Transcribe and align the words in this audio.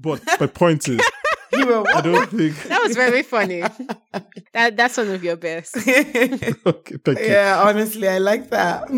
But 0.00 0.22
my 0.38 0.46
point 0.46 0.88
is, 0.88 1.00
You 1.52 1.66
were 1.66 1.84
I 1.88 2.00
don't 2.02 2.30
think. 2.30 2.54
That 2.68 2.82
was 2.82 2.94
very 2.94 3.22
funny. 3.22 3.62
that 4.52 4.76
that's 4.76 4.96
one 4.96 5.08
of 5.08 5.24
your 5.24 5.36
best. 5.36 5.76
okay, 5.76 6.96
thank 7.04 7.18
you. 7.18 7.24
yeah, 7.24 7.62
honestly, 7.64 8.06
I 8.06 8.18
like 8.18 8.50
that. 8.50 8.88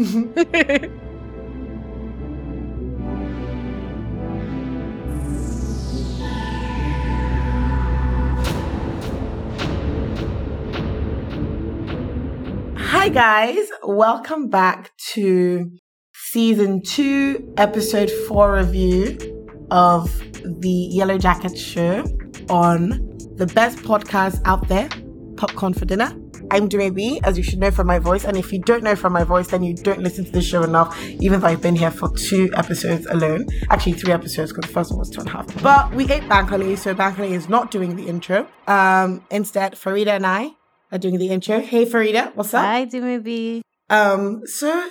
Hi, 12.77 13.09
guys. 13.09 13.69
Welcome 13.85 14.49
back 14.51 14.91
to 15.15 15.71
season 16.13 16.83
two, 16.83 17.55
episode 17.57 18.11
four 18.11 18.55
review 18.55 19.40
of 19.71 20.11
the 20.45 20.89
Yellow 20.91 21.19
Jacket 21.19 21.57
Show 21.57 22.05
on 22.49 22.89
the 23.37 23.47
best 23.55 23.79
podcast 23.79 24.41
out 24.45 24.67
there, 24.69 24.89
Popcorn 25.37 25.75
for 25.75 25.85
Dinner. 25.85 26.13
I'm 26.53 26.69
Dumebi, 26.69 27.21
as 27.23 27.37
you 27.39 27.45
should 27.45 27.61
know 27.61 27.71
from 27.71 27.87
my 27.87 28.01
voice. 28.01 28.25
And 28.25 28.37
if 28.37 28.53
you 28.53 28.59
don't 28.59 28.83
know 28.83 28.97
from 28.97 29.13
my 29.13 29.23
voice, 29.23 29.49
then 29.49 29.63
you 29.63 29.75
don't 29.75 30.01
listen 30.01 30.25
to 30.25 30.33
the 30.33 30.43
show 30.43 30.65
enough, 30.65 31.01
even 31.21 31.41
though 31.41 31.47
I've 31.47 31.63
been 31.63 31.77
here 31.77 31.93
for 31.93 32.11
two 32.17 32.51
episodes 32.55 33.07
alone. 33.07 33.47
Actually, 33.71 33.93
three 33.93 34.13
episodes, 34.13 34.53
because 34.53 34.69
the 34.69 34.75
first 34.75 34.91
one 34.91 34.99
was 34.99 35.11
two 35.11 35.21
and 35.21 35.29
a 35.29 35.33
half. 35.33 35.63
But 35.63 35.95
we 35.95 36.11
ate 36.11 36.25
Bankole, 36.25 36.77
so 36.77 36.93
Bankole 36.93 37.31
is 37.31 37.49
not 37.49 37.71
doing 37.71 37.95
the 37.95 38.09
intro. 38.09 38.49
Um, 38.67 39.25
instead, 39.31 39.75
Faridah 39.75 40.17
and 40.17 40.27
I 40.27 40.51
are 40.91 40.99
doing 40.99 41.19
the 41.19 41.29
intro. 41.29 41.61
Hey, 41.61 41.87
Faridah, 41.87 42.35
what's 42.35 42.53
up? 42.53 42.65
Hi, 42.65 42.85
Dumebi. 42.85 43.61
Um, 43.89 44.43
so 44.45 44.89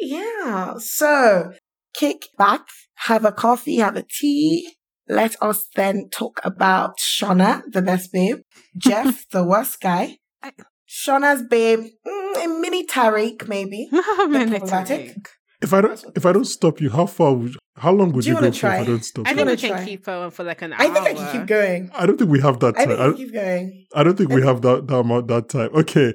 yeah, 0.00 0.74
so 0.78 1.52
kick 1.98 2.28
back, 2.38 2.62
have 3.08 3.24
a 3.24 3.32
coffee, 3.32 3.76
have 3.76 3.96
a 3.96 4.04
tea. 4.08 4.74
Let 5.08 5.36
us 5.40 5.66
then 5.76 6.08
talk 6.10 6.40
about 6.42 6.98
Shauna, 6.98 7.62
the 7.70 7.80
best 7.82 8.12
babe, 8.12 8.38
Jeff, 8.76 9.24
the 9.30 9.44
worst 9.44 9.80
guy, 9.80 10.18
Shauna's 10.88 11.42
babe, 11.48 11.80
mm, 12.06 12.60
mini 12.60 12.86
Tariq 12.86 13.46
maybe. 13.48 13.88
problematic. 14.16 15.28
If 15.62 15.72
I 15.72 15.80
don't, 15.80 16.04
if 16.14 16.26
I 16.26 16.32
don't 16.32 16.44
stop 16.44 16.80
you, 16.82 16.90
how 16.90 17.06
far? 17.06 17.32
Would, 17.32 17.56
how 17.76 17.90
long 17.92 18.12
would 18.12 18.24
Do 18.24 18.28
you 18.28 18.34
you, 18.34 18.40
go 18.40 18.46
wanna 18.46 18.52
for 18.52 18.56
if 18.56 18.60
try? 18.60 18.78
I 18.80 18.84
don't 18.84 19.04
stop? 19.04 19.26
I 19.26 19.30
you? 19.30 19.36
think 19.36 19.48
we 19.48 19.56
can 19.56 19.70
try? 19.70 19.84
keep 19.84 20.08
on 20.08 20.30
for 20.30 20.44
like 20.44 20.62
an 20.62 20.72
hour. 20.74 20.80
I 20.82 20.88
think 20.90 21.06
I 21.06 21.14
can 21.14 21.32
keep 21.32 21.46
going. 21.46 21.90
I 21.94 22.04
don't 22.06 22.18
think 22.18 22.30
we 22.30 22.40
have 22.40 22.60
that 22.60 22.76
I 22.76 22.84
time. 22.84 22.88
think 22.88 23.00
I, 23.00 23.16
keep 23.16 23.32
going. 23.32 23.86
I 23.94 24.02
don't 24.02 24.18
think 24.18 24.30
we 24.30 24.42
have 24.42 24.60
that 24.62 24.86
that 24.86 24.96
amount 24.96 25.28
that 25.28 25.48
time. 25.48 25.70
Okay, 25.74 26.12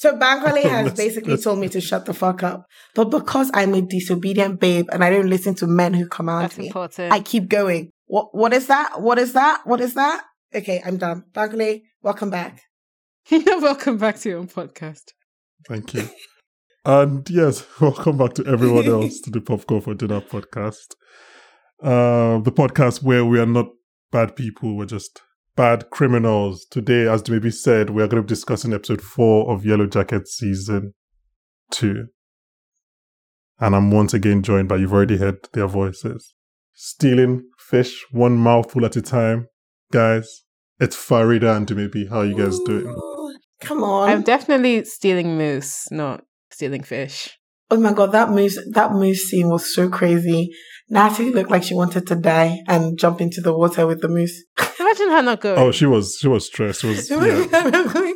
So 0.00 0.16
Bankole 0.16 0.62
has 0.76 0.94
basically 0.94 1.36
told 1.36 1.58
me 1.58 1.68
to 1.68 1.78
shut 1.78 2.06
the 2.06 2.14
fuck 2.14 2.42
up. 2.42 2.64
But 2.94 3.10
because 3.10 3.50
I'm 3.52 3.74
a 3.74 3.82
disobedient 3.82 4.58
babe 4.58 4.88
and 4.90 5.04
I 5.04 5.10
don't 5.10 5.28
listen 5.28 5.54
to 5.56 5.66
men 5.66 5.92
who 5.92 6.08
command 6.08 6.44
That's 6.44 6.56
me, 6.56 6.68
important. 6.68 7.12
I 7.12 7.20
keep 7.20 7.50
going. 7.50 7.90
What 8.06 8.34
what 8.34 8.54
is 8.54 8.66
that? 8.68 9.02
What 9.02 9.18
is 9.18 9.34
that? 9.34 9.60
What 9.66 9.82
is 9.82 9.92
that? 9.94 10.24
Okay, 10.54 10.80
I'm 10.86 10.96
done. 10.96 11.24
Bankole, 11.34 11.82
welcome 12.02 12.30
back. 12.30 12.62
Welcome 13.30 13.98
back 13.98 14.18
to 14.20 14.30
your 14.30 14.38
own 14.38 14.48
podcast. 14.48 15.12
thank 15.68 15.92
you. 15.92 16.08
and 16.86 17.28
yes, 17.28 17.66
welcome 17.80 18.16
back 18.16 18.32
to 18.34 18.46
everyone 18.46 18.86
else 18.86 19.20
to 19.20 19.30
the 19.30 19.42
Popcorn 19.42 19.82
for 19.82 19.92
Dinner 19.92 20.22
podcast. 20.22 20.94
Uh, 21.82 22.40
the 22.40 22.50
podcast 22.50 23.02
where 23.02 23.26
we 23.26 23.38
are 23.38 23.44
not 23.44 23.66
bad 24.10 24.34
people, 24.34 24.78
we're 24.78 24.86
just 24.86 25.20
bad 25.60 25.90
criminals. 25.90 26.64
Today, 26.70 27.06
as 27.06 27.22
Dumebi 27.22 27.52
said, 27.52 27.90
we 27.90 28.02
are 28.02 28.06
going 28.06 28.22
to 28.22 28.26
be 28.26 28.34
discussing 28.34 28.72
episode 28.72 29.02
four 29.02 29.52
of 29.52 29.66
Yellow 29.66 29.86
Jacket 29.86 30.26
season 30.26 30.94
two. 31.70 32.06
And 33.58 33.76
I'm 33.76 33.90
once 33.90 34.14
again 34.14 34.42
joined 34.42 34.70
by, 34.70 34.76
you've 34.76 34.94
already 34.94 35.18
heard 35.18 35.36
their 35.52 35.66
voices. 35.66 36.32
Stealing 36.72 37.42
fish 37.58 38.06
one 38.10 38.38
mouthful 38.38 38.86
at 38.86 38.96
a 38.96 39.02
time. 39.02 39.48
Guys, 39.92 40.44
it's 40.78 40.96
Faridah 40.96 41.58
and 41.58 41.66
Dumebi 41.66 42.08
how 42.08 42.20
are 42.20 42.24
you 42.24 42.38
guys 42.38 42.58
doing? 42.60 42.86
Ooh, 42.86 43.36
Come 43.60 43.84
on. 43.84 44.08
I'm 44.08 44.22
definitely 44.22 44.82
stealing 44.86 45.36
moose, 45.36 45.90
not 45.90 46.24
stealing 46.50 46.84
fish. 46.84 47.36
oh 47.70 47.78
my 47.78 47.92
god, 47.92 48.12
that 48.12 48.30
moose 48.30 48.58
that 48.72 48.92
moose 48.92 49.24
scene 49.28 49.50
was 49.50 49.74
so 49.74 49.90
crazy. 49.90 50.48
Natalie 50.88 51.32
looked 51.32 51.50
like 51.50 51.64
she 51.64 51.74
wanted 51.74 52.06
to 52.06 52.16
die 52.16 52.60
and 52.66 52.98
jump 52.98 53.20
into 53.20 53.42
the 53.42 53.52
water 53.54 53.86
with 53.86 54.00
the 54.00 54.08
moose. 54.08 54.42
Imagine 54.80 55.10
her 55.10 55.22
not 55.22 55.40
going. 55.40 55.58
Oh, 55.58 55.72
she 55.72 55.86
was 55.86 56.16
she 56.18 56.28
was 56.28 56.46
stressed. 56.46 56.80
She 56.80 56.86
was 56.88 57.10
yeah. 57.10 58.12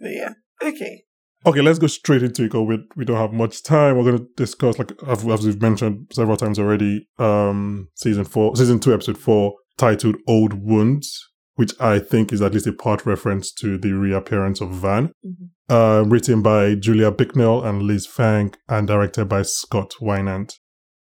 yeah. 0.00 0.32
Okay. 0.62 1.04
Okay, 1.46 1.62
let's 1.62 1.78
go 1.78 1.86
straight 1.86 2.22
into 2.22 2.42
it 2.42 2.46
because 2.48 2.66
we, 2.66 2.78
we 2.96 3.04
don't 3.06 3.16
have 3.16 3.32
much 3.32 3.62
time. 3.62 3.96
We're 3.96 4.04
going 4.04 4.18
to 4.18 4.28
discuss, 4.36 4.78
like 4.78 4.92
as 5.06 5.24
we've 5.24 5.62
mentioned 5.62 6.08
several 6.12 6.36
times 6.36 6.58
already, 6.58 7.08
um, 7.18 7.88
season 7.94 8.24
four, 8.24 8.54
season 8.56 8.78
two, 8.78 8.92
episode 8.92 9.16
four, 9.16 9.54
titled 9.78 10.16
"Old 10.28 10.52
Wounds," 10.52 11.18
which 11.54 11.72
I 11.80 11.98
think 11.98 12.30
is 12.32 12.42
at 12.42 12.52
least 12.52 12.66
a 12.66 12.74
part 12.74 13.06
reference 13.06 13.52
to 13.54 13.78
the 13.78 13.92
reappearance 13.92 14.60
of 14.60 14.70
Van. 14.70 15.12
Mhm. 15.24 15.48
Uh, 15.70 16.04
written 16.06 16.42
by 16.42 16.74
Julia 16.74 17.10
Bicknell 17.10 17.62
and 17.64 17.82
Liz 17.82 18.06
Phang, 18.06 18.54
and 18.68 18.86
directed 18.86 19.26
by 19.26 19.42
Scott 19.42 19.94
Winant. 20.00 20.54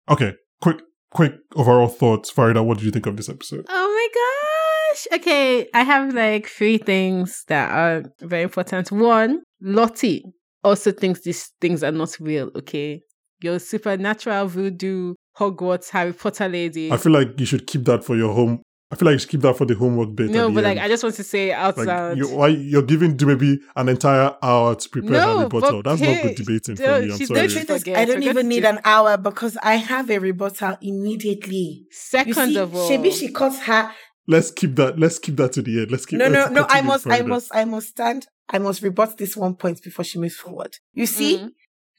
Okay, 0.09 0.35
quick, 0.61 0.79
quick 1.11 1.33
overall 1.55 1.87
thoughts, 1.87 2.31
Faridah. 2.31 2.63
What 2.63 2.77
did 2.77 2.85
you 2.85 2.91
think 2.91 3.05
of 3.05 3.17
this 3.17 3.29
episode? 3.29 3.65
Oh 3.69 3.87
my 3.93 4.07
gosh. 4.13 5.19
Okay, 5.19 5.67
I 5.73 5.83
have 5.83 6.13
like 6.13 6.47
three 6.47 6.77
things 6.77 7.43
that 7.47 7.71
are 7.71 8.03
very 8.21 8.43
important. 8.43 8.91
One, 8.91 9.41
Lottie 9.61 10.23
also 10.63 10.91
thinks 10.91 11.21
these 11.21 11.51
things 11.61 11.83
are 11.83 11.91
not 11.91 12.17
real, 12.19 12.51
okay? 12.55 13.01
Your 13.41 13.59
supernatural 13.59 14.47
voodoo 14.47 15.13
Hogwarts 15.37 15.89
Harry 15.91 16.11
Potter 16.11 16.49
lady. 16.49 16.91
I 16.91 16.97
feel 16.97 17.13
like 17.13 17.39
you 17.39 17.45
should 17.45 17.65
keep 17.65 17.85
that 17.85 18.03
for 18.03 18.15
your 18.15 18.33
home. 18.33 18.61
I 18.91 18.95
feel 18.95 19.05
like 19.05 19.13
you 19.13 19.19
should 19.19 19.29
keep 19.29 19.41
that 19.41 19.55
for 19.55 19.65
the 19.65 19.75
homework 19.75 20.15
bit. 20.15 20.31
no, 20.31 20.45
at 20.45 20.47
the 20.47 20.53
but 20.55 20.63
like 20.63 20.71
end. 20.77 20.79
I 20.79 20.87
just 20.87 21.03
want 21.03 21.15
to 21.15 21.23
say 21.23 21.49
it 21.49 21.53
out 21.53 21.77
Like 21.77 21.87
loud. 21.87 22.17
you, 22.17 22.27
why 22.27 22.47
you're 22.47 22.81
giving 22.81 23.15
Dumebi 23.15 23.57
an 23.75 23.87
entire 23.87 24.35
hour 24.41 24.73
to 24.73 24.89
prepare 24.89 25.11
No, 25.11 25.37
her 25.37 25.43
rebuttal? 25.43 25.83
but 25.83 25.89
That's 25.97 26.01
not 26.01 26.21
good 26.23 26.35
debating 26.35 26.75
for 26.75 26.81
no, 26.81 27.01
me. 27.01 27.11
I'm 27.11 27.17
sorry. 27.17 27.27
going 27.27 27.27
The 27.27 27.47
to- 27.47 27.53
truth 27.53 27.69
is, 27.69 27.79
Forget, 27.83 27.97
I 27.99 28.05
don't 28.05 28.23
even 28.23 28.47
need 28.47 28.65
an 28.65 28.79
hour 28.83 29.17
because 29.17 29.57
I 29.61 29.75
have 29.75 30.09
a 30.09 30.17
rebuttal 30.17 30.77
immediately. 30.81 31.85
You 31.85 31.85
Second 31.91 32.33
see, 32.53 32.57
of 32.57 32.75
all, 32.75 32.89
maybe 32.89 33.11
she 33.11 33.31
cuts 33.31 33.59
her 33.61 33.91
Let's 34.27 34.51
keep 34.51 34.75
that. 34.75 34.99
Let's 34.99 35.17
keep 35.17 35.37
that 35.37 35.53
to 35.53 35.63
the 35.63 35.81
end. 35.81 35.91
Let's 35.91 36.05
keep. 36.05 36.19
no, 36.19 36.27
no, 36.27 36.41
let's 36.41 36.51
no. 36.51 36.61
I 36.63 36.81
continue 36.81 36.87
must, 36.87 37.07
I 37.07 37.21
must, 37.23 37.51
I 37.55 37.65
must 37.65 37.87
stand. 37.87 38.27
I 38.47 38.59
must 38.59 38.81
rebut 38.83 39.17
this 39.17 39.35
one 39.35 39.55
point 39.55 39.81
before 39.83 40.05
she 40.05 40.19
moves 40.19 40.35
forward. 40.35 40.77
You 40.93 41.07
see, 41.07 41.37
Mhm. 41.37 41.49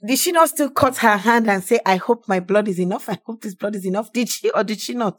did 0.06 0.16
she 0.18 0.30
not 0.30 0.48
still 0.48 0.70
cut 0.70 0.98
her 0.98 1.16
hand 1.16 1.50
and 1.50 1.62
say, 1.64 1.80
"I 1.84 1.96
hope 1.96 2.28
my 2.28 2.38
blood 2.38 2.68
is 2.68 2.78
enough. 2.78 3.08
I 3.08 3.18
hope 3.26 3.42
this 3.42 3.56
blood 3.56 3.74
is 3.74 3.84
enough"? 3.84 4.12
Did 4.12 4.28
she 4.28 4.48
or 4.50 4.62
did 4.62 4.80
she 4.80 4.94
not? 4.94 5.18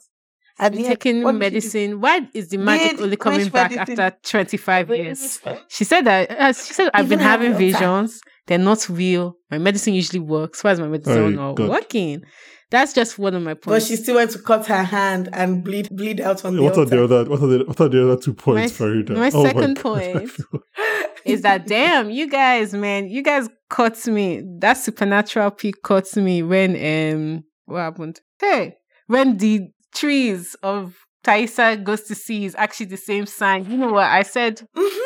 At 0.62 0.74
the 0.74 0.80
end, 0.80 0.88
taking 0.88 1.24
what 1.24 1.32
did 1.40 1.40
she 1.40 1.40
do? 1.40 1.54
medicine. 1.90 2.02
Why 2.02 2.28
is 2.34 2.48
the 2.50 2.58
magic 2.58 2.92
Did- 2.92 3.02
only 3.02 3.18
coming 3.18 3.50
back 3.50 3.72
medicine? 3.76 4.00
after 4.00 4.20
25 4.30 4.90
years? 4.92 5.40
She 5.70 5.84
said 5.84 6.02
that 6.06 6.32
uh, 6.32 6.54
she 6.54 6.74
said 6.74 6.90
I've 6.94 7.06
Even 7.06 7.18
been 7.18 7.28
having 7.28 7.52
her 7.54 7.60
daughter. 7.60 7.72
visions. 7.72 8.22
They're 8.48 8.58
not 8.58 8.88
real. 8.90 9.36
My 9.50 9.58
medicine 9.58 9.94
usually 9.94 10.20
works. 10.20 10.64
Why 10.64 10.72
is 10.72 10.80
my 10.80 10.88
medicine 10.88 11.18
Oh, 11.18 11.30
not 11.30 11.56
God. 11.56 11.70
working? 11.70 12.24
That's 12.70 12.94
just 12.94 13.20
one 13.20 13.36
of 13.36 13.44
my 13.44 13.54
points. 13.54 13.66
But 13.86 13.88
she 13.90 13.96
still 14.02 14.16
went 14.16 14.32
to 14.32 14.40
cut 14.40 14.66
her 14.68 14.84
hand 14.84 15.28
and 15.34 15.62
bleed, 15.64 15.90
bleed 15.92 16.22
out 16.22 16.46
on 16.46 16.56
the 16.56 16.62
What 16.64 16.78
are 16.78 16.80
altar. 16.82 16.96
the 16.96 17.04
other? 17.04 17.30
What 17.30 17.42
are 17.44 17.48
the? 17.48 17.64
What 17.66 17.82
are 17.82 17.90
the 17.90 18.04
other 18.12 18.22
two 18.22 18.34
points, 18.34 18.80
My- 18.80 18.86
Faridah? 18.86 19.18
my 19.18 19.32
Oh 19.34 19.44
second 19.46 19.76
God, 19.82 19.98
I 19.98 20.04
point 20.14 20.30
feel- 20.32 20.60
is 21.26 21.42
that 21.42 21.68
damn 21.68 22.10
you 22.10 22.30
guys, 22.30 22.74
man, 22.74 23.10
you 23.10 23.22
guys 23.24 23.48
caught 23.70 24.08
me. 24.08 24.42
That 24.60 24.74
supernatural 24.78 25.52
peak 25.52 25.76
caught 25.84 26.16
me 26.16 26.44
when 26.44 26.72
um 26.76 27.44
what 27.66 27.80
happened? 27.80 28.22
Hey, 28.40 28.76
when 29.08 29.38
the 29.38 29.68
trees 29.94 30.56
of 30.64 30.96
Taissa 31.26 31.84
goes 31.84 32.02
to 32.04 32.16
see 32.16 32.46
is 32.46 32.56
actually 32.56 32.88
the 32.88 32.98
same 32.98 33.26
sign. 33.26 33.70
You 33.70 33.78
know 33.78 33.94
what 33.94 34.08
I 34.10 34.24
said? 34.24 34.62
Mhm. 34.76 35.00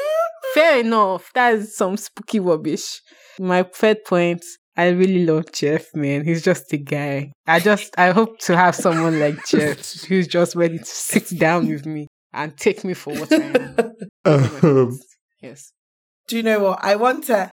Fair 0.54 0.80
enough. 0.80 1.32
That's 1.34 1.76
some 1.76 1.98
spooky 1.98 2.40
rubbish. 2.40 3.02
My 3.40 3.64
third 3.64 4.06
point, 4.06 4.44
I 4.78 4.90
really 4.90 5.26
love 5.26 5.52
Jeff, 5.52 5.94
man. 5.94 6.24
He's 6.24 6.42
just 6.44 6.72
a 6.72 6.78
guy. 6.78 7.32
I 7.48 7.60
just, 7.60 7.94
I 7.98 8.12
hope 8.12 8.40
to 8.40 8.56
have 8.56 8.76
someone 8.76 9.20
like 9.20 9.46
Jeff 9.46 9.80
who's 10.08 10.28
just 10.28 10.56
ready 10.56 10.78
to 10.78 10.86
sit 10.86 11.38
down 11.38 11.68
with 11.68 11.86
me 11.86 12.08
and 12.34 12.56
take 12.58 12.84
me 12.86 12.94
for 12.94 13.14
what 13.14 13.32
I 13.32 13.36
am. 13.38 13.76
Um, 14.28 14.98
yes. 15.42 15.72
Do 16.28 16.36
you 16.38 16.42
know 16.42 16.60
what? 16.60 16.80
I 16.82 16.96
want 16.96 17.26
to 17.26 17.52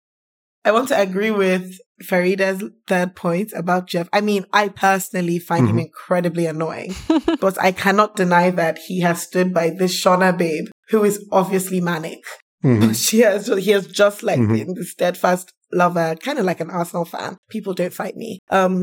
I 0.67 0.73
want 0.73 0.89
to 0.89 1.01
agree 1.01 1.31
with 1.31 1.65
Faridah's 2.03 2.63
third 2.89 3.15
point 3.17 3.53
about 3.63 3.87
Jeff. 3.93 4.09
I 4.13 4.21
mean, 4.21 4.45
I 4.53 4.69
personally 4.69 5.39
find 5.39 5.69
him 5.69 5.77
Mhm. 5.77 5.87
incredibly 5.89 6.47
annoying, 6.47 6.91
but 7.45 7.57
I 7.69 7.71
cannot 7.85 8.17
deny 8.17 8.51
that 8.51 8.77
he 8.89 9.01
has 9.01 9.23
stood 9.23 9.55
by 9.55 9.67
this 9.71 9.95
Shauna 10.03 10.37
babe 10.37 10.67
who 10.91 11.05
is 11.05 11.17
obviously 11.41 11.81
manic. 11.81 12.23
mhm. 12.65 12.95
She 13.07 13.19
has 13.21 13.47
he 13.67 13.71
has 13.77 13.87
just 14.03 14.19
like 14.29 14.41
Mhm. 14.41 14.53
been 14.57 14.75
the 14.75 14.85
steadfast 14.85 15.47
lover, 15.73 16.09
kind 16.27 16.39
of 16.41 16.45
like 16.51 16.61
an 16.61 16.71
Arsenal 16.81 17.05
fan. 17.15 17.37
People 17.55 17.73
don't 17.81 17.93
fight 18.03 18.17
me. 18.17 18.31
Um, 18.59 18.75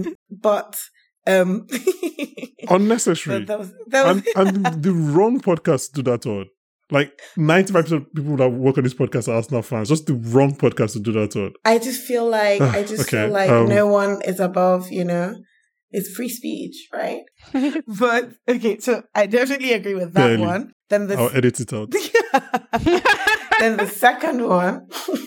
but 0.50 0.71
um, 1.27 1.68
Unnecessary. 2.69 3.39
but 3.39 3.47
that 3.47 3.59
was, 3.59 3.69
that 3.88 4.06
was 4.06 4.24
and, 4.35 4.56
and 4.65 4.83
the 4.83 4.91
wrong 4.94 5.39
podcast 5.39 5.91
to 5.94 6.01
do 6.01 6.12
that 6.12 6.25
on. 6.25 6.45
Like 6.91 7.19
95% 7.38 7.91
of 7.91 8.13
people 8.13 8.35
that 8.38 8.50
work 8.50 8.77
on 8.77 8.83
this 8.83 8.94
podcast 8.94 9.27
are 9.27 9.35
Arsenal 9.35 9.62
fans. 9.62 9.89
Just 9.89 10.06
the 10.06 10.13
wrong 10.15 10.56
podcast 10.56 10.94
to 10.94 11.00
do 11.00 11.12
that 11.13 11.35
on. 11.35 11.53
I 11.65 11.80
just 11.80 12.01
feel 12.03 12.30
like 12.30 12.62
I 12.62 12.83
just 12.83 13.03
Okay, 13.07 13.24
feel 13.25 13.33
like 13.33 13.50
um, 13.50 13.68
no 13.69 13.88
one 13.88 14.21
is 14.25 14.39
above, 14.39 14.91
you 14.91 15.06
know, 15.06 15.33
It's 15.91 16.13
free 16.15 16.30
speech, 16.30 16.88
right? 16.94 17.21
but 17.88 18.31
okay, 18.47 18.80
so 18.80 19.03
I 19.15 19.27
definitely 19.27 19.74
agree 19.74 19.95
with 19.95 20.13
that 20.13 20.27
Barely. 20.27 20.45
one. 20.45 20.74
Then 20.89 21.07
the 21.07 21.18
I'll 21.18 21.35
edit 21.35 21.59
it 21.59 21.71
out. 21.74 21.89
then 23.59 23.77
the 23.77 23.88
second 23.88 24.47
one. 24.47 24.88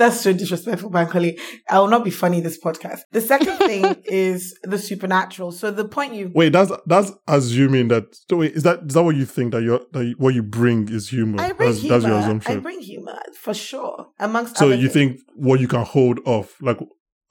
That's 0.00 0.22
so 0.22 0.32
disrespectful, 0.32 0.90
Bankole. 0.90 1.38
I 1.68 1.78
will 1.78 1.88
not 1.88 2.04
be 2.04 2.10
funny 2.10 2.40
this 2.40 2.58
podcast. 2.58 3.00
The 3.12 3.20
second 3.20 3.58
thing 3.58 3.96
is 4.06 4.58
the 4.62 4.78
supernatural. 4.78 5.52
So 5.52 5.70
the 5.70 5.84
point 5.84 6.14
you 6.14 6.32
Wait, 6.34 6.54
that's 6.54 6.72
that's 6.86 7.12
assuming 7.28 7.88
that. 7.88 8.04
So 8.30 8.38
wait, 8.38 8.54
is 8.54 8.62
that 8.62 8.80
is 8.86 8.94
that 8.94 9.02
what 9.02 9.14
you 9.14 9.26
think 9.26 9.52
that 9.52 9.62
you're 9.62 9.82
that 9.92 10.14
what 10.16 10.32
you 10.32 10.42
bring 10.42 10.88
is 10.88 11.10
humor? 11.10 11.42
I 11.42 11.52
bring 11.52 11.68
that's, 11.68 11.82
humor. 11.82 11.98
that's 11.98 12.46
your 12.46 12.56
I 12.56 12.60
bring 12.60 12.80
humor 12.80 13.18
for 13.38 13.52
sure. 13.52 14.06
Amongst 14.18 14.56
so 14.56 14.68
other 14.68 14.76
you 14.76 14.88
things. 14.88 15.20
think 15.20 15.20
what 15.34 15.60
you 15.60 15.68
can 15.68 15.84
hold 15.84 16.20
off, 16.24 16.56
like 16.62 16.78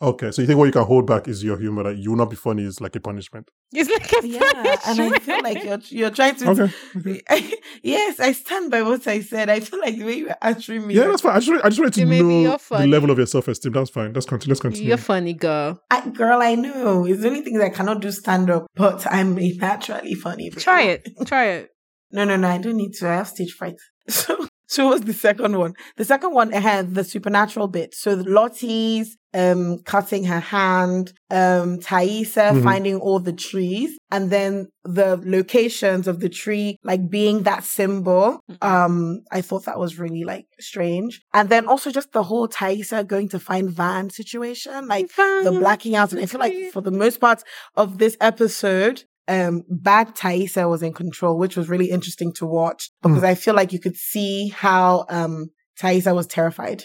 okay, 0.01 0.31
so 0.31 0.41
you 0.41 0.47
think 0.47 0.57
what 0.57 0.65
you 0.65 0.71
can 0.71 0.83
hold 0.83 1.05
back 1.05 1.27
is 1.27 1.43
your 1.43 1.57
humor. 1.57 1.83
That 1.83 1.97
you 1.97 2.11
will 2.11 2.17
not 2.17 2.29
be 2.29 2.35
funny 2.35 2.63
is 2.63 2.79
like 2.81 2.95
a 2.95 2.99
punishment. 2.99 3.49
It's 3.71 3.89
like 3.89 4.23
a 4.23 4.27
Yeah, 4.27 4.75
and 4.87 5.01
I 5.01 5.19
feel 5.19 5.43
like 5.43 5.63
you're 5.63 5.79
you're 5.89 6.09
trying 6.09 6.35
to. 6.37 6.49
Okay, 6.49 6.73
okay. 6.97 7.53
yes, 7.83 8.19
I 8.19 8.31
stand 8.31 8.71
by 8.71 8.81
what 8.81 9.05
I 9.07 9.21
said. 9.21 9.49
I 9.49 9.59
feel 9.59 9.79
like 9.79 9.97
the 9.97 10.05
way 10.05 10.13
you 10.15 10.25
were 10.27 10.35
answering 10.41 10.87
me. 10.87 10.95
Yeah, 10.95 11.07
that's 11.07 11.21
fine. 11.21 11.35
I 11.35 11.39
just 11.39 11.65
I 11.65 11.69
just 11.69 11.79
wanted 11.79 11.93
to 11.95 12.05
maybe 12.05 12.23
know 12.23 12.41
you're 12.41 12.79
the 12.79 12.87
level 12.87 13.11
of 13.11 13.17
your 13.17 13.27
self 13.27 13.47
esteem. 13.47 13.73
That's 13.73 13.89
fine. 13.89 14.13
That's 14.13 14.25
continue. 14.25 14.51
Let's 14.51 14.61
continue. 14.61 14.87
You're 14.87 14.97
funny, 14.97 15.33
girl. 15.33 15.81
I, 15.91 16.07
girl, 16.09 16.41
I 16.41 16.55
know. 16.55 17.05
It's 17.05 17.21
the 17.21 17.27
only 17.27 17.41
thing 17.41 17.57
that 17.57 17.65
I 17.65 17.69
cannot 17.69 18.01
do 18.01 18.11
stand 18.11 18.49
up, 18.49 18.67
but 18.75 19.05
I'm 19.11 19.37
a 19.37 19.51
naturally 19.53 20.15
funny. 20.15 20.49
Try 20.51 20.83
it. 20.83 21.07
Try 21.25 21.45
it. 21.47 21.69
No, 22.11 22.25
no, 22.25 22.37
no. 22.37 22.47
I 22.49 22.57
don't 22.57 22.75
need 22.75 22.93
to. 22.93 23.07
I 23.07 23.17
have 23.17 23.27
stage 23.27 23.51
fright. 23.51 23.75
So, 24.09 24.47
so 24.75 24.79
what's 24.89 25.05
the 25.05 25.13
second 25.27 25.57
one? 25.57 25.73
The 25.97 26.05
second 26.05 26.31
one 26.33 26.49
had 26.51 26.95
the 26.97 27.03
supernatural 27.03 27.67
bit. 27.77 27.89
So 28.03 28.09
Lottie's 28.13 29.09
um 29.31 29.61
cutting 29.93 30.23
her 30.33 30.39
hand, 30.39 31.05
um 31.29 31.69
Taissa 31.89 32.47
Mhm. 32.53 32.63
finding 32.69 32.95
all 33.05 33.19
the 33.19 33.37
trees, 33.49 33.91
and 34.15 34.23
then 34.35 34.53
the 34.83 35.09
locations 35.37 36.07
of 36.07 36.15
the 36.23 36.29
tree 36.41 36.77
like 36.83 37.03
being 37.19 37.43
that 37.43 37.63
symbol. 37.63 38.25
Um, 38.73 38.95
I 39.31 39.41
thought 39.41 39.65
that 39.65 39.77
was 39.85 39.99
really 40.03 40.23
like 40.33 40.45
strange. 40.59 41.21
And 41.37 41.45
then 41.49 41.63
also 41.67 41.91
just 41.91 42.11
the 42.11 42.23
whole 42.29 42.47
Taissa 42.47 43.05
going 43.13 43.29
to 43.29 43.39
find 43.49 43.69
Van 43.69 44.09
situation, 44.09 44.87
like 44.87 45.07
the 45.15 45.55
blacking 45.59 45.95
out. 45.95 46.11
And 46.11 46.21
I 46.21 46.25
feel 46.25 46.39
like 46.47 46.57
for 46.73 46.81
the 46.81 46.97
most 47.03 47.19
part 47.19 47.43
of 47.75 47.87
this 47.99 48.17
episode, 48.31 49.03
um, 49.29 49.63
bad 49.69 50.15
Taissa 50.15 50.69
was 50.69 50.81
in 50.83 50.93
control, 50.93 51.37
which 51.37 51.55
was 51.55 51.69
really 51.69 51.89
interesting 51.91 52.33
to 52.33 52.45
watch 52.45 52.89
because 53.01 53.23
I 53.23 53.35
feel 53.35 53.53
like 53.53 53.71
you 53.71 53.79
could 53.79 53.95
see 53.95 54.49
how, 54.49 55.05
um, 55.09 55.49
Taissa 55.79 56.13
was 56.15 56.27
terrified. 56.27 56.83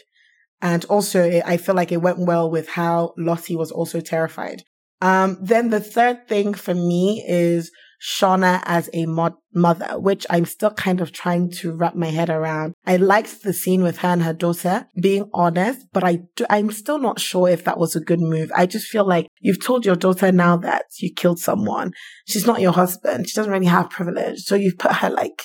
And 0.62 0.84
also 0.86 1.22
it- 1.22 1.42
I 1.46 1.56
feel 1.56 1.74
like 1.74 1.90
it 1.92 2.02
went 2.02 2.18
well 2.26 2.50
with 2.50 2.68
how 2.68 3.14
Lottie 3.18 3.56
was 3.56 3.70
also 3.72 4.00
terrified. 4.00 4.62
Um, 5.00 5.38
then 5.42 5.70
the 5.70 5.80
third 5.80 6.28
thing 6.28 6.54
for 6.54 6.74
me 6.74 7.24
is 7.28 7.70
Shauna 8.04 8.60
as 8.66 8.90
a 8.92 9.06
mod- 9.06 9.34
mother, 9.54 9.98
which 9.98 10.26
I'm 10.28 10.44
still 10.44 10.70
kind 10.72 11.00
of 11.00 11.10
trying 11.12 11.50
to 11.52 11.72
wrap 11.72 11.94
my 11.94 12.08
head 12.08 12.28
around. 12.28 12.74
I 12.86 12.96
liked 12.96 13.42
the 13.42 13.52
scene 13.54 13.82
with 13.82 13.98
her 13.98 14.08
and 14.08 14.22
her 14.24 14.34
daughter 14.34 14.86
being 15.00 15.30
honest, 15.32 15.86
but 15.92 16.04
I 16.04 16.18
do, 16.36 16.44
I'm 16.50 16.70
still 16.70 16.98
not 16.98 17.18
sure 17.18 17.48
if 17.48 17.64
that 17.64 17.78
was 17.78 17.96
a 17.96 18.00
good 18.00 18.20
move. 18.20 18.50
I 18.54 18.66
just 18.66 18.88
feel 18.88 19.06
like 19.06 19.28
you've 19.40 19.64
told 19.64 19.86
your 19.86 19.96
daughter 19.96 20.30
now 20.32 20.56
that 20.58 20.84
you 21.00 21.12
killed 21.14 21.38
someone. 21.38 21.92
She's 22.26 22.46
not 22.46 22.60
your 22.60 22.72
husband. 22.72 23.28
She 23.28 23.36
doesn't 23.36 23.52
really 23.52 23.66
have 23.66 23.88
privilege. 23.90 24.40
So 24.40 24.54
you've 24.54 24.78
put 24.78 24.92
her 24.96 25.08
like, 25.08 25.44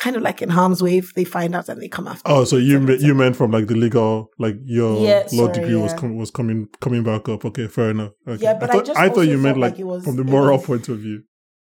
kind 0.00 0.16
of 0.16 0.22
like 0.22 0.40
in 0.42 0.48
harm's 0.48 0.82
way 0.82 0.96
if 0.98 1.14
they 1.14 1.24
find 1.24 1.54
out 1.54 1.68
and 1.68 1.80
they 1.80 1.86
come 1.88 2.08
after. 2.08 2.22
Oh, 2.24 2.44
so 2.44 2.56
you 2.56 2.80
me- 2.80 2.96
you 2.98 3.14
meant 3.14 3.36
from 3.36 3.50
like 3.52 3.66
the 3.68 3.76
legal, 3.76 4.30
like 4.38 4.56
your 4.64 4.98
Yeah, 5.06 5.28
law 5.32 5.46
sorry, 5.46 5.52
degree 5.52 5.76
was 5.76 5.92
com- 5.92 6.16
was 6.16 6.30
coming 6.30 6.68
coming 6.80 7.02
back 7.04 7.28
up. 7.28 7.44
Okay, 7.44 7.68
fair 7.68 7.90
enough. 7.90 8.12
Okay. 8.26 8.42
Yeah, 8.42 8.54
but 8.58 8.70
I 8.70 8.72
thought, 8.72 8.86
just 8.86 8.98
thought 8.98 9.20
you 9.28 9.36
meant 9.38 9.58
like, 9.58 9.76
like 9.76 9.84
was- 9.84 10.04
from 10.04 10.16
the 10.16 10.24
moral 10.24 10.56
was- 10.56 10.66
point 10.66 10.88
of 10.88 10.98
view. 11.00 11.22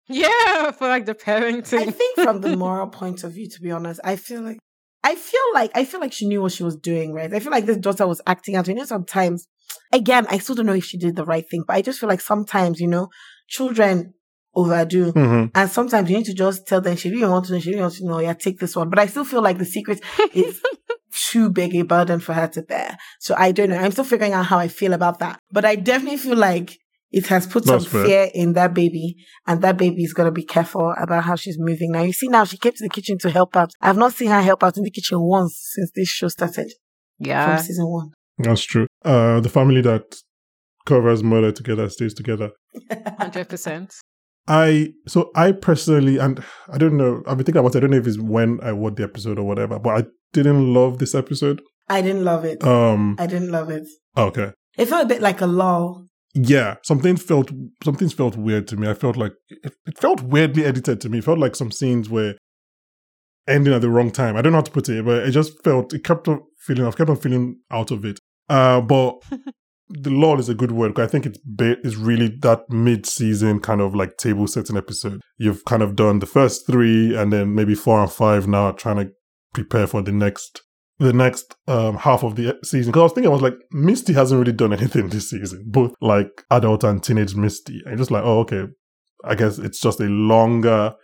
Yeah, 0.08 0.70
for 0.70 0.88
like 0.88 1.06
the 1.06 1.14
parenting. 1.14 1.80
I 1.80 1.90
think 1.90 2.16
from 2.16 2.40
the 2.40 2.56
moral 2.64 2.86
point 2.88 3.24
of 3.24 3.32
view, 3.32 3.48
to 3.48 3.60
be 3.60 3.70
honest, 3.70 4.00
I 4.04 4.16
feel 4.16 4.42
like 4.42 4.58
I 5.02 5.14
feel 5.14 5.40
like 5.54 5.70
I 5.74 5.84
feel 5.84 6.00
like 6.00 6.12
she 6.12 6.26
knew 6.26 6.42
what 6.42 6.52
she 6.52 6.62
was 6.62 6.76
doing, 6.76 7.12
right? 7.12 7.32
I 7.32 7.40
feel 7.40 7.52
like 7.52 7.66
this 7.66 7.76
daughter 7.76 8.06
was 8.06 8.20
acting 8.26 8.56
out. 8.56 8.68
You 8.68 8.74
know, 8.74 8.84
sometimes 8.84 9.46
again, 9.92 10.26
I 10.28 10.38
still 10.38 10.54
don't 10.54 10.66
know 10.66 10.74
if 10.74 10.84
she 10.84 10.98
did 10.98 11.16
the 11.16 11.24
right 11.24 11.44
thing, 11.48 11.64
but 11.66 11.76
I 11.76 11.82
just 11.82 12.00
feel 12.00 12.08
like 12.08 12.20
sometimes, 12.20 12.80
you 12.80 12.88
know, 12.88 13.08
children 13.48 14.14
overdo. 14.54 15.12
hmm 15.12 15.44
And 15.54 15.70
sometimes 15.70 16.10
you 16.10 16.16
need 16.16 16.26
to 16.26 16.34
just 16.34 16.66
tell 16.66 16.80
them, 16.80 16.96
she 16.96 17.10
really 17.10 17.28
want 17.28 17.46
to 17.46 17.52
know, 17.52 17.58
she 17.60 17.70
really 17.70 17.82
wants 17.82 17.98
to 17.98 18.06
know, 18.06 18.18
yeah, 18.18 18.32
take 18.32 18.58
this 18.58 18.74
one. 18.74 18.90
But 18.90 18.98
I 18.98 19.06
still 19.06 19.24
feel 19.24 19.42
like 19.42 19.58
the 19.58 19.64
secret 19.64 20.00
is 20.34 20.60
too 21.12 21.50
big 21.50 21.74
a 21.74 21.82
burden 21.82 22.20
for 22.20 22.32
her 22.32 22.48
to 22.48 22.62
bear. 22.62 22.96
So 23.20 23.34
I 23.36 23.52
don't 23.52 23.70
know. 23.70 23.76
I'm 23.76 23.92
still 23.92 24.04
figuring 24.04 24.32
out 24.32 24.46
how 24.46 24.58
I 24.58 24.68
feel 24.68 24.92
about 24.92 25.18
that. 25.20 25.40
But 25.50 25.64
I 25.64 25.76
definitely 25.76 26.18
feel 26.18 26.36
like 26.36 26.78
it 27.10 27.26
has 27.28 27.46
put 27.46 27.64
That's 27.64 27.84
some 27.84 27.92
fair. 27.92 28.06
fear 28.06 28.30
in 28.34 28.52
that 28.54 28.74
baby, 28.74 29.16
and 29.46 29.62
that 29.62 29.76
baby 29.76 30.02
is 30.02 30.12
gonna 30.12 30.32
be 30.32 30.44
careful 30.44 30.94
about 30.98 31.24
how 31.24 31.36
she's 31.36 31.56
moving. 31.58 31.92
Now 31.92 32.02
you 32.02 32.12
see 32.12 32.28
now 32.28 32.44
she 32.44 32.58
came 32.58 32.72
to 32.72 32.84
the 32.84 32.90
kitchen 32.90 33.18
to 33.18 33.30
help 33.30 33.56
out. 33.56 33.70
I've 33.80 33.96
not 33.96 34.12
seen 34.12 34.30
her 34.30 34.42
help 34.42 34.62
out 34.64 34.76
in 34.76 34.82
the 34.82 34.90
kitchen 34.90 35.20
once 35.20 35.58
since 35.74 35.90
this 35.94 36.08
show 36.08 36.28
started 36.28 36.72
yeah. 37.18 37.56
from 37.56 37.64
season 37.64 37.86
one. 37.86 38.10
That's 38.38 38.62
true. 38.62 38.86
Uh, 39.04 39.40
the 39.40 39.48
family 39.48 39.80
that 39.82 40.16
covers 40.84 41.22
murder 41.22 41.52
together 41.52 41.88
stays 41.88 42.14
together. 42.14 42.50
100%. 42.90 43.90
I 44.48 44.92
so 45.08 45.30
I 45.34 45.52
personally 45.52 46.18
and 46.18 46.42
I 46.72 46.78
don't 46.78 46.96
know. 46.96 47.22
I've 47.26 47.36
been 47.36 47.46
thinking 47.46 47.60
about. 47.60 47.74
It, 47.74 47.78
I 47.78 47.80
don't 47.80 47.90
know 47.90 47.96
if 47.96 48.06
it's 48.06 48.18
when 48.18 48.60
I 48.62 48.72
watched 48.72 48.96
the 48.96 49.02
episode 49.02 49.40
or 49.40 49.44
whatever, 49.44 49.78
but 49.80 49.90
I 49.90 50.04
didn't 50.32 50.72
love 50.72 50.98
this 50.98 51.16
episode. 51.16 51.62
I 51.88 52.00
didn't 52.00 52.24
love 52.24 52.44
it. 52.44 52.62
Um. 52.62 53.16
I 53.18 53.26
didn't 53.26 53.50
love 53.50 53.70
it. 53.70 53.88
Okay. 54.16 54.52
It 54.76 54.86
felt 54.86 55.04
a 55.04 55.08
bit 55.08 55.20
like 55.20 55.40
a 55.40 55.46
lull. 55.46 56.06
Yeah, 56.38 56.76
something 56.82 57.16
felt 57.16 57.50
something 57.82 58.10
felt 58.10 58.36
weird 58.36 58.68
to 58.68 58.76
me. 58.76 58.88
I 58.88 58.94
felt 58.94 59.16
like 59.16 59.32
it, 59.48 59.72
it 59.86 59.98
felt 59.98 60.20
weirdly 60.20 60.66
edited 60.66 61.00
to 61.00 61.08
me. 61.08 61.18
It 61.18 61.24
felt 61.24 61.38
like 61.38 61.56
some 61.56 61.70
scenes 61.70 62.10
were 62.10 62.34
ending 63.48 63.72
at 63.72 63.80
the 63.80 63.88
wrong 63.88 64.10
time. 64.10 64.36
I 64.36 64.42
don't 64.42 64.52
know 64.52 64.58
how 64.58 64.62
to 64.64 64.70
put 64.70 64.90
it, 64.90 65.02
but 65.02 65.26
it 65.26 65.30
just 65.30 65.64
felt 65.64 65.94
it 65.94 66.04
kept 66.04 66.28
on 66.28 66.42
feeling. 66.58 66.84
I've 66.84 66.96
kept 66.96 67.08
on 67.08 67.16
feeling 67.16 67.60
out 67.70 67.90
of 67.90 68.04
it. 68.04 68.20
Uh, 68.50 68.82
but 68.82 69.22
the 69.88 70.10
lull 70.10 70.38
is 70.38 70.50
a 70.50 70.54
good 70.54 70.72
word 70.72 70.88
because 70.88 71.08
I 71.08 71.10
think 71.10 71.24
it's 71.24 71.38
ba- 71.42 71.80
is 71.82 71.96
really 71.96 72.28
that 72.42 72.68
mid-season 72.68 73.60
kind 73.60 73.80
of 73.80 73.94
like 73.94 74.18
table 74.18 74.46
setting 74.46 74.76
episode. 74.76 75.22
You've 75.38 75.64
kind 75.64 75.82
of 75.82 75.96
done 75.96 76.18
the 76.18 76.26
first 76.26 76.66
three, 76.66 77.16
and 77.16 77.32
then 77.32 77.54
maybe 77.54 77.74
four 77.74 78.02
and 78.02 78.12
five 78.12 78.46
now, 78.46 78.72
trying 78.72 78.96
to 78.96 79.10
prepare 79.54 79.86
for 79.86 80.02
the 80.02 80.12
next 80.12 80.60
the 80.98 81.12
next 81.12 81.54
um, 81.68 81.96
half 81.96 82.24
of 82.24 82.36
the 82.36 82.58
season. 82.64 82.90
Because 82.90 83.00
I 83.00 83.04
was 83.04 83.12
thinking, 83.12 83.30
I 83.30 83.34
was 83.34 83.42
like, 83.42 83.58
Misty 83.70 84.12
hasn't 84.12 84.38
really 84.38 84.52
done 84.52 84.72
anything 84.72 85.08
this 85.10 85.30
season, 85.30 85.64
both 85.66 85.94
like 86.00 86.44
adult 86.50 86.84
and 86.84 87.02
teenage 87.02 87.34
Misty. 87.34 87.82
And 87.84 87.98
just 87.98 88.10
like, 88.10 88.24
oh, 88.24 88.40
okay, 88.40 88.64
I 89.24 89.34
guess 89.34 89.58
it's 89.58 89.80
just 89.80 90.00
a 90.00 90.04
longer, 90.04 90.94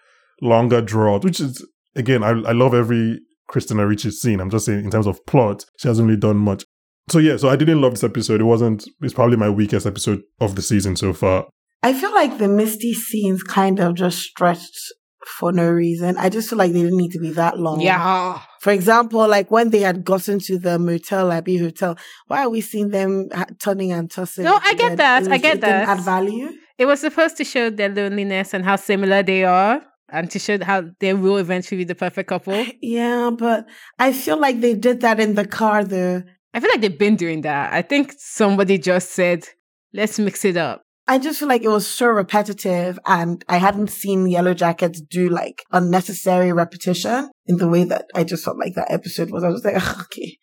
longer 0.40 0.80
draw, 0.80 1.18
which 1.20 1.40
is 1.40 1.66
again, 1.94 2.22
I 2.22 2.30
I 2.30 2.52
love 2.52 2.74
every 2.74 3.20
Christina 3.48 3.86
Ricci 3.86 4.10
scene. 4.10 4.40
I'm 4.40 4.50
just 4.50 4.66
saying 4.66 4.84
in 4.84 4.90
terms 4.90 5.06
of 5.06 5.24
plot, 5.26 5.64
she 5.78 5.88
hasn't 5.88 6.06
really 6.06 6.20
done 6.20 6.38
much. 6.38 6.64
So 7.10 7.18
yeah, 7.18 7.36
so 7.36 7.48
I 7.48 7.56
didn't 7.56 7.80
love 7.80 7.92
this 7.92 8.04
episode. 8.04 8.40
It 8.40 8.44
wasn't. 8.44 8.88
It's 9.00 9.14
probably 9.14 9.36
my 9.36 9.50
weakest 9.50 9.86
episode 9.86 10.22
of 10.40 10.54
the 10.54 10.62
season 10.62 10.96
so 10.96 11.12
far. 11.12 11.46
I 11.82 11.92
feel 11.92 12.14
like 12.14 12.38
the 12.38 12.48
Misty 12.48 12.94
scenes 12.94 13.42
kind 13.42 13.80
of 13.80 13.94
just 13.94 14.20
stretched 14.20 14.92
for 15.26 15.52
no 15.52 15.70
reason. 15.70 16.16
I 16.18 16.28
just 16.28 16.48
feel 16.48 16.58
like 16.58 16.72
they 16.72 16.82
didn't 16.82 16.96
need 16.96 17.12
to 17.12 17.18
be 17.18 17.30
that 17.32 17.58
long. 17.58 17.80
Yeah. 17.80 18.40
For 18.60 18.72
example, 18.72 19.26
like 19.28 19.50
when 19.50 19.70
they 19.70 19.80
had 19.80 20.04
gotten 20.04 20.38
to 20.40 20.58
the 20.58 20.78
motel, 20.78 21.32
Abbey 21.32 21.58
Hotel, 21.58 21.96
why 22.26 22.42
are 22.42 22.50
we 22.50 22.60
seeing 22.60 22.90
them 22.90 23.28
turning 23.60 23.92
and 23.92 24.10
tossing? 24.10 24.44
No, 24.44 24.58
I 24.62 24.74
get 24.74 24.96
that. 24.96 25.24
it 25.24 25.32
I 25.32 25.38
get 25.38 25.60
that. 25.60 25.88
Add 25.88 26.00
value. 26.00 26.50
It 26.78 26.86
was 26.86 27.00
supposed 27.00 27.36
to 27.36 27.44
show 27.44 27.70
their 27.70 27.88
loneliness 27.88 28.54
and 28.54 28.64
how 28.64 28.76
similar 28.76 29.22
they 29.22 29.44
are 29.44 29.82
and 30.08 30.30
to 30.30 30.38
show 30.38 30.62
how 30.62 30.84
they 31.00 31.14
will 31.14 31.38
eventually 31.38 31.78
be 31.78 31.84
the 31.84 31.94
perfect 31.94 32.28
couple. 32.28 32.66
Yeah, 32.80 33.30
but 33.36 33.66
I 33.98 34.12
feel 34.12 34.38
like 34.38 34.60
they 34.60 34.74
did 34.74 35.00
that 35.00 35.20
in 35.20 35.34
the 35.34 35.46
car 35.46 35.84
though. 35.84 36.22
I 36.54 36.60
feel 36.60 36.70
like 36.70 36.82
they've 36.82 36.98
been 36.98 37.16
doing 37.16 37.40
that. 37.42 37.72
I 37.72 37.82
think 37.82 38.12
somebody 38.18 38.78
just 38.78 39.12
said, 39.12 39.48
let's 39.94 40.18
mix 40.18 40.44
it 40.44 40.56
up. 40.56 40.82
I 41.08 41.18
just 41.18 41.40
feel 41.40 41.48
like 41.48 41.62
it 41.62 41.68
was 41.68 41.86
so 41.86 42.06
repetitive 42.06 42.98
and 43.06 43.44
I 43.48 43.56
hadn't 43.56 43.88
seen 43.88 44.26
Yellowjackets 44.26 44.98
do 45.10 45.28
like 45.28 45.62
unnecessary 45.72 46.52
repetition 46.52 47.30
in 47.46 47.56
the 47.56 47.68
way 47.68 47.84
that 47.84 48.06
I 48.14 48.24
just 48.24 48.44
felt 48.44 48.58
like 48.58 48.74
that 48.74 48.90
episode 48.90 49.30
was. 49.30 49.42
I 49.44 49.48
was 49.48 49.64
like, 49.64 49.76
"Ugh, 49.82 50.00
okay. 50.02 50.38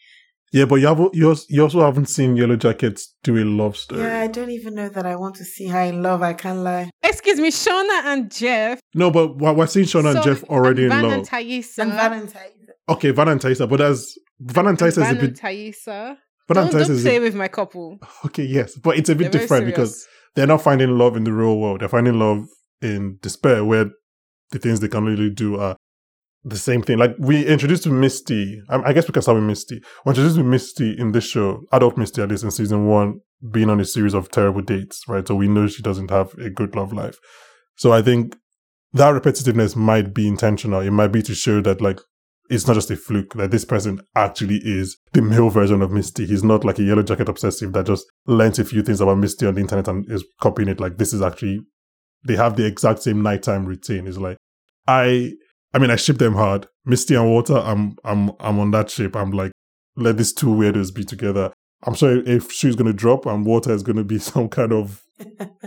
Yeah, 0.51 0.65
but 0.65 0.75
you 0.75 0.87
have 0.87 0.99
you 1.13 1.61
also, 1.61 1.81
haven't 1.81 2.07
seen 2.07 2.35
Yellowjackets 2.35 3.03
do 3.23 3.37
a 3.37 3.45
love 3.45 3.77
story. 3.77 4.01
Yeah, 4.01 4.21
I 4.21 4.27
don't 4.27 4.49
even 4.49 4.73
know 4.73 4.89
that 4.89 5.05
I 5.05 5.15
want 5.15 5.35
to 5.35 5.45
see 5.45 5.67
her 5.67 5.81
in 5.81 6.01
love. 6.01 6.23
I 6.23 6.33
can't 6.33 6.59
lie. 6.59 6.89
Excuse 7.03 7.39
me, 7.39 7.51
Shauna 7.51 8.05
and 8.05 8.31
Jeff. 8.31 8.79
No, 8.95 9.11
but 9.11 9.37
we're 9.37 9.53
we're 9.53 9.67
seeing 9.67 9.85
Shauna 9.85 10.15
and 10.15 10.23
Jeff 10.23 10.43
already 10.45 10.85
and 10.85 10.93
in 10.93 10.99
Van 11.01 11.03
love. 11.03 11.13
and 11.19 11.27
Taissa. 11.29 11.79
And 11.79 11.91
Valentine. 11.91 12.51
Okay, 12.89 13.11
Van 13.11 13.27
and 13.27 13.39
Taissa, 13.39 13.69
but 13.69 13.77
that's 13.77 14.17
Van 14.39 14.67
and 14.67 14.77
Taissa 14.77 14.87
is 14.87 14.97
a 14.97 15.01
Van 15.01 15.17
and 15.17 15.19
bit. 15.19 15.35
Taissa. 15.35 16.17
Van 16.47 16.57
and 16.57 16.71
Don't, 16.71 16.81
Taissa 16.81 16.87
don't 16.87 16.95
is 16.95 17.03
play 17.03 17.17
a, 17.17 17.21
with 17.21 17.35
my 17.35 17.47
couple. 17.47 17.99
okay, 18.25 18.43
yes, 18.43 18.75
but 18.75 18.97
it's 18.97 19.09
a 19.09 19.15
bit 19.15 19.31
They're 19.31 19.41
different 19.41 19.67
because 19.67 20.01
serious. 20.01 20.07
They're 20.39 20.47
not 20.47 20.61
finding 20.61 20.97
love 20.97 21.17
in 21.17 21.25
the 21.25 21.33
real 21.33 21.59
world. 21.59 21.81
They're 21.81 21.89
finding 21.89 22.17
love 22.17 22.47
in 22.81 23.19
despair, 23.21 23.65
where 23.65 23.91
the 24.51 24.59
things 24.59 24.79
they 24.79 24.87
can 24.87 25.03
really 25.03 25.29
do 25.29 25.59
are 25.59 25.75
the 26.45 26.55
same 26.55 26.81
thing. 26.81 26.97
Like 26.97 27.13
we 27.19 27.45
introduced 27.45 27.85
Misty. 27.87 28.61
I, 28.69 28.93
guess 28.93 29.05
we 29.05 29.11
can 29.11 29.21
start 29.21 29.35
with 29.35 29.43
Misty. 29.43 29.81
We 30.05 30.11
introduced 30.11 30.37
Misty 30.37 30.97
in 30.97 31.11
this 31.11 31.25
show, 31.25 31.63
adult 31.73 31.97
Misty 31.97 32.21
at 32.21 32.29
least 32.29 32.45
in 32.45 32.51
season 32.51 32.87
one, 32.87 33.19
being 33.51 33.69
on 33.69 33.81
a 33.81 33.85
series 33.85 34.13
of 34.13 34.31
terrible 34.31 34.61
dates, 34.61 35.03
right? 35.09 35.27
So 35.27 35.35
we 35.35 35.49
know 35.49 35.67
she 35.67 35.83
doesn't 35.83 36.09
have 36.09 36.33
a 36.35 36.49
good 36.49 36.73
love 36.73 36.93
life. 36.93 37.17
So 37.75 37.91
I 37.91 38.01
think 38.01 38.37
that 38.93 39.21
repetitiveness 39.21 39.75
might 39.75 40.13
be 40.13 40.25
intentional. 40.25 40.79
It 40.79 40.91
might 40.91 41.11
be 41.11 41.21
to 41.23 41.35
show 41.35 41.59
that 41.61 41.81
like 41.81 41.99
it's 42.49 42.67
not 42.67 42.73
just 42.73 42.91
a 42.91 42.95
fluke 42.95 43.33
that 43.35 43.51
this 43.51 43.65
person 43.65 44.01
actually 44.15 44.59
is 44.63 44.97
the 45.13 45.21
male 45.21 45.49
version 45.49 45.81
of 45.81 45.91
Misty. 45.91 46.25
He's 46.25 46.43
not 46.43 46.63
like 46.63 46.79
a 46.79 46.83
yellow 46.83 47.03
jacket 47.03 47.29
obsessive 47.29 47.73
that 47.73 47.85
just 47.85 48.05
learns 48.25 48.59
a 48.59 48.65
few 48.65 48.81
things 48.81 49.01
about 49.01 49.17
Misty 49.19 49.45
on 49.45 49.55
the 49.55 49.61
internet 49.61 49.87
and 49.87 50.09
is 50.11 50.25
copying 50.41 50.67
it. 50.69 50.79
Like 50.79 50.97
this 50.97 51.13
is 51.13 51.21
actually 51.21 51.61
they 52.25 52.35
have 52.35 52.55
the 52.55 52.65
exact 52.65 53.01
same 53.03 53.21
nighttime 53.21 53.65
routine. 53.65 54.07
It's 54.07 54.17
like 54.17 54.37
I 54.87 55.33
I 55.73 55.79
mean 55.79 55.91
I 55.91 55.95
ship 55.95 56.17
them 56.17 56.33
hard. 56.33 56.67
Misty 56.85 57.15
and 57.15 57.29
Walter, 57.29 57.57
I'm 57.57 57.95
I'm 58.03 58.31
I'm 58.39 58.59
on 58.59 58.71
that 58.71 58.89
ship. 58.89 59.15
I'm 59.15 59.31
like, 59.31 59.51
let 59.95 60.17
these 60.17 60.33
two 60.33 60.47
weirdos 60.47 60.93
be 60.93 61.03
together. 61.03 61.53
I'm 61.83 61.93
sure 61.93 62.21
if 62.27 62.51
she's 62.51 62.75
gonna 62.75 62.93
drop 62.93 63.25
and 63.25 63.45
Walter 63.45 63.71
is 63.71 63.83
gonna 63.83 64.03
be 64.03 64.19
some 64.31 64.49
kind 64.49 64.71
of 64.73 65.03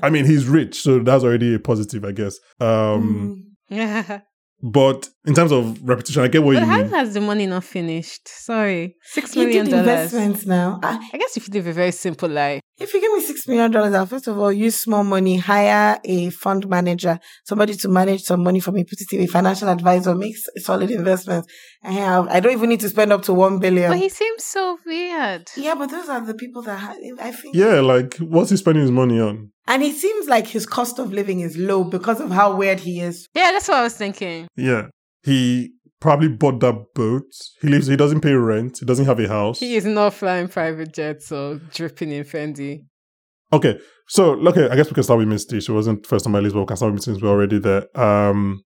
I 0.03 0.11
mean 0.11 0.25
he's 0.25 0.47
rich, 0.47 0.81
so 0.81 0.99
that's 0.99 1.25
already 1.25 1.55
a 1.55 1.59
positive, 1.59 2.05
I 2.05 2.13
guess. 2.13 2.39
Um 2.61 3.47
Mm. 3.71 4.23
but 4.63 5.09
in 5.25 5.35
terms 5.35 5.53
of 5.53 5.81
repetition, 5.89 6.23
I 6.23 6.29
get 6.29 6.43
what 6.43 6.55
but 6.55 6.61
you 6.61 6.67
how 6.67 6.79
mean. 6.83 6.89
has 6.91 7.15
the 7.15 7.21
money 7.21 7.47
not 7.47 7.65
finished? 7.65 8.27
Sorry, 8.29 8.97
six 9.03 9.33
He 9.35 9.41
million 9.41 9.65
did 9.67 9.71
dollars. 9.73 9.87
investments 10.13 10.47
now. 10.47 10.81
I, 10.83 10.99
I 11.13 11.19
guess 11.19 11.37
if 11.37 11.49
you 11.49 11.55
live 11.55 11.67
a 11.69 11.73
very 11.73 11.93
simple 11.93 12.29
life, 12.29 12.61
If 12.79 12.93
you 12.95 13.01
give 13.01 13.13
me 13.13 13.21
six 13.21 13.47
million 13.47 13.71
dollars, 13.71 13.95
I'll 13.95 14.07
first 14.07 14.27
of 14.27 14.37
all 14.39 14.51
use 14.53 14.77
small 14.81 15.05
money, 15.05 15.37
hire 15.37 16.01
a 16.05 16.31
fund 16.31 16.69
manager, 16.69 17.21
somebody 17.45 17.75
to 17.75 17.89
manage 17.89 18.23
some 18.23 18.43
money 18.43 18.59
for 18.61 18.73
me, 18.73 18.83
put 18.85 19.01
it 19.01 19.13
in 19.13 19.21
a 19.23 19.27
financial 19.27 19.69
advisor, 19.69 20.15
make 20.15 20.35
solid 20.59 20.91
investments. 20.91 21.47
I 21.85 21.93
have, 21.93 22.27
I 22.29 22.41
don't 22.41 22.53
even 22.53 22.69
need 22.71 22.81
to 22.81 22.89
spend 22.89 23.13
up 23.13 23.23
to 23.23 23.33
one 23.33 23.59
billion. 23.61 23.91
but 23.93 23.99
he 23.99 24.09
seems 24.09 24.43
so 24.45 24.79
weird. 24.85 25.49
yeah, 25.57 25.75
but 25.77 25.91
those 25.91 26.09
are 26.09 26.21
the 26.25 26.35
people 26.35 26.63
that 26.63 26.79
ha- 26.79 26.97
I 27.21 27.31
think. 27.31 27.55
Yeah, 27.55 27.81
like 27.81 28.17
what's 28.19 28.51
he 28.51 28.57
spending 28.57 28.83
his 28.83 28.91
money 28.91 29.21
on? 29.21 29.51
And 29.69 29.83
it 29.85 29.95
seems 29.95 30.27
like 30.29 30.49
his 30.49 30.67
cost 30.67 30.99
of 30.99 31.13
living 31.13 31.39
is 31.41 31.57
low 31.57 31.85
because 31.85 32.21
of 32.21 32.31
how 32.33 32.57
weird 32.57 32.81
he 32.81 33.01
is. 33.01 33.29
Yeah, 33.35 33.53
that's 33.53 33.69
what 33.69 33.77
I 33.77 33.83
was 33.85 33.95
thinking. 33.97 34.49
Yeah. 34.57 34.89
He 35.23 35.73
probably 36.01 36.29
bought 36.29 36.61
that 36.61 36.87
boat. 36.95 37.23
He 37.61 37.69
lives 37.69 37.87
he 37.87 37.97
doesn't 37.97 38.21
pay 38.21 38.33
rent. 38.33 38.79
He 38.81 38.87
doesn't 38.87 39.07
have 39.07 39.21
a 39.21 39.29
house. 39.29 39.61
He 39.61 39.77
is 39.77 39.85
not 39.85 40.15
flying 40.15 40.49
private 40.49 40.93
jets 40.93 41.31
or 41.31 41.61
dripping 41.73 42.11
in 42.11 42.25
Fendi. 42.25 42.85
Okay. 43.53 43.79
So 44.09 44.33
okay, 44.49 44.69
I 44.69 44.77
guess 44.77 44.89
we 44.89 44.95
can 44.95 45.05
start 45.05 45.19
with 45.19 45.29
Misty. 45.29 45.61
She 45.61 45.73
wasn't 45.73 46.07
first 46.07 46.27
on 46.27 46.33
my 46.33 46.41
list, 46.41 46.55
but 46.55 46.61
we 46.61 46.67
can 46.67 46.77
start 46.77 46.93
with 46.93 46.99
Misty 46.99 47.13
since 47.13 47.23
we're 47.23 47.31
already 47.31 47.59
there. 47.59 47.87
Um 47.99 48.63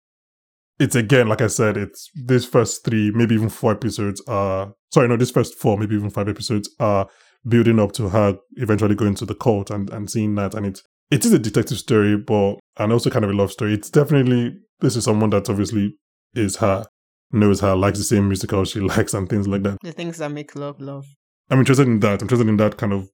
it's 0.78 0.94
again, 0.94 1.28
like 1.28 1.40
I 1.40 1.46
said, 1.46 1.76
it's 1.76 2.10
these 2.14 2.44
first 2.44 2.84
three, 2.84 3.10
maybe 3.12 3.34
even 3.34 3.48
four 3.48 3.72
episodes 3.72 4.22
are 4.26 4.74
sorry, 4.92 5.08
no, 5.08 5.16
this 5.16 5.30
first 5.30 5.54
four, 5.54 5.78
maybe 5.78 5.94
even 5.94 6.10
five 6.10 6.28
episodes 6.28 6.68
are 6.80 7.08
building 7.46 7.78
up 7.78 7.92
to 7.92 8.08
her 8.08 8.36
eventually 8.56 8.94
going 8.94 9.14
to 9.16 9.26
the 9.26 9.34
court 9.34 9.70
and, 9.70 9.90
and 9.90 10.10
seeing 10.10 10.34
that. 10.34 10.54
And 10.54 10.66
it's 10.66 10.82
it 11.10 11.24
is 11.24 11.32
a 11.32 11.38
detective 11.38 11.78
story, 11.78 12.16
but 12.16 12.56
and 12.78 12.92
also 12.92 13.10
kind 13.10 13.24
of 13.24 13.30
a 13.30 13.34
love 13.34 13.52
story. 13.52 13.74
It's 13.74 13.90
definitely 13.90 14.54
this 14.80 14.96
is 14.96 15.04
someone 15.04 15.30
that's 15.30 15.48
obviously 15.48 15.94
is 16.34 16.56
her, 16.56 16.84
knows 17.30 17.60
her, 17.60 17.74
likes 17.74 17.98
the 17.98 18.04
same 18.04 18.28
musical 18.28 18.64
she 18.64 18.80
likes 18.92 19.14
and 19.14 19.28
things 19.28 19.48
like 19.48 19.62
that. 19.62 19.78
The 19.82 19.92
things 19.92 20.18
that 20.18 20.30
make 20.30 20.54
love, 20.56 20.80
love. 20.80 21.06
I'm 21.50 21.58
interested 21.58 21.86
in 21.86 22.00
that. 22.00 22.20
I'm 22.20 22.26
interested 22.26 22.48
in 22.48 22.56
that 22.58 22.76
kind 22.76 22.92
of 22.92 23.08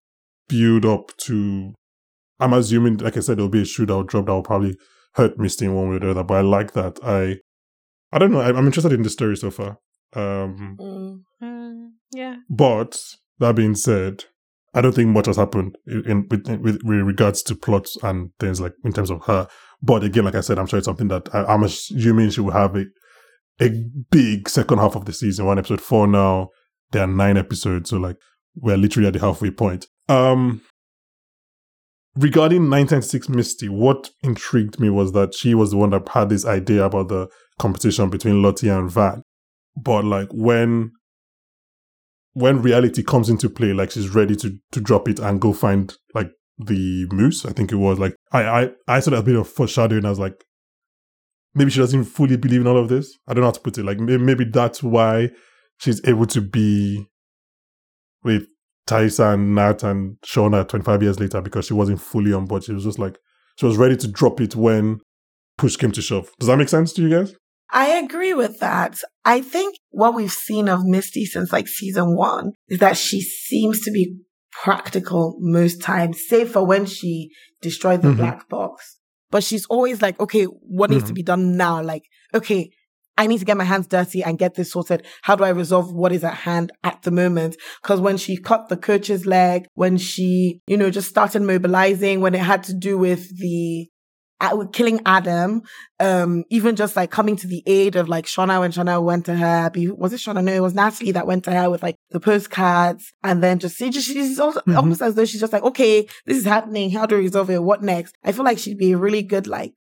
build 0.49 0.85
up 0.85 1.17
to. 1.19 1.75
I'm 2.41 2.53
assuming, 2.53 2.99
like 2.99 3.17
I 3.17 3.21
said, 3.21 3.37
there'll 3.39 3.49
be 3.51 3.63
a 3.63 3.65
shoe 3.65 3.87
that 3.87 3.95
will 3.95 4.05
drop 4.05 4.27
that 4.27 4.33
will 4.33 4.43
probably 4.43 4.77
hurt 5.15 5.39
Misty 5.39 5.65
in 5.65 5.75
one 5.75 5.89
way 5.91 5.97
or 5.97 6.01
the 6.01 6.11
other. 6.11 6.25
But 6.25 6.35
I 6.35 6.41
like 6.43 6.73
that. 6.75 6.99
I, 7.03 7.39
I 8.13 8.19
don't 8.19 8.31
know. 8.31 8.41
I'm 8.41 8.67
interested 8.67 8.93
in 8.93 9.03
the 9.03 9.11
story 9.11 9.37
so 9.37 9.51
far. 9.51 9.79
Um, 10.15 10.77
Mm. 10.81 11.21
Mm, 11.43 11.89
yeah. 12.15 12.37
but 12.49 12.99
that 13.41 13.57
being 13.57 13.75
said, 13.75 14.25
I 14.75 14.81
don't 14.81 14.95
think 14.95 15.09
much 15.11 15.27
has 15.27 15.37
happened 15.37 15.77
in, 15.87 16.05
in 16.11 16.27
with, 16.31 16.47
with, 16.49 16.81
with 16.85 17.01
regards 17.01 17.43
to 17.45 17.55
plots 17.55 17.97
and 18.03 18.31
things 18.39 18.61
like 18.61 18.73
in 18.85 18.93
terms 18.93 19.11
of 19.11 19.25
her. 19.25 19.49
But 19.83 20.05
again, 20.05 20.25
like 20.25 20.35
I 20.35 20.41
said, 20.41 20.59
I'm 20.59 20.67
sure 20.67 20.79
it's 20.79 20.87
something 20.87 21.09
that 21.09 21.29
I, 21.35 21.45
I'm 21.45 21.63
assuming 21.65 22.31
she 22.31 22.41
will 22.41 22.53
have 22.53 22.77
a 22.77 22.85
a 23.61 23.71
big 24.11 24.49
second 24.49 24.79
half 24.79 24.97
of 24.97 25.05
the 25.05 25.13
season. 25.13 25.47
One 25.47 25.59
episode 25.59 25.81
four 25.81 26.07
now. 26.07 26.51
There 26.91 27.03
are 27.03 27.09
nine 27.09 27.37
episodes, 27.37 27.91
so 27.91 27.99
like 27.99 28.17
we're 28.57 28.77
literally 28.77 29.09
at 29.09 29.13
the 29.13 29.21
halfway 29.21 29.51
point. 29.51 29.87
Um, 30.09 30.63
regarding 32.17 32.71
1996 32.71 33.29
Misty, 33.29 33.69
what 33.69 34.11
intrigued 34.23 34.81
me 34.81 34.89
was 34.91 35.13
that 35.13 35.35
she 35.35 35.55
was 35.55 35.71
the 35.71 35.77
one 35.77 35.91
that 35.91 36.09
had 36.09 36.31
this 36.31 36.47
idea 36.47 36.85
about 36.85 37.09
the 37.09 37.29
competition 37.59 38.11
between 38.11 38.43
Lottie 38.43 38.69
and 38.69 38.91
Van. 38.91 39.23
But 39.77 40.05
like 40.05 40.29
when 40.33 40.93
when 42.33 42.63
reality 42.63 43.03
comes 43.03 43.29
into 43.29 43.51
play, 43.51 43.73
like 43.73 43.91
she's 43.91 44.15
ready 44.15 44.37
to 44.37 44.57
to 44.73 44.81
drop 44.81 45.09
it 45.09 45.19
and 45.19 45.41
go 45.41 45.53
find 45.53 45.95
like 46.15 46.31
the 46.59 47.07
moose. 47.11 47.45
I 47.45 47.53
think 47.53 47.73
it 47.73 47.77
was 47.77 47.99
like 47.99 48.15
I 48.33 48.43
I 48.43 48.71
I 48.89 49.01
saw 49.01 49.13
that 49.13 49.19
a 49.19 49.23
bit 49.23 49.37
of 49.37 49.49
foreshadowing. 49.49 50.05
I 50.05 50.11
was 50.11 50.19
like, 50.19 50.45
maybe 51.59 51.71
she 51.71 51.81
doesn't 51.81 52.05
fully 52.05 52.37
believe 52.37 52.61
in 52.63 52.67
all 52.67 52.79
of 52.79 52.89
this. 52.89 53.17
I 53.27 53.35
don't 53.35 53.43
know 53.43 53.49
how 53.49 53.53
to 53.53 53.61
put 53.61 53.77
it. 53.79 53.85
Like 53.85 53.99
maybe, 53.99 54.45
that's 54.45 54.83
why 54.83 55.31
she's 55.79 56.01
able 56.07 56.27
to 56.27 56.41
be 56.41 57.07
with 58.25 58.47
Taissa 58.89 59.35
and 59.35 59.55
Nat 59.55 59.83
and 59.83 60.17
Shauna 60.25 60.67
25 60.67 61.03
years 61.03 61.21
later 61.21 61.41
because 61.41 61.67
she 61.67 61.75
wasn't 61.75 62.01
fully 62.01 62.33
on 62.33 62.47
board. 62.47 62.65
She 62.65 62.73
was 62.73 62.85
just 62.85 62.99
like 62.99 63.19
she 63.57 63.67
was 63.67 63.77
ready 63.77 63.97
to 63.97 64.09
drop 64.09 64.41
it 64.41 64.57
when 64.57 65.01
push 65.57 65.77
came 65.77 65.93
to 65.93 66.01
shove. 66.03 66.31
Does 66.39 66.47
that 66.47 66.57
make 66.57 66.69
sense 66.69 66.93
to 66.95 67.03
you 67.03 67.11
guys? 67.11 67.35
I 67.71 67.89
agree 67.89 68.33
with 68.33 68.61
that. 68.61 68.99
I 69.27 69.43
think 69.43 69.77
what 69.91 70.15
we've 70.15 70.33
seen 70.33 70.69
of 70.69 70.81
Misty 70.85 71.27
since 71.27 71.53
like 71.53 71.69
season 71.69 72.17
one 72.17 72.53
is 72.69 72.79
that 72.79 72.97
she 72.97 73.21
seems 73.21 73.83
to 73.83 73.91
be 73.91 74.17
practical 74.53 75.37
most 75.41 75.83
times, 75.83 76.21
save 76.27 76.51
for 76.51 76.65
when 76.65 76.87
she 76.87 77.31
destroyed 77.61 78.01
the 78.03 78.09
Mhm. 78.09 78.17
black 78.17 78.49
box. 78.49 78.98
But 79.31 79.45
she's 79.45 79.67
always 79.67 80.01
like, 80.03 80.19
okay, 80.21 80.45
what 80.45 80.91
needs 80.91 81.05
to 81.05 81.13
Mhm. 81.13 81.17
be 81.17 81.23
done 81.23 81.57
now? 81.57 81.83
Like, 81.83 82.05
okay, 82.35 82.71
I 83.17 83.27
need 83.27 83.39
to 83.39 83.45
get 83.45 83.57
my 83.57 83.65
hands 83.65 83.89
dirty 83.89 84.23
and 84.23 84.39
get 84.39 84.55
this 84.55 84.71
sorted. 84.71 85.05
How 85.23 85.35
do 85.35 85.43
I 85.45 85.49
resolve 85.49 85.93
what 85.93 86.13
is 86.13 86.23
at 86.23 86.35
hand 86.35 86.71
at 86.85 87.03
the 87.03 87.11
moment? 87.11 87.57
Because 87.83 88.01
when 88.01 88.17
she 88.17 88.37
cut 88.37 88.69
the 88.69 88.77
coach's 88.77 89.27
leg, 89.27 89.67
when 89.75 89.97
she, 89.99 90.61
you 90.69 90.77
know, 90.77 90.89
just 90.89 91.09
started 91.09 91.43
mobilizing, 91.43 92.21
when 92.21 92.35
it 92.35 92.41
had 92.43 92.63
to 92.65 92.75
do 92.75 92.97
with 92.97 93.37
the 93.39 93.89
killing 94.73 95.01
Adam, 95.05 95.63
um, 95.99 96.45
even 96.51 96.77
just 96.77 96.95
like 96.97 97.11
coming 97.11 97.37
to 97.37 97.47
the 97.47 97.63
aid 97.67 97.97
of 97.97 98.09
like 98.09 98.27
Shauna 98.27 98.61
when 98.61 98.71
Shauna 98.73 99.03
went 99.03 99.27
to 99.27 99.35
her, 99.37 99.71
was 99.97 100.13
it 100.13 100.19
Shauna? 100.21 100.45
No, 100.45 100.53
it 100.53 100.61
was 100.61 100.75
Natalie 100.75 101.13
that 101.13 101.27
went 101.27 101.45
to 101.45 101.53
her 101.53 101.69
with 101.71 101.83
like 101.83 101.97
the 102.11 102.21
postcards 102.21 103.13
and 103.25 103.43
then 103.43 103.59
just, 103.59 103.77
she 103.79 103.91
just 103.91 104.07
she's 104.07 104.39
also, 104.39 104.61
Mhm. 104.61 104.77
almost 104.77 105.03
as 105.03 105.15
though 105.17 105.25
she's 105.25 105.41
just 105.41 105.53
like, 105.53 105.65
okay, 105.65 106.07
this 106.27 106.37
is 106.39 106.45
happening. 106.45 106.91
How 106.91 107.07
do 107.07 107.17
we 107.17 107.23
resolve 107.23 107.51
it? 107.51 107.63
What 107.63 107.83
next? 107.83 108.15
I 108.25 108.33
feel 108.33 108.45
like 108.45 108.59
she'd 108.59 108.79
be 108.79 108.93
a 108.93 108.99
really 108.99 109.23
good 109.23 109.47
like, 109.49 109.73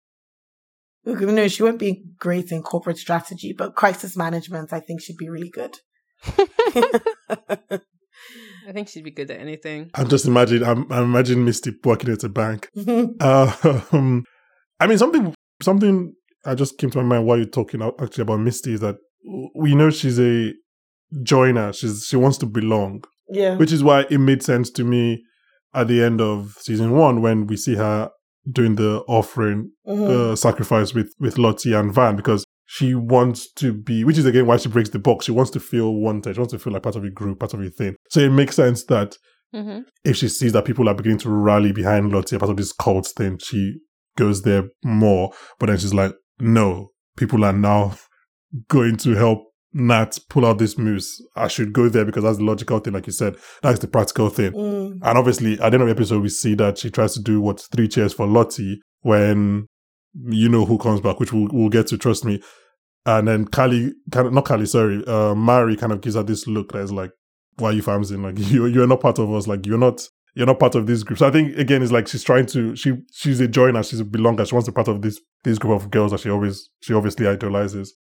look, 1.04 1.20
you 1.20 1.26
know, 1.26 1.48
she 1.48 1.62
won't 1.62 1.78
be 1.78 2.04
great 2.18 2.50
in 2.50 2.62
corporate 2.62 2.98
strategy, 2.98 3.52
but 3.56 3.74
crisis 3.76 4.16
management, 4.16 4.72
I 4.72 4.80
think 4.80 5.02
she'd 5.02 5.16
be 5.18 5.28
really 5.28 5.50
good. 5.50 5.76
I 8.68 8.72
think 8.72 8.88
she'd 8.88 9.04
be 9.04 9.10
good 9.12 9.30
at 9.30 9.38
anything. 9.40 9.90
I'm 9.94 10.08
just 10.08 10.26
imagining 10.26 10.66
I'm, 10.66 10.90
I'm 10.90 11.04
imagining 11.04 11.44
Misty 11.44 11.72
working 11.84 12.10
at 12.10 12.24
a 12.24 12.28
bank. 12.28 12.68
Um, 13.20 14.24
I 14.80 14.86
mean, 14.86 14.98
something 14.98 15.34
something 15.62 16.14
I 16.44 16.54
just 16.54 16.78
came 16.78 16.90
to 16.90 16.98
my 17.02 17.04
mind 17.16 17.26
while 17.26 17.36
you're 17.38 17.46
talking 17.46 17.82
actually 18.00 18.22
about 18.22 18.40
Misty 18.40 18.74
is 18.74 18.80
that 18.80 18.96
we 19.54 19.74
know 19.74 19.90
she's 19.90 20.20
a 20.20 20.52
joiner. 21.22 21.72
She's 21.72 22.06
she 22.06 22.16
wants 22.16 22.38
to 22.38 22.46
belong, 22.46 23.02
yeah. 23.28 23.56
which 23.56 23.72
is 23.72 23.82
why 23.82 24.06
it 24.10 24.18
made 24.18 24.42
sense 24.42 24.70
to 24.72 24.84
me 24.84 25.22
at 25.74 25.88
the 25.88 26.02
end 26.02 26.20
of 26.20 26.56
season 26.60 26.92
one 26.92 27.22
when 27.22 27.46
we 27.46 27.56
see 27.56 27.74
her 27.74 28.10
doing 28.50 28.76
the 28.76 29.02
offering 29.08 29.70
Mhm. 29.86 30.08
uh, 30.32 30.36
sacrifice 30.36 30.94
with 30.94 31.12
with 31.18 31.38
Lottie 31.38 31.72
and 31.74 31.92
Van 31.92 32.16
because 32.16 32.44
she 32.68 32.94
wants 32.94 33.50
to 33.54 33.72
be, 33.72 34.04
which 34.04 34.18
is 34.18 34.26
again 34.26 34.46
why 34.46 34.56
she 34.56 34.68
breaks 34.68 34.90
the 34.90 34.98
box. 34.98 35.24
She 35.24 35.32
wants 35.32 35.50
to 35.52 35.60
feel 35.60 35.94
wanted. 35.94 36.34
She 36.34 36.40
wants 36.40 36.52
to 36.52 36.58
feel 36.58 36.72
like 36.72 36.82
part 36.82 36.96
of 36.96 37.04
a 37.04 37.10
group, 37.10 37.38
part 37.40 37.54
of 37.54 37.60
a 37.60 37.70
thing. 37.70 37.96
So 38.10 38.20
it 38.20 38.30
makes 38.30 38.56
sense 38.56 38.84
that 38.84 39.16
Mm-hmm. 39.54 39.82
if 40.04 40.16
she 40.16 40.28
sees 40.28 40.52
that 40.52 40.64
people 40.64 40.88
are 40.88 40.94
beginning 40.94 41.18
to 41.20 41.30
rally 41.30 41.70
behind 41.72 42.12
Lottie, 42.12 42.36
part 42.36 42.50
of 42.50 42.56
this 42.56 42.72
cult 42.72 43.06
thing, 43.16 43.38
she 43.42 43.76
goes 44.16 44.42
there 44.42 44.64
more. 44.84 45.32
But 45.58 45.66
then 45.66 45.78
she's 45.78 45.94
like, 45.94 46.14
no, 46.38 46.90
people 47.16 47.44
are 47.44 47.52
now 47.52 47.96
going 48.68 48.96
to 48.98 49.14
help 49.14 49.44
Nat 49.72 50.18
pull 50.30 50.46
out 50.46 50.58
this 50.58 50.78
moose. 50.78 51.22
I 51.36 51.48
should 51.48 51.72
go 51.72 51.88
there 51.88 52.04
because 52.04 52.24
that's 52.24 52.38
the 52.38 52.44
logical 52.44 52.78
thing, 52.78 52.94
like 52.94 53.06
you 53.06 53.12
said. 53.12 53.36
That's 53.62 53.78
the 53.78 53.88
practical 53.88 54.30
thing. 54.30 54.52
Mm. 54.52 54.98
And 55.02 55.18
obviously, 55.18 55.54
at 55.54 55.58
the 55.58 55.64
end 55.64 55.74
of 55.82 55.86
the 55.86 55.90
episode, 55.90 56.22
we 56.22 56.30
see 56.30 56.54
that 56.54 56.78
she 56.78 56.90
tries 56.90 57.14
to 57.14 57.22
do 57.22 57.40
what 57.40 57.60
three 57.72 57.88
cheers 57.88 58.14
for 58.14 58.26
Lottie 58.26 58.80
when 59.02 59.66
you 60.14 60.48
know 60.48 60.64
who 60.64 60.78
comes 60.78 61.00
back, 61.00 61.20
which 61.20 61.32
we'll, 61.32 61.48
we'll 61.52 61.68
get 61.68 61.88
to, 61.88 61.98
trust 61.98 62.24
me. 62.24 62.40
And 63.04 63.28
then 63.28 63.44
Kali, 63.44 63.92
kind 64.10 64.26
of, 64.26 64.32
not 64.32 64.46
Kali, 64.46 64.66
sorry, 64.66 65.04
uh, 65.06 65.34
Mari 65.34 65.76
kind 65.76 65.92
of 65.92 66.00
gives 66.00 66.16
her 66.16 66.22
this 66.22 66.46
look 66.46 66.72
that 66.72 66.80
is 66.80 66.92
like, 66.92 67.10
why 67.56 67.68
are 67.68 67.72
you 67.72 67.82
famsing? 67.82 68.22
Like, 68.22 68.38
you, 68.50 68.66
you're 68.66 68.86
not 68.86 69.00
part 69.00 69.18
of 69.18 69.32
us. 69.32 69.46
Like, 69.46 69.66
you're 69.66 69.78
not, 69.78 70.08
you're 70.36 70.46
not 70.46 70.60
part 70.60 70.74
of 70.74 70.86
this 70.86 71.02
group. 71.02 71.18
So 71.18 71.26
I 71.26 71.30
think, 71.30 71.56
again, 71.56 71.82
it's 71.82 71.90
like 71.90 72.06
she's 72.06 72.22
trying 72.22 72.44
to, 72.46 72.76
she, 72.76 72.92
she's 73.10 73.40
a 73.40 73.48
joiner. 73.48 73.82
She's 73.82 74.00
a 74.00 74.04
belonger. 74.04 74.46
She 74.46 74.54
wants 74.54 74.66
to 74.66 74.70
be 74.72 74.74
part 74.74 74.88
of 74.88 75.00
this, 75.00 75.18
this 75.42 75.58
group 75.58 75.80
of 75.80 75.90
girls 75.90 76.12
that 76.12 76.20
she 76.20 76.28
always, 76.28 76.68
she 76.82 76.92
obviously 76.92 77.26
idolizes. 77.26 77.96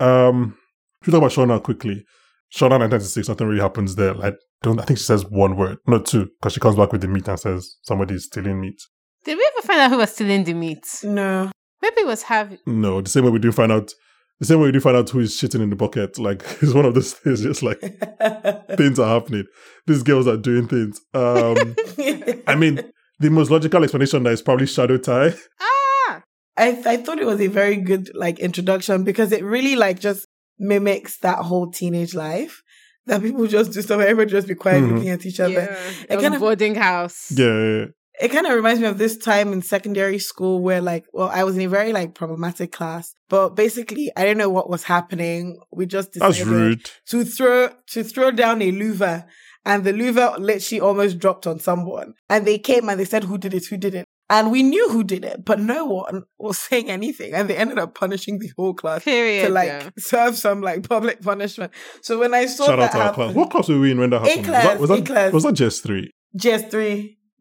Um, 0.00 0.56
should 1.02 1.12
we 1.12 1.20
talk 1.20 1.36
about 1.36 1.46
Shauna 1.48 1.62
quickly? 1.62 2.06
Shauna 2.50 2.80
1996, 2.80 3.28
nothing 3.28 3.46
really 3.48 3.60
happens 3.60 3.96
there. 3.96 4.14
Like, 4.14 4.34
don't 4.62 4.80
I 4.80 4.84
think 4.84 4.98
she 4.98 5.04
says 5.04 5.26
one 5.26 5.56
word, 5.56 5.76
not 5.86 6.06
two, 6.06 6.30
because 6.40 6.54
she 6.54 6.60
comes 6.60 6.76
back 6.76 6.90
with 6.90 7.02
the 7.02 7.08
meat 7.08 7.28
and 7.28 7.38
says 7.38 7.76
somebody's 7.82 8.24
stealing 8.24 8.62
meat. 8.62 8.80
Did 9.24 9.36
we 9.36 9.50
ever 9.54 9.66
find 9.66 9.80
out 9.80 9.90
who 9.90 9.98
was 9.98 10.12
stealing 10.14 10.44
the 10.44 10.54
meat? 10.54 10.86
No. 11.02 11.50
Maybe 11.82 12.00
it 12.00 12.06
was 12.06 12.22
Harvey. 12.22 12.60
No, 12.64 13.02
the 13.02 13.10
same 13.10 13.24
way 13.24 13.30
we 13.30 13.40
do 13.40 13.52
find 13.52 13.70
out. 13.70 13.92
The 14.40 14.46
same 14.46 14.58
way 14.60 14.66
we 14.66 14.72
do 14.72 14.80
find 14.80 14.96
out 14.96 15.08
who 15.10 15.20
is 15.20 15.32
shitting 15.38 15.62
in 15.62 15.70
the 15.70 15.76
bucket. 15.76 16.18
Like 16.18 16.42
it's 16.60 16.74
one 16.74 16.84
of 16.84 16.94
those 16.94 17.12
things. 17.12 17.42
Just 17.42 17.62
like 17.62 17.80
things 18.76 18.98
are 18.98 19.08
happening. 19.20 19.44
These 19.86 20.02
girls 20.02 20.26
are 20.26 20.36
doing 20.36 20.66
things. 20.68 21.00
Um, 21.14 21.76
I 22.46 22.54
mean, 22.56 22.80
the 23.20 23.30
most 23.30 23.50
logical 23.50 23.82
explanation 23.82 24.22
that 24.24 24.32
is 24.32 24.42
probably 24.42 24.66
shadow 24.66 24.96
tie. 24.98 25.34
Ah! 25.60 26.22
I 26.56 26.82
I 26.86 26.96
thought 26.98 27.18
it 27.18 27.26
was 27.26 27.40
a 27.40 27.46
very 27.46 27.76
good 27.76 28.10
like 28.14 28.38
introduction 28.40 29.04
because 29.04 29.32
it 29.32 29.44
really 29.44 29.76
like 29.76 30.00
just 30.00 30.26
mimics 30.58 31.18
that 31.18 31.38
whole 31.38 31.70
teenage 31.70 32.14
life 32.14 32.62
that 33.06 33.22
people 33.22 33.46
just 33.46 33.72
do 33.72 33.82
stuff. 33.82 34.00
Everybody 34.00 34.30
just 34.30 34.48
be 34.48 34.54
quiet 34.54 34.82
Mhm. 34.82 34.94
looking 34.94 35.10
at 35.10 35.26
each 35.26 35.40
other. 35.40 35.52
Yeah. 35.52 35.64
It 36.02 36.06
It 36.10 36.14
was 36.16 36.22
kind 36.22 36.34
a 36.34 36.36
of- 36.36 36.40
boarding 36.40 36.74
house. 36.74 37.30
Yeah, 37.36 37.46
yeah, 37.46 37.76
yeah. 37.78 37.84
It 38.20 38.28
kind 38.28 38.46
of 38.46 38.54
reminds 38.54 38.80
me 38.80 38.86
of 38.86 38.98
this 38.98 39.16
time 39.16 39.52
in 39.52 39.60
secondary 39.60 40.18
school 40.20 40.60
where 40.60 40.80
like, 40.80 41.04
well, 41.12 41.28
I 41.32 41.42
was 41.44 41.56
in 41.56 41.62
a 41.62 41.68
very 41.68 41.92
like 41.92 42.14
problematic 42.14 42.70
class, 42.70 43.14
but 43.28 43.50
basically 43.56 44.12
I 44.16 44.22
didn't 44.22 44.38
know 44.38 44.50
what 44.50 44.70
was 44.70 44.84
happening. 44.84 45.58
We 45.72 45.86
just 45.86 46.12
that's 46.12 46.36
decided 46.36 46.46
rude. 46.52 46.90
to 47.08 47.24
throw 47.24 47.70
to 47.88 48.04
throw 48.04 48.30
down 48.30 48.62
a 48.62 48.70
louver 48.70 49.24
and 49.64 49.82
the 49.84 49.92
louver 49.92 50.38
literally 50.38 50.80
almost 50.80 51.18
dropped 51.18 51.46
on 51.46 51.58
someone 51.58 52.14
and 52.28 52.46
they 52.46 52.58
came 52.58 52.88
and 52.88 53.00
they 53.00 53.04
said 53.04 53.24
who 53.24 53.38
did 53.38 53.54
it 53.54 53.66
who 53.66 53.76
did 53.76 53.94
it 53.94 54.04
and 54.30 54.50
we 54.50 54.62
knew 54.62 54.88
who 54.90 55.02
did 55.02 55.24
it 55.24 55.44
but 55.44 55.58
no 55.58 55.84
one 55.86 56.22
was 56.38 56.58
saying 56.58 56.90
anything 56.90 57.32
and 57.34 57.48
they 57.48 57.56
ended 57.56 57.78
up 57.78 57.94
punishing 57.94 58.38
the 58.38 58.50
whole 58.56 58.74
class 58.74 59.02
Period. 59.04 59.46
to 59.46 59.52
like 59.52 59.68
yeah. 59.68 59.88
serve 59.98 60.36
some 60.36 60.60
like 60.60 60.86
public 60.88 61.20
punishment 61.22 61.72
so 62.02 62.18
when 62.18 62.34
i 62.34 62.46
saw 62.46 62.66
Shout 62.66 62.78
that 62.78 62.84
out 62.86 62.92
to 62.92 62.98
our 62.98 63.04
happen 63.04 63.14
class. 63.24 63.34
What 63.34 63.50
class 63.50 63.68
were 63.68 63.80
we 63.80 63.90
in 63.90 63.98
when 63.98 64.10
that 64.10 64.22
A 64.22 64.28
happened? 64.28 64.44
class, 64.46 64.78
was 64.78 64.88
that, 64.90 64.94
A 64.94 65.00
was 65.00 65.08
class. 65.08 65.24
that, 65.26 65.34
was 65.34 65.42
that 65.44 65.52
just 65.54 65.82
three? 65.82 66.10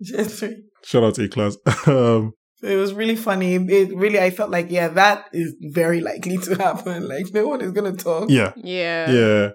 Gs3 0.04 0.16
gs3 0.18 0.54
Shout 0.86 1.04
out 1.04 1.16
to 1.16 1.24
A 1.24 1.28
class. 1.30 1.56
um, 1.88 2.34
it 2.62 2.76
was 2.78 2.94
really 2.94 3.16
funny 3.16 3.56
it 3.56 3.94
really 3.96 4.20
i 4.20 4.30
felt 4.30 4.50
like 4.50 4.68
yeah 4.72 4.88
that 4.88 5.26
is 5.34 5.54
very 5.62 6.00
likely 6.02 6.38
to 6.38 6.56
happen 6.64 7.08
like 7.10 7.26
no 7.34 7.48
one 7.48 7.62
is 7.62 7.72
gonna 7.72 7.92
talk 7.94 8.30
yeah, 8.30 8.54
Yeah. 8.56 9.12
yeah. 9.12 9.50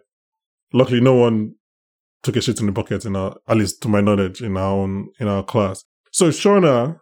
Luckily, 0.75 1.00
no 1.00 1.14
one 1.14 1.55
took 2.23 2.37
a 2.37 2.43
shit 2.43 2.61
in 2.61 2.67
the 2.67 2.73
bucket 2.73 3.07
in 3.07 3.17
our, 3.17 3.35
at 3.49 3.57
least 3.57 3.81
to 3.81 3.88
my 3.88 4.02
knowledge, 4.02 4.43
in 4.43 4.55
our 4.59 4.73
own, 4.73 5.09
in 5.19 5.26
our 5.26 5.43
class. 5.43 5.83
So 6.12 6.28
Shauna, 6.28 6.99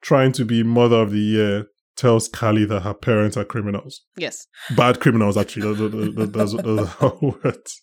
trying 0.00 0.32
to 0.32 0.44
be 0.46 0.62
mother 0.62 1.02
of 1.02 1.10
the 1.10 1.18
year, 1.18 1.66
tells 1.96 2.28
Callie 2.28 2.64
that 2.64 2.80
her 2.80 2.94
parents 2.94 3.36
are 3.36 3.44
criminals. 3.44 4.06
Yes. 4.16 4.46
Bad 4.74 5.00
criminals, 5.00 5.36
actually. 5.36 5.62
Those, 5.64 5.78
those, 5.92 6.14
those, 6.14 6.32
those, 6.32 6.52
those 6.62 6.88
are 7.02 7.12
words. 7.20 7.82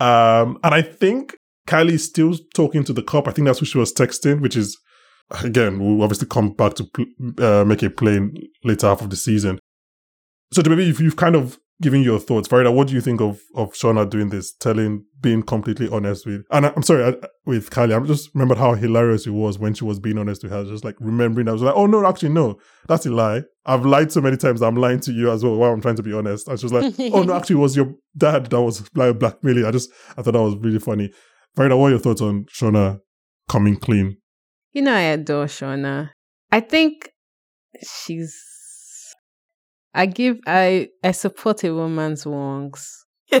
Um, 0.00 0.58
and 0.62 0.72
I 0.74 0.82
think 0.82 1.36
Kylie's 1.68 2.04
still 2.04 2.34
talking 2.54 2.82
to 2.84 2.92
the 2.92 3.02
cop. 3.02 3.28
I 3.28 3.32
think 3.32 3.46
that's 3.46 3.58
who 3.60 3.66
she 3.66 3.78
was 3.78 3.92
texting, 3.92 4.40
which 4.40 4.56
is, 4.56 4.76
again, 5.42 5.78
we'll 5.78 6.02
obviously 6.02 6.26
come 6.26 6.52
back 6.54 6.74
to 6.74 6.84
pl- 6.84 7.06
uh, 7.38 7.64
make 7.64 7.82
it 7.82 7.96
plain 7.96 8.34
later 8.64 8.86
half 8.88 9.02
of 9.02 9.10
the 9.10 9.16
season. 9.16 9.58
So, 10.52 10.62
maybe 10.66 10.88
if 10.88 10.98
you've 10.98 11.16
kind 11.16 11.36
of 11.36 11.58
given 11.80 12.02
your 12.02 12.18
thoughts, 12.18 12.48
Faridah, 12.48 12.74
what 12.74 12.88
do 12.88 12.94
you 12.94 13.00
think 13.00 13.20
of, 13.20 13.40
of 13.54 13.72
Shauna 13.72 14.08
doing 14.08 14.30
this, 14.30 14.52
telling, 14.52 15.04
being 15.20 15.42
completely 15.42 15.88
honest 15.90 16.26
with, 16.26 16.42
and 16.50 16.66
I- 16.66 16.72
I'm 16.74 16.82
sorry, 16.82 17.04
I, 17.04 17.14
with 17.46 17.70
Kylie, 17.70 17.94
I 18.02 18.04
just 18.06 18.30
remembered 18.34 18.58
how 18.58 18.74
hilarious 18.74 19.26
it 19.26 19.30
was 19.30 19.58
when 19.60 19.74
she 19.74 19.84
was 19.84 20.00
being 20.00 20.18
honest 20.18 20.42
with 20.42 20.50
her, 20.50 20.64
just 20.64 20.84
like 20.84 20.96
remembering, 20.98 21.48
I 21.48 21.52
was 21.52 21.62
like, 21.62 21.74
oh 21.76 21.86
no, 21.86 22.04
actually, 22.06 22.30
no, 22.30 22.58
that's 22.88 23.06
a 23.06 23.10
lie. 23.10 23.42
I've 23.66 23.84
lied 23.86 24.10
so 24.10 24.20
many 24.20 24.36
times, 24.38 24.60
I'm 24.62 24.74
lying 24.76 25.00
to 25.00 25.12
you 25.12 25.30
as 25.30 25.44
well 25.44 25.54
while 25.56 25.70
I'm 25.72 25.80
trying 25.82 25.96
to 25.96 26.02
be 26.02 26.12
honest. 26.14 26.48
And 26.48 26.58
she 26.58 26.66
was 26.66 26.72
like, 26.72 26.94
oh 27.14 27.22
no, 27.22 27.34
actually, 27.34 27.56
it 27.56 27.60
was 27.60 27.76
your 27.76 27.94
dad 28.16 28.46
that 28.46 28.60
was 28.62 28.88
like 28.96 29.18
blackmailing. 29.18 29.64
I 29.66 29.70
just, 29.70 29.90
I 30.16 30.22
thought 30.22 30.32
that 30.32 30.42
was 30.42 30.56
really 30.56 30.78
funny. 30.80 31.12
Faridah, 31.56 31.78
what 31.78 31.88
are 31.88 31.90
your 31.90 31.98
thoughts 31.98 32.20
on 32.20 32.44
Shauna 32.46 33.00
coming 33.48 33.76
clean? 33.76 34.16
You 34.72 34.82
know, 34.82 34.94
I 34.94 35.00
adore 35.00 35.46
Shauna. 35.46 36.10
I 36.52 36.60
think 36.60 37.10
she's. 37.82 38.34
I 39.94 40.06
give. 40.06 40.38
I 40.46 40.88
I 41.02 41.10
support 41.12 41.64
a 41.64 41.74
woman's 41.74 42.26
wrongs. 42.26 43.04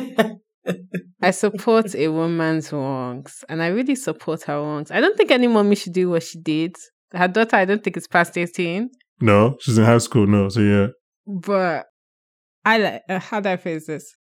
I 1.22 1.30
support 1.30 1.94
a 1.94 2.08
woman's 2.08 2.72
wrongs, 2.72 3.44
and 3.48 3.62
I 3.62 3.68
really 3.68 3.94
support 3.94 4.42
her 4.44 4.56
wrongs. 4.60 4.90
I 4.90 5.00
don't 5.00 5.16
think 5.16 5.30
any 5.30 5.46
mommy 5.46 5.76
should 5.76 5.92
do 5.92 6.10
what 6.10 6.22
she 6.22 6.38
did. 6.40 6.74
Her 7.12 7.28
daughter, 7.28 7.56
I 7.56 7.64
don't 7.64 7.82
think 7.82 7.96
it's 7.96 8.06
past 8.06 8.36
eighteen, 8.36 8.90
No, 9.20 9.56
she's 9.60 9.78
in 9.78 9.84
high 9.84 9.98
school. 9.98 10.26
No, 10.26 10.48
so 10.48 10.60
yeah. 10.60 10.86
but 11.26 11.86
I 12.64 12.78
like. 12.78 13.02
Uh, 13.08 13.18
how 13.18 13.40
do 13.40 13.48
I 13.50 13.56
phrase 13.56 13.86
this? 13.86 14.14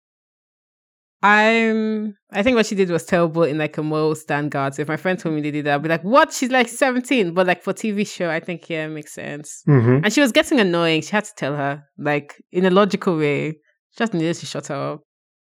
I'm. 1.25 2.19
I 2.33 2.43
think 2.43 2.55
what 2.55 2.67
she 2.67 2.75
did 2.75 2.91
was 2.91 3.07
terrible 3.07 3.45
in 3.45 3.57
like 3.57 3.79
a 3.79 3.83
moral 3.83 4.15
standard. 4.15 4.75
So 4.75 4.83
if 4.83 4.89
my 4.89 4.99
friend 4.99 5.19
told 5.19 5.35
me 5.35 5.41
they 5.41 5.51
did 5.51 5.65
that, 5.65 5.77
I'd 5.77 5.83
be 5.83 5.89
like, 5.89 6.05
"What? 6.05 6.35
She's 6.35 6.51
like 6.51 6.69
17." 6.69 7.33
But 7.33 7.47
like 7.47 7.63
for 7.63 7.73
TV 7.73 8.07
show, 8.07 8.29
I 8.29 8.41
think 8.41 8.69
yeah, 8.69 8.85
it 8.85 8.89
makes 8.89 9.15
sense. 9.15 9.63
Mm-hmm. 9.67 10.05
And 10.05 10.13
she 10.13 10.21
was 10.21 10.33
getting 10.33 10.61
annoying. 10.61 11.01
She 11.01 11.13
had 11.13 11.25
to 11.25 11.33
tell 11.35 11.57
her, 11.57 11.83
like, 11.97 12.43
in 12.53 12.67
a 12.67 12.71
logical 12.71 13.17
way. 13.17 13.53
She 13.53 13.99
just 13.99 14.13
needed 14.13 14.37
to 14.37 14.45
shut 14.45 14.67
her 14.67 14.93
up. 14.93 15.01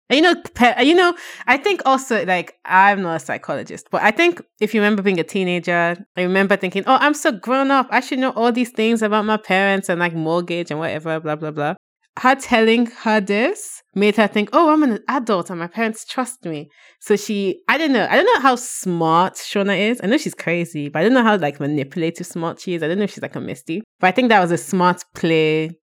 And 0.08 0.18
you 0.18 0.22
know, 0.22 0.40
pe- 0.54 0.84
you 0.84 0.94
know, 0.94 1.16
I 1.48 1.56
think 1.56 1.82
also, 1.84 2.24
like, 2.24 2.54
I'm 2.64 3.02
not 3.02 3.16
a 3.16 3.18
psychologist, 3.18 3.88
but 3.90 4.02
I 4.02 4.12
think 4.12 4.40
if 4.60 4.72
you 4.72 4.80
remember 4.80 5.02
being 5.02 5.18
a 5.18 5.24
teenager, 5.24 5.96
I 6.16 6.22
remember 6.22 6.56
thinking, 6.56 6.84
oh, 6.86 6.98
I'm 7.00 7.14
so 7.14 7.32
grown 7.32 7.72
up. 7.72 7.88
I 7.90 7.98
should 7.98 8.20
know 8.20 8.30
all 8.30 8.52
these 8.52 8.70
things 8.70 9.02
about 9.02 9.24
my 9.24 9.36
parents 9.36 9.88
and 9.88 9.98
like 9.98 10.14
mortgage 10.14 10.70
and 10.70 10.78
whatever, 10.78 11.18
blah, 11.18 11.34
blah, 11.34 11.50
blah. 11.50 11.74
Her 12.20 12.36
telling 12.36 12.86
her 12.86 13.20
this 13.20 13.82
made 13.96 14.14
her 14.16 14.28
think, 14.28 14.50
oh, 14.52 14.70
I'm 14.70 14.82
an 14.82 15.00
adult 15.08 15.50
and 15.50 15.58
my 15.58 15.66
parents 15.66 16.04
trust 16.04 16.44
me. 16.44 16.70
So 17.00 17.16
she, 17.16 17.62
I 17.66 17.78
don't 17.78 17.92
know, 17.92 18.06
I 18.08 18.16
don't 18.16 18.26
know 18.26 18.40
how 18.40 18.54
smart 18.54 19.34
Shauna 19.34 19.76
is. 19.76 20.00
I 20.02 20.06
know 20.06 20.18
she's 20.18 20.34
crazy, 20.34 20.90
but 20.90 21.00
I 21.00 21.02
don't 21.02 21.14
know 21.14 21.22
how 21.22 21.36
like 21.38 21.58
manipulative 21.58 22.26
smart 22.26 22.60
she 22.60 22.74
is. 22.74 22.82
I 22.82 22.88
don't 22.88 22.98
know 22.98 23.04
if 23.04 23.10
she's 23.12 23.22
like 23.22 23.34
a 23.34 23.40
misty, 23.40 23.82
but 23.98 24.08
I 24.08 24.10
think 24.12 24.28
that 24.28 24.40
was 24.40 24.52
a 24.52 24.58
smart 24.58 25.02
play 25.14 25.78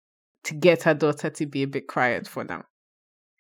to 0.45 0.55
get 0.55 0.83
her 0.83 0.95
daughter 0.95 1.31
to 1.31 1.47
be 1.47 1.63
a 1.63 1.67
bit 1.67 1.89
quiet 1.89 2.29
for 2.29 2.45
now. 2.45 2.63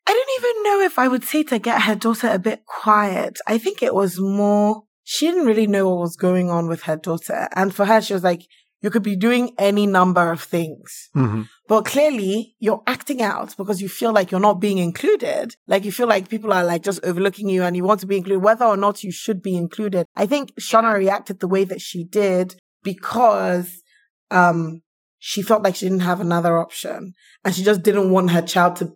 I 0.06 0.12
don't 0.12 0.44
even 0.44 0.62
know 0.64 0.80
if 0.84 0.98
I 0.98 1.06
would 1.06 1.24
say 1.24 1.42
to 1.44 1.58
get 1.58 1.82
her 1.82 1.94
daughter 1.94 2.28
a 2.28 2.38
bit 2.38 2.64
quiet. 2.66 3.38
I 3.46 3.58
think 3.58 3.82
it 3.82 3.94
was 3.94 4.18
more, 4.18 4.84
she 5.04 5.26
didn't 5.26 5.46
really 5.46 5.66
know 5.66 5.88
what 5.90 6.00
was 6.00 6.16
going 6.16 6.50
on 6.50 6.66
with 6.66 6.82
her 6.84 6.96
daughter. 6.96 7.48
And 7.54 7.74
for 7.74 7.84
her, 7.84 8.00
she 8.00 8.14
was 8.14 8.24
like, 8.24 8.40
you 8.82 8.90
could 8.90 9.02
be 9.02 9.16
doing 9.16 9.54
any 9.58 9.86
number 9.86 10.32
of 10.32 10.42
things. 10.42 11.08
Mm-hmm. 11.16 11.42
But 11.68 11.84
clearly 11.84 12.54
you're 12.58 12.82
acting 12.86 13.22
out 13.22 13.56
because 13.56 13.80
you 13.80 13.88
feel 13.88 14.12
like 14.12 14.30
you're 14.30 14.40
not 14.40 14.60
being 14.60 14.78
included. 14.78 15.54
Like 15.66 15.84
you 15.84 15.92
feel 15.92 16.08
like 16.08 16.28
people 16.28 16.52
are 16.52 16.64
like 16.64 16.82
just 16.82 17.00
overlooking 17.04 17.48
you 17.48 17.62
and 17.62 17.76
you 17.76 17.84
want 17.84 18.00
to 18.00 18.06
be 18.06 18.16
included, 18.16 18.40
whether 18.40 18.64
or 18.64 18.76
not 18.76 19.04
you 19.04 19.12
should 19.12 19.40
be 19.42 19.56
included. 19.56 20.06
I 20.16 20.26
think 20.26 20.54
Shauna 20.56 20.94
reacted 20.94 21.40
the 21.40 21.48
way 21.48 21.64
that 21.64 21.80
she 21.80 22.04
did 22.04 22.56
because, 22.82 23.82
um, 24.30 24.82
she 25.18 25.40
felt 25.42 25.62
like 25.62 25.76
she 25.76 25.86
didn't 25.86 26.00
have 26.00 26.20
another 26.20 26.58
option 26.58 27.14
and 27.44 27.54
she 27.54 27.62
just 27.62 27.82
didn't 27.82 28.10
want 28.10 28.32
her 28.32 28.42
child 28.42 28.76
to 28.76 28.92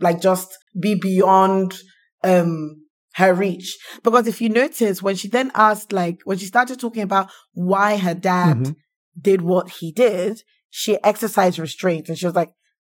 like 0.00 0.22
just 0.22 0.48
be 0.80 0.94
beyond, 0.94 1.78
um, 2.24 2.76
her 3.14 3.34
reach. 3.34 3.76
Because 4.02 4.26
if 4.26 4.40
you 4.40 4.48
notice 4.48 5.02
when 5.02 5.16
she 5.16 5.28
then 5.28 5.50
asked, 5.54 5.92
like, 5.92 6.20
when 6.24 6.38
she 6.38 6.46
started 6.46 6.80
talking 6.80 7.02
about 7.02 7.28
why 7.52 7.96
her 7.98 8.14
dad 8.14 8.56
Mhm. 8.58 8.76
Did 9.18 9.42
what 9.42 9.68
he 9.70 9.92
did, 9.92 10.42
she 10.68 10.98
exercised 11.02 11.58
restraint 11.58 12.08
and 12.08 12.18
she 12.18 12.26
was 12.26 12.34
like, 12.34 12.52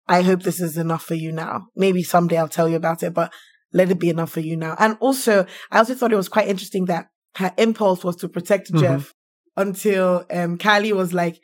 I 0.08 0.21
hope 0.21 0.43
this 0.43 0.60
is 0.62 0.78
enough 0.78 1.04
for 1.04 1.15
you 1.15 1.32
now. 1.32 1.67
Maybe 1.75 2.04
someday 2.04 2.38
I'll 2.38 2.47
tell 2.47 2.69
you 2.69 2.75
about 2.75 3.01
it, 3.04 3.13
but 3.13 3.34
let 3.73 3.89
it 3.89 3.99
be 3.99 4.10
enough 4.10 4.32
for 4.32 4.39
you 4.39 4.56
now. 4.56 4.75
And 4.80 4.97
also, 4.99 5.45
I 5.71 5.80
also 5.80 5.95
thought 5.95 6.13
it 6.13 6.17
was 6.17 6.30
quite 6.30 6.47
interesting 6.47 6.86
that 6.86 7.08
her 7.38 7.51
impulse 7.58 8.04
was 8.04 8.15
to 8.17 8.30
protect 8.30 8.71
Mhm. 8.71 8.80
Jeff 8.80 9.13
until 9.58 10.25
um 10.32 10.58
Kylie 10.58 10.93
was 10.93 11.13
like, 11.13 11.39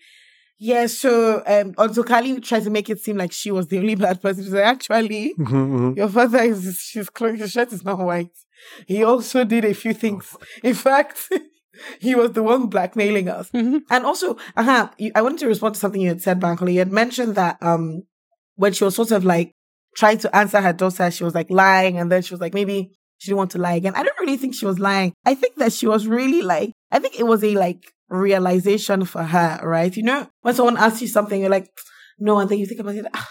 yeah, 0.60 0.86
so 0.86 1.41
um 1.47 1.73
until 1.77 2.03
Kylie 2.03 2.41
tried 2.43 2.63
to 2.63 2.69
make 2.69 2.89
it 2.89 2.99
seem 2.99 3.17
like 3.17 3.31
she 3.31 3.51
was 3.51 3.67
the 3.67 3.79
only 3.79 3.95
bad 3.95 4.21
person. 4.21 4.43
She's 4.43 4.53
like, 4.53 4.63
actually, 4.65 5.34
Mm-hmm. 5.39 5.93
your 5.97 6.07
father 6.10 6.39
is 6.39 6.91
his 6.93 7.10
clothes, 7.10 7.39
his 7.39 7.51
shirt 7.51 7.73
is 7.73 7.84
not 7.84 7.97
white. 7.99 8.29
He 8.88 9.03
also 9.03 9.43
did 9.43 9.65
a 9.65 9.73
few 9.73 9.93
things. 9.93 10.38
In 10.63 10.75
fact, 10.75 11.29
he 12.00 12.15
was 12.15 12.32
the 12.32 12.44
one 12.44 12.67
blackmailing 12.67 13.30
us. 13.30 13.50
And 13.54 14.06
also, 14.06 14.38
uh-huh, 14.56 14.89
I 15.15 15.22
wanted 15.22 15.39
to 15.39 15.48
respond 15.48 15.76
to 15.76 15.80
something 15.80 16.02
you 16.02 16.10
had 16.10 16.22
said, 16.22 16.39
Bankole. 16.39 16.74
You 16.74 16.80
had 16.80 16.91
mentioned 16.91 17.36
that 17.36 17.58
um 17.62 18.04
when 18.56 18.74
she 18.74 18.84
was 18.84 18.96
sort 18.96 19.12
of 19.12 19.26
like 19.26 19.54
trying 19.96 20.17
to 20.20 20.36
answer 20.36 20.62
her 20.62 20.74
daughter, 20.74 21.10
she 21.12 21.24
was 21.24 21.36
like 21.36 21.50
lying, 21.50 21.98
and 21.98 22.12
then 22.12 22.22
she 22.22 22.34
was 22.34 22.41
like, 22.41 22.54
maybe 22.54 22.91
she 23.17 23.28
didn't 23.28 23.38
want 23.38 23.52
to 23.52 23.58
lie 23.60 23.74
again. 23.74 23.94
I 23.96 24.04
don't 24.04 24.20
really 24.20 24.38
think 24.38 24.56
she 24.56 24.65
was 24.65 24.80
lying. 24.80 25.13
I 25.26 25.36
think 25.36 25.56
that 25.58 25.74
she 25.74 25.88
was 25.88 26.08
really 26.08 26.41
like, 26.41 26.72
I 26.91 27.00
think 27.00 27.20
it 27.20 27.24
was 27.28 27.44
a 27.44 27.56
like 27.56 27.91
realization 28.10 29.06
for 29.06 29.24
her, 29.24 29.60
right? 29.63 29.96
You 29.96 30.04
know, 30.04 30.28
when 30.41 30.56
someone 30.56 30.78
asks 30.78 31.02
you 31.02 31.08
something, 31.08 31.39
you're 31.39 31.50
like, 31.50 31.70
no, 32.20 32.39
and 32.39 32.50
then 32.50 32.60
you 32.60 32.65
think 32.65 32.80
about 32.80 32.96
it, 32.96 33.06
ah, 33.13 33.30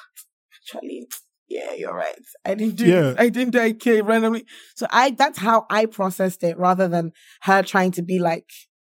actually, 0.63 1.07
yeah, 1.51 1.73
you're 1.75 1.95
right. 1.95 2.15
I 2.45 2.55
didn't 2.55 2.77
do 2.77 2.87
Yeah. 2.87 3.15
I 3.19 3.29
didn't 3.29 3.51
do 3.51 3.61
it 3.61 4.05
randomly. 4.05 4.47
So 4.77 4.87
I 4.91 5.11
that's 5.11 5.39
how 5.39 5.67
I 5.69 5.87
processed 5.87 6.45
it 6.45 6.57
rather 6.57 6.89
than 6.89 7.13
her 7.43 7.63
trying 7.63 7.91
to 7.93 8.03
be 8.03 8.21
like 8.21 8.47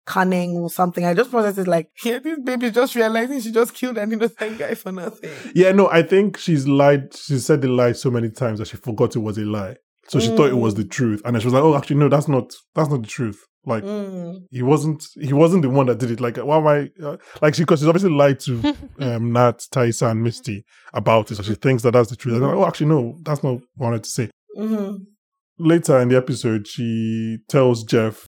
cunning 0.06 0.56
or 0.56 0.70
something. 0.70 1.04
I 1.04 1.14
just 1.14 1.30
processed 1.30 1.58
it 1.58 1.66
like, 1.66 1.90
yeah, 2.04 2.18
this 2.18 2.38
baby's 2.38 2.72
just 2.72 2.94
realizing 2.94 3.40
she 3.40 3.50
just 3.50 3.74
killed 3.74 3.98
an 3.98 4.12
innocent 4.12 4.58
guy 4.58 4.74
for 4.74 4.92
nothing. 4.92 5.30
Yeah, 5.54 5.72
no, 5.72 5.88
I 5.90 6.02
think 6.02 6.38
she's 6.38 6.68
lied. 6.68 7.14
She 7.14 7.38
said 7.38 7.60
the 7.60 7.68
lie 7.68 7.92
so 7.92 8.10
many 8.10 8.30
times 8.30 8.60
that 8.60 8.68
she 8.68 8.76
forgot 8.76 9.16
it 9.16 9.20
was 9.20 9.36
a 9.38 9.44
lie. 9.44 9.76
So 10.08 10.20
she 10.20 10.28
thought 10.28 10.48
it 10.48 10.54
Mm. 10.54 10.60
was 10.60 10.74
the 10.74 10.84
truth, 10.84 11.22
and 11.24 11.34
then 11.34 11.40
she 11.40 11.46
was 11.46 11.54
like, 11.54 11.62
"Oh, 11.62 11.74
actually, 11.76 11.96
no, 11.96 12.08
that's 12.08 12.28
not 12.28 12.52
that's 12.74 12.90
not 12.90 13.02
the 13.02 13.08
truth. 13.08 13.42
Like, 13.66 13.82
Mm. 13.84 14.42
he 14.50 14.60
wasn't 14.62 15.02
he 15.20 15.32
wasn't 15.32 15.62
the 15.62 15.70
one 15.70 15.86
that 15.86 15.98
did 15.98 16.10
it. 16.10 16.20
Like, 16.20 16.36
why 16.36 16.58
am 16.58 16.66
I 16.66 16.90
uh, 17.02 17.16
like 17.40 17.54
she 17.54 17.62
because 17.62 17.80
she's 17.80 17.88
obviously 17.88 18.10
lied 18.10 18.38
to 18.40 18.74
um, 18.98 19.32
Nat, 19.32 19.60
Taissa, 19.72 20.10
and 20.10 20.22
Misty 20.22 20.64
about 20.92 21.30
it, 21.30 21.36
so 21.36 21.42
she 21.42 21.54
thinks 21.54 21.82
that 21.82 21.92
that's 21.92 22.10
the 22.10 22.16
truth. 22.16 22.34
And 22.36 22.44
like, 22.44 22.54
oh, 22.54 22.66
actually, 22.66 22.86
no, 22.88 23.16
that's 23.22 23.42
not 23.42 23.52
what 23.76 23.86
I 23.86 23.90
wanted 23.90 24.04
to 24.04 24.10
say. 24.10 24.30
Mhm. 24.58 25.06
Later 25.58 25.98
in 26.00 26.08
the 26.08 26.16
episode, 26.16 26.66
she 26.66 27.38
tells 27.48 27.84
Jeff, 27.84 28.26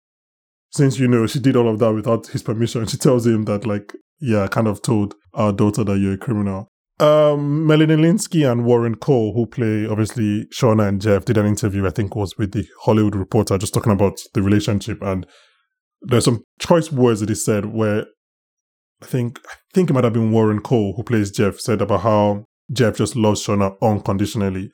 since 0.72 1.00
you 1.00 1.08
know 1.08 1.26
she 1.26 1.40
did 1.40 1.56
all 1.56 1.70
of 1.70 1.80
that 1.80 1.94
without 1.94 2.28
his 2.28 2.44
permission, 2.44 2.86
she 2.86 2.98
tells 2.98 3.26
him 3.26 3.46
that 3.46 3.66
like, 3.66 3.94
yeah, 4.20 4.44
I 4.44 4.48
kind 4.48 4.68
of 4.68 4.82
told 4.82 5.16
our 5.34 5.52
daughter 5.52 5.84
that 5.86 5.98
you're 6.00 6.14
a 6.14 6.18
criminal. 6.18 6.68
Um, 7.00 7.66
Melanie 7.66 7.96
Lynskey 7.96 8.50
and 8.50 8.66
Warren 8.66 8.96
Kole, 8.96 9.34
who 9.34 9.48
play 9.48 9.88
obviously 9.88 10.46
Shauna 10.54 10.88
and 10.88 11.02
Jeff, 11.02 11.26
did 11.26 11.38
an 11.38 11.46
interview. 11.46 11.88
I 11.88 11.90
think 11.90 12.16
was 12.16 12.38
with 12.38 12.52
the 12.52 12.68
Hollywood 12.82 13.16
Reporter, 13.16 13.58
just 13.58 13.74
talking 13.74 13.92
about 13.92 14.20
the 14.34 14.44
relationship. 14.44 15.02
And 15.02 15.26
there's 16.02 16.26
some 16.26 16.44
choice 16.60 16.92
words 16.92 17.22
that 17.22 17.30
he 17.30 17.36
said 17.36 17.66
where 17.66 18.06
I 19.02 19.06
think 19.06 19.40
I 19.50 19.56
think 19.74 19.90
it 19.90 19.94
might 19.94 20.04
have 20.04 20.14
been 20.14 20.32
Warren 20.32 20.62
Kole 20.62 20.96
who 20.96 21.04
plays 21.04 21.32
Jeff 21.32 21.60
said 21.60 21.82
about 21.82 22.02
how 22.02 22.46
Jeff 22.72 22.98
just 22.98 23.16
loves 23.16 23.46
Shauna 23.46 23.76
unconditionally, 23.82 24.70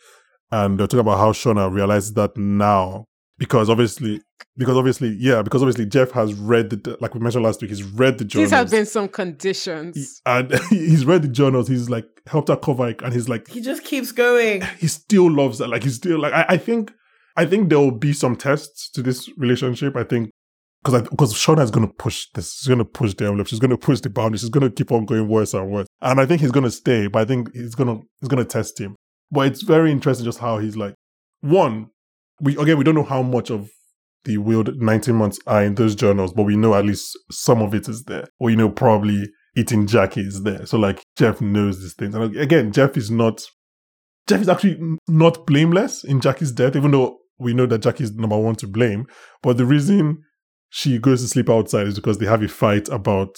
and 0.52 0.78
they're 0.78 0.88
talking 0.88 1.00
about 1.00 1.20
how 1.20 1.32
Shauna 1.32 1.72
realizes 1.72 2.14
that 2.14 2.38
now 2.38 3.06
because 3.39 3.69
obviously 3.69 4.21
because 4.58 4.75
obviously 4.78 5.15
yeah 5.19 5.41
because 5.41 5.63
obviously 5.63 5.86
Jeff 5.88 6.12
has 6.12 6.34
read 6.36 6.69
the 6.69 6.97
like 7.02 7.15
we 7.15 7.19
mentioned 7.21 7.43
last 7.43 7.62
week 7.62 7.71
he's 7.71 7.82
read 7.84 8.17
the 8.19 8.25
journals 8.25 8.52
These 8.52 8.58
have 8.58 8.69
been 8.69 8.86
some 8.86 9.08
conditions. 9.08 10.21
and 10.25 10.54
he's 10.69 11.06
read 11.06 11.23
the 11.23 11.28
journals 11.30 11.67
he's 11.67 11.89
like 11.89 12.06
helped 12.28 12.49
her 12.49 12.58
cover 12.58 12.89
it 12.89 13.02
and 13.02 13.13
he's 13.13 13.28
like 13.28 13.47
He 13.47 13.62
just 13.62 13.84
keeps 13.84 14.12
going. 14.12 14.62
he 14.78 14.88
still 14.88 15.32
loves 15.32 15.60
her 15.60 15.67
like 15.67 15.84
he's 15.84 15.95
still 15.95 16.19
like 16.19 16.34
I, 16.34 16.45
I 16.49 16.58
think 16.58 16.91
I 17.36 17.45
think 17.45 17.69
there 17.69 17.80
will 17.80 17.91
be 17.91 18.13
some 18.13 18.36
tests 18.36 18.89
to 18.91 19.02
this 19.02 19.30
relationship 19.38 19.95
I 19.95 20.04
think 20.04 20.30
because 20.84 21.02
because 21.10 21.34
Shauna 21.34 21.63
is 21.63 21.71
going 21.71 21.88
to 21.88 21.93
push 21.93 22.28
this 22.36 22.54
she's 22.60 22.67
going 22.67 22.80
to 22.80 22.86
push 22.86 23.13
the 23.13 23.25
envelope 23.25 23.47
she's 23.47 23.60
going 23.60 23.71
to 23.71 23.78
push 23.78 24.02
the 24.02 24.10
boundaries 24.10 24.41
she's 24.41 24.49
going 24.49 24.69
to 24.69 24.73
keep 24.73 24.91
on 24.91 25.06
going 25.06 25.28
worse 25.28 25.54
and 25.54 25.71
worse 25.71 25.88
and 26.02 26.19
I 26.19 26.25
think 26.25 26.41
he's 26.41 26.52
going 26.52 26.65
to 26.65 26.71
stay 26.71 27.08
but 27.08 27.21
I 27.21 27.25
think 27.25 27.54
he's 27.54 27.75
going 27.75 27.88
to 27.88 28.06
he's 28.19 28.28
going 28.30 28.43
to 28.43 28.49
test 28.49 28.80
him 28.80 28.95
but 29.32 29.47
it's 29.47 29.62
very 29.62 29.91
interesting 29.91 30.25
just 30.25 30.39
how 30.39 30.58
he's 30.58 30.75
like 30.75 30.95
one 31.41 31.88
we 32.41 32.58
again 32.58 32.78
we 32.78 32.84
don't 32.84 32.95
know 32.95 33.04
how 33.04 33.21
much 33.21 33.49
of 33.49 33.69
the 34.25 34.38
willed 34.38 34.75
19 34.75 35.15
months 35.15 35.39
are 35.47 35.63
in 35.63 35.75
those 35.75 35.95
journals 35.95 36.34
but 36.34 36.43
we 36.43 36.58
know 36.58 36.75
at 36.75 36.86
least 36.86 37.17
some 37.32 37.62
of 37.62 37.73
it 37.73 37.88
is 37.88 38.04
there. 38.04 38.28
Or 38.39 38.49
you 38.49 38.56
know 38.56 38.69
probably 38.69 39.30
eating 39.56 39.88
Jackie 39.88 40.21
is 40.21 40.43
there. 40.43 40.65
So 40.65 40.78
like 40.78 41.04
Jeff 41.17 41.41
knows 41.41 41.82
these 41.82 41.93
things. 41.93 42.15
And 42.15 42.36
again 42.36 42.71
Jeff 42.71 42.97
is 42.97 43.10
not 43.10 43.43
Jeff 44.28 44.41
is 44.41 44.49
actually 44.49 44.78
not 45.08 45.45
blameless 45.47 46.04
in 46.04 46.21
Jackie's 46.21 46.52
death 46.52 46.75
even 46.75 46.91
though 46.91 47.17
we 47.39 47.54
know 47.54 47.65
that 47.65 47.82
Jackie's 47.82 48.12
number 48.13 48.38
one 48.38 48.56
to 48.56 48.67
blame. 48.67 49.06
But 49.41 49.58
the 49.58 49.65
reason 49.65 50.23
she 50.69 50.99
goes 50.99 51.21
to 51.21 51.28
sleep 51.28 51.49
outside 51.49 51.88
is 51.88 51.95
because 51.95 52.17
they 52.17 52.25
have 52.25 52.43
a 52.43 52.47
fight 52.47 52.89
about 52.89 53.38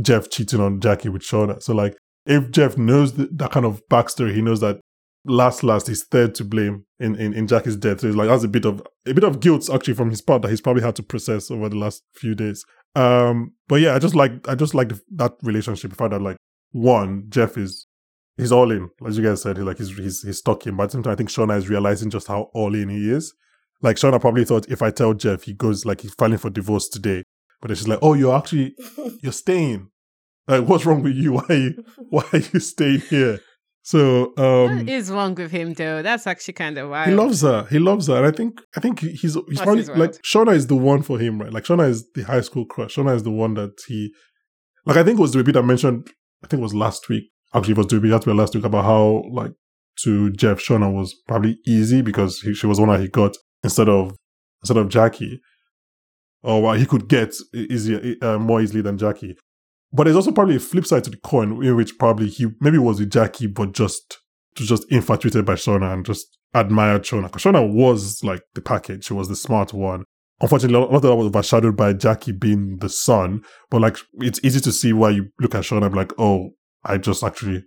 Jeff 0.00 0.30
cheating 0.30 0.60
on 0.60 0.80
Jackie 0.80 1.08
with 1.08 1.22
Shauna. 1.22 1.62
So 1.62 1.74
like 1.74 1.96
if 2.26 2.50
Jeff 2.50 2.78
knows 2.78 3.12
th- 3.12 3.28
that 3.34 3.52
kind 3.52 3.66
of 3.66 3.82
backstory 3.90 4.34
he 4.34 4.42
knows 4.42 4.60
that 4.60 4.80
last 5.24 5.62
last 5.62 5.86
he's 5.86 6.04
third 6.04 6.34
to 6.36 6.44
blame 6.44 6.84
in, 6.98 7.16
in, 7.16 7.32
in 7.32 7.46
Jackie's 7.46 7.76
death. 7.76 8.00
So 8.00 8.08
it's 8.08 8.16
like 8.16 8.28
that's 8.28 8.44
a 8.44 8.48
bit 8.48 8.64
of 8.64 8.82
a 9.06 9.14
bit 9.14 9.24
of 9.24 9.40
guilt 9.40 9.68
actually 9.72 9.94
from 9.94 10.10
his 10.10 10.20
part 10.20 10.42
that 10.42 10.50
he's 10.50 10.60
probably 10.60 10.82
had 10.82 10.96
to 10.96 11.02
process 11.02 11.50
over 11.50 11.68
the 11.68 11.76
last 11.76 12.02
few 12.14 12.34
days. 12.34 12.64
Um, 12.94 13.52
but 13.68 13.80
yeah, 13.80 13.94
I 13.94 13.98
just 13.98 14.14
like 14.14 14.32
I 14.48 14.54
just 14.54 14.74
like 14.74 14.92
that 15.16 15.34
relationship. 15.42 15.90
The 15.90 15.96
fact 15.96 16.10
that 16.10 16.22
like 16.22 16.36
one 16.72 17.24
Jeff 17.28 17.56
is 17.56 17.86
he's 18.36 18.52
all 18.52 18.70
in, 18.70 18.90
as 19.06 19.16
you 19.16 19.24
guys 19.24 19.42
said. 19.42 19.56
He 19.56 19.62
like 19.62 19.78
he's 19.78 19.96
he's 19.96 20.22
he's 20.22 20.38
stuck 20.38 20.66
in, 20.66 20.76
but 20.76 20.84
at 20.84 20.90
the 20.90 20.92
same 20.94 21.02
time, 21.02 21.12
I 21.12 21.16
think 21.16 21.30
Shauna 21.30 21.56
is 21.56 21.68
realizing 21.68 22.10
just 22.10 22.28
how 22.28 22.50
all 22.52 22.74
in 22.74 22.88
he 22.88 23.10
is. 23.10 23.34
Like 23.82 23.96
Shauna 23.96 24.20
probably 24.20 24.44
thought 24.44 24.70
if 24.70 24.82
I 24.82 24.90
tell 24.90 25.14
Jeff, 25.14 25.42
he 25.42 25.52
goes 25.52 25.84
like 25.84 26.02
he's 26.02 26.14
filing 26.14 26.38
for 26.38 26.50
divorce 26.50 26.88
today. 26.88 27.22
But 27.60 27.68
then 27.68 27.76
she's 27.76 27.88
like, 27.88 28.00
oh, 28.02 28.14
you're 28.14 28.36
actually 28.36 28.74
you're 29.22 29.32
staying. 29.32 29.88
Like, 30.46 30.68
what's 30.68 30.84
wrong 30.84 31.02
with 31.02 31.14
you? 31.14 31.32
Why 31.32 31.44
are 31.48 31.54
you 31.54 31.84
why 32.10 32.24
are 32.32 32.38
you 32.38 32.60
staying 32.60 33.00
here? 33.00 33.40
So 33.86 34.32
um 34.38 34.78
what 34.78 34.88
is 34.88 35.10
wrong 35.10 35.34
with 35.34 35.50
him 35.50 35.74
though? 35.74 36.00
That's 36.00 36.26
actually 36.26 36.54
kind 36.54 36.78
of 36.78 36.88
wild. 36.88 37.08
he 37.10 37.14
loves 37.14 37.42
her. 37.42 37.66
He 37.70 37.78
loves 37.78 38.06
her, 38.08 38.16
and 38.16 38.26
I 38.26 38.30
think 38.30 38.62
I 38.74 38.80
think 38.80 39.00
he's 39.00 39.34
he's 39.34 39.60
probably 39.60 39.84
like 39.84 40.12
Shauna 40.22 40.54
is 40.54 40.66
the 40.68 40.74
one 40.74 41.02
for 41.02 41.18
him, 41.18 41.38
right? 41.40 41.52
Like 41.52 41.64
Shauna 41.64 41.86
is 41.88 42.10
the 42.14 42.22
high 42.22 42.40
school 42.40 42.64
crush. 42.64 42.96
Shauna 42.96 43.14
is 43.14 43.24
the 43.24 43.30
one 43.30 43.52
that 43.54 43.74
he 43.86 44.10
like. 44.86 44.96
I 44.96 45.04
think 45.04 45.18
it 45.18 45.22
was 45.22 45.32
the 45.32 45.44
bit 45.44 45.56
I 45.56 45.60
mentioned. 45.60 46.08
I 46.42 46.46
think 46.46 46.60
it 46.60 46.62
was 46.62 46.74
last 46.74 47.10
week. 47.10 47.24
Actually, 47.52 47.72
it 47.72 47.78
was 47.78 47.86
the 47.88 48.00
that 48.00 48.26
we 48.26 48.32
last 48.32 48.54
week 48.54 48.64
about 48.64 48.84
how 48.84 49.22
like 49.30 49.52
to 50.04 50.30
Jeff 50.32 50.58
Shauna 50.60 50.90
was 50.92 51.14
probably 51.28 51.58
easy 51.66 52.00
because 52.00 52.40
he, 52.40 52.54
she 52.54 52.66
was 52.66 52.78
the 52.78 52.84
one 52.84 52.96
that 52.96 53.02
he 53.02 53.08
got 53.08 53.36
instead 53.62 53.90
of 53.90 54.16
instead 54.62 54.78
of 54.78 54.88
Jackie, 54.88 55.40
or 56.42 56.62
well, 56.62 56.74
he 56.74 56.86
could 56.86 57.06
get 57.06 57.34
easier 57.52 58.14
uh, 58.22 58.38
more 58.38 58.62
easily 58.62 58.80
than 58.80 58.96
Jackie. 58.96 59.36
But 59.94 60.04
there's 60.04 60.16
also 60.16 60.32
probably 60.32 60.56
a 60.56 60.60
flip 60.60 60.84
side 60.84 61.04
to 61.04 61.10
the 61.10 61.16
coin 61.18 61.64
in 61.64 61.76
which 61.76 61.96
probably 61.98 62.28
he 62.28 62.48
maybe 62.60 62.78
was 62.78 62.98
with 62.98 63.10
Jackie, 63.10 63.46
but 63.46 63.72
just 63.72 64.18
just 64.56 64.90
infatuated 64.90 65.44
by 65.44 65.54
Shauna 65.54 65.92
and 65.92 66.04
just 66.04 66.26
admired 66.52 67.02
Shauna. 67.02 67.24
Because 67.24 67.42
Shauna 67.42 67.72
was 67.72 68.22
like 68.24 68.42
the 68.54 68.60
package. 68.60 69.04
She 69.04 69.14
was 69.14 69.28
the 69.28 69.36
smart 69.36 69.72
one. 69.72 70.02
Unfortunately, 70.40 70.76
a 70.76 70.80
lot 70.80 70.94
of 70.94 71.02
that 71.02 71.14
was 71.14 71.28
overshadowed 71.28 71.76
by 71.76 71.92
Jackie 71.92 72.32
being 72.32 72.78
the 72.78 72.88
sun. 72.88 73.42
But 73.70 73.82
like, 73.82 73.98
it's 74.14 74.40
easy 74.42 74.60
to 74.60 74.72
see 74.72 74.92
why 74.92 75.10
you 75.10 75.28
look 75.40 75.54
at 75.54 75.62
Shauna 75.62 75.84
and 75.84 75.92
be 75.92 75.98
like, 75.98 76.12
oh, 76.18 76.50
I 76.84 76.98
just 76.98 77.22
actually 77.22 77.62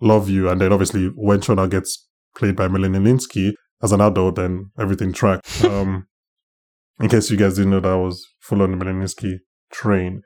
love 0.00 0.28
you. 0.28 0.48
And 0.48 0.60
then 0.60 0.72
obviously 0.72 1.06
when 1.14 1.40
Shauna 1.40 1.70
gets 1.70 2.08
played 2.36 2.56
by 2.56 2.66
Melanie 2.66 2.98
Lynskey 2.98 3.52
as 3.80 3.92
an 3.92 4.00
adult, 4.00 4.34
then 4.34 4.72
everything 4.78 5.12
tracked. 5.12 5.64
um, 5.64 6.08
in 7.00 7.08
case 7.08 7.30
you 7.30 7.36
guys 7.36 7.54
didn't 7.54 7.70
know 7.70 7.80
that 7.80 7.92
I 7.92 7.96
was 7.96 8.26
full 8.40 8.62
on 8.62 8.72
the 8.72 8.76
Melanie 8.76 9.04
Lynskey 9.04 9.38
train. 9.72 10.22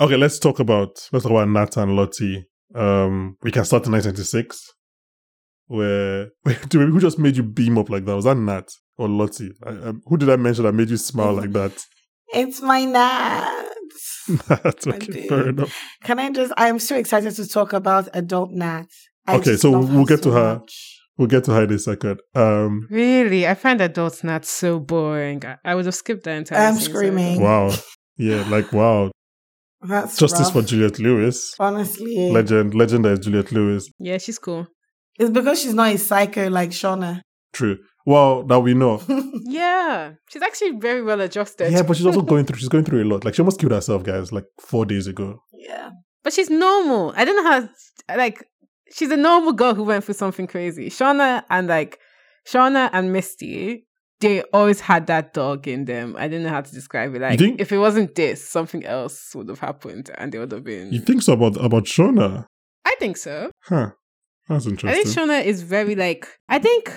Okay, 0.00 0.16
let's 0.16 0.38
talk 0.38 0.60
about 0.60 0.90
let's 1.12 1.24
talk 1.24 1.32
about 1.32 1.48
Nat 1.48 1.76
and 1.76 1.96
Lottie. 1.96 2.46
Um, 2.74 3.36
we 3.42 3.50
can 3.50 3.64
start 3.64 3.86
in 3.86 3.92
1996, 3.92 4.60
where 5.66 6.28
wait, 6.44 6.60
dude, 6.68 6.90
who 6.90 7.00
just 7.00 7.18
made 7.18 7.36
you 7.36 7.42
beam 7.42 7.78
up 7.78 7.90
like 7.90 8.04
that? 8.04 8.14
Was 8.14 8.24
that 8.24 8.36
Nat 8.36 8.68
or 8.96 9.08
Lottie? 9.08 9.50
I, 9.64 9.70
um, 9.70 10.02
who 10.06 10.16
did 10.16 10.30
I 10.30 10.36
mention 10.36 10.64
that 10.64 10.72
made 10.72 10.90
you 10.90 10.96
smile 10.98 11.32
like 11.32 11.52
that? 11.52 11.72
It's 12.32 12.60
my 12.62 12.84
Nat. 12.84 13.64
Nat. 14.50 14.86
Okay, 14.86 15.26
fair 15.28 15.48
enough. 15.48 15.74
Can 16.04 16.18
I 16.20 16.30
just? 16.30 16.52
I'm 16.56 16.78
so 16.78 16.94
excited 16.96 17.34
to 17.34 17.48
talk 17.48 17.72
about 17.72 18.08
adult 18.14 18.50
Nat. 18.52 18.86
I 19.26 19.36
Okay, 19.36 19.56
so 19.56 19.70
we'll 19.80 20.04
get 20.04 20.22
so 20.22 20.30
to 20.30 20.36
her. 20.36 20.54
much. 20.60 20.94
We'll 21.16 21.26
get 21.28 21.42
to 21.44 21.52
her 21.52 21.64
in 21.64 21.72
a 21.72 21.78
second. 21.80 22.20
Um, 22.36 22.86
Really, 22.90 23.48
I 23.48 23.54
find 23.54 23.80
adults 23.80 24.22
not 24.22 24.44
so 24.44 24.78
boring. 24.78 25.44
I, 25.44 25.56
I 25.64 25.74
would 25.74 25.86
have 25.86 25.94
skipped 25.96 26.22
that 26.24 26.36
entire. 26.36 26.60
I'm 26.60 26.74
scene, 26.76 26.84
so- 26.84 26.90
screaming. 26.92 27.40
wow, 27.42 27.74
yeah, 28.18 28.46
like 28.48 28.72
wow, 28.72 29.10
That's 29.80 30.16
justice 30.16 30.46
rough. 30.46 30.52
for 30.52 30.62
Juliette 30.62 30.98
Lewis, 30.98 31.54
Honestly, 31.58 32.30
legend, 32.30 32.74
legend 32.74 33.04
that 33.04 33.12
is 33.12 33.18
Juliette 33.20 33.52
Lewis. 33.52 33.88
Yeah, 33.98 34.18
she's 34.18 34.38
cool. 34.38 34.66
it's 35.18 35.30
because 35.30 35.60
she's 35.62 35.74
not 35.74 35.92
a 35.92 35.98
psycho 35.98 36.48
like 36.50 36.70
Shauna. 36.70 37.20
True. 37.52 37.78
Well, 38.06 38.42
that 38.44 38.60
we 38.60 38.74
know. 38.74 39.02
Yeah, 39.50 40.12
she's 40.28 40.42
actually 40.42 40.72
very 40.78 41.02
well 41.02 41.20
adjusted. 41.20 41.72
Yeah, 41.72 41.82
but 41.82 41.96
she's 41.96 42.04
also 42.06 42.20
going 42.22 42.44
through. 42.44 42.58
She's 42.60 42.68
going 42.68 42.84
through 42.84 43.02
a 43.02 43.08
lot. 43.08 43.24
Like 43.24 43.34
she 43.34 43.40
almost 43.42 43.58
killed 43.60 43.72
herself, 43.72 44.02
guys. 44.04 44.30
Like 44.32 44.44
four 44.60 44.84
days 44.84 45.06
ago. 45.06 45.40
yeah. 45.54 45.90
But 46.22 46.32
she's 46.34 46.50
normal. 46.50 47.14
I 47.16 47.24
don't 47.24 47.36
know 47.36 47.50
how 47.50 47.68
like 48.16 48.44
she's 48.94 49.10
a 49.10 49.16
normal 49.16 49.52
girl 49.54 49.74
who 49.74 49.84
went 49.84 50.04
through 50.04 50.14
something 50.14 50.46
crazy. 50.46 50.90
Shauna 50.90 51.44
and 51.48 51.66
like 51.68 51.98
Shauna 52.46 52.90
and 52.92 53.12
Misty, 53.12 53.86
they 54.20 54.42
always 54.52 54.80
had 54.80 55.06
that 55.06 55.32
dog 55.32 55.68
in 55.68 55.84
them. 55.84 56.16
I 56.18 56.28
don't 56.28 56.42
know 56.42 56.48
how 56.48 56.60
to 56.60 56.72
describe 56.72 57.14
it. 57.14 57.20
Like 57.20 57.38
think- 57.38 57.60
if 57.60 57.72
it 57.72 57.78
wasn't 57.78 58.14
this, 58.14 58.44
something 58.44 58.84
else 58.84 59.34
would 59.34 59.48
have 59.48 59.60
happened 59.60 60.10
and 60.16 60.32
they 60.32 60.38
would 60.38 60.52
have 60.52 60.64
been 60.64 60.92
You 60.92 61.00
think 61.00 61.22
so 61.22 61.34
about 61.34 61.62
about 61.64 61.84
Shauna? 61.84 62.46
I 62.84 62.94
think 62.98 63.16
so. 63.16 63.50
Huh. 63.64 63.90
That's 64.48 64.66
interesting. 64.66 64.88
I 64.88 65.02
think 65.02 65.14
Shauna 65.14 65.44
is 65.44 65.62
very 65.62 65.94
like 65.94 66.26
I 66.48 66.58
think 66.58 66.92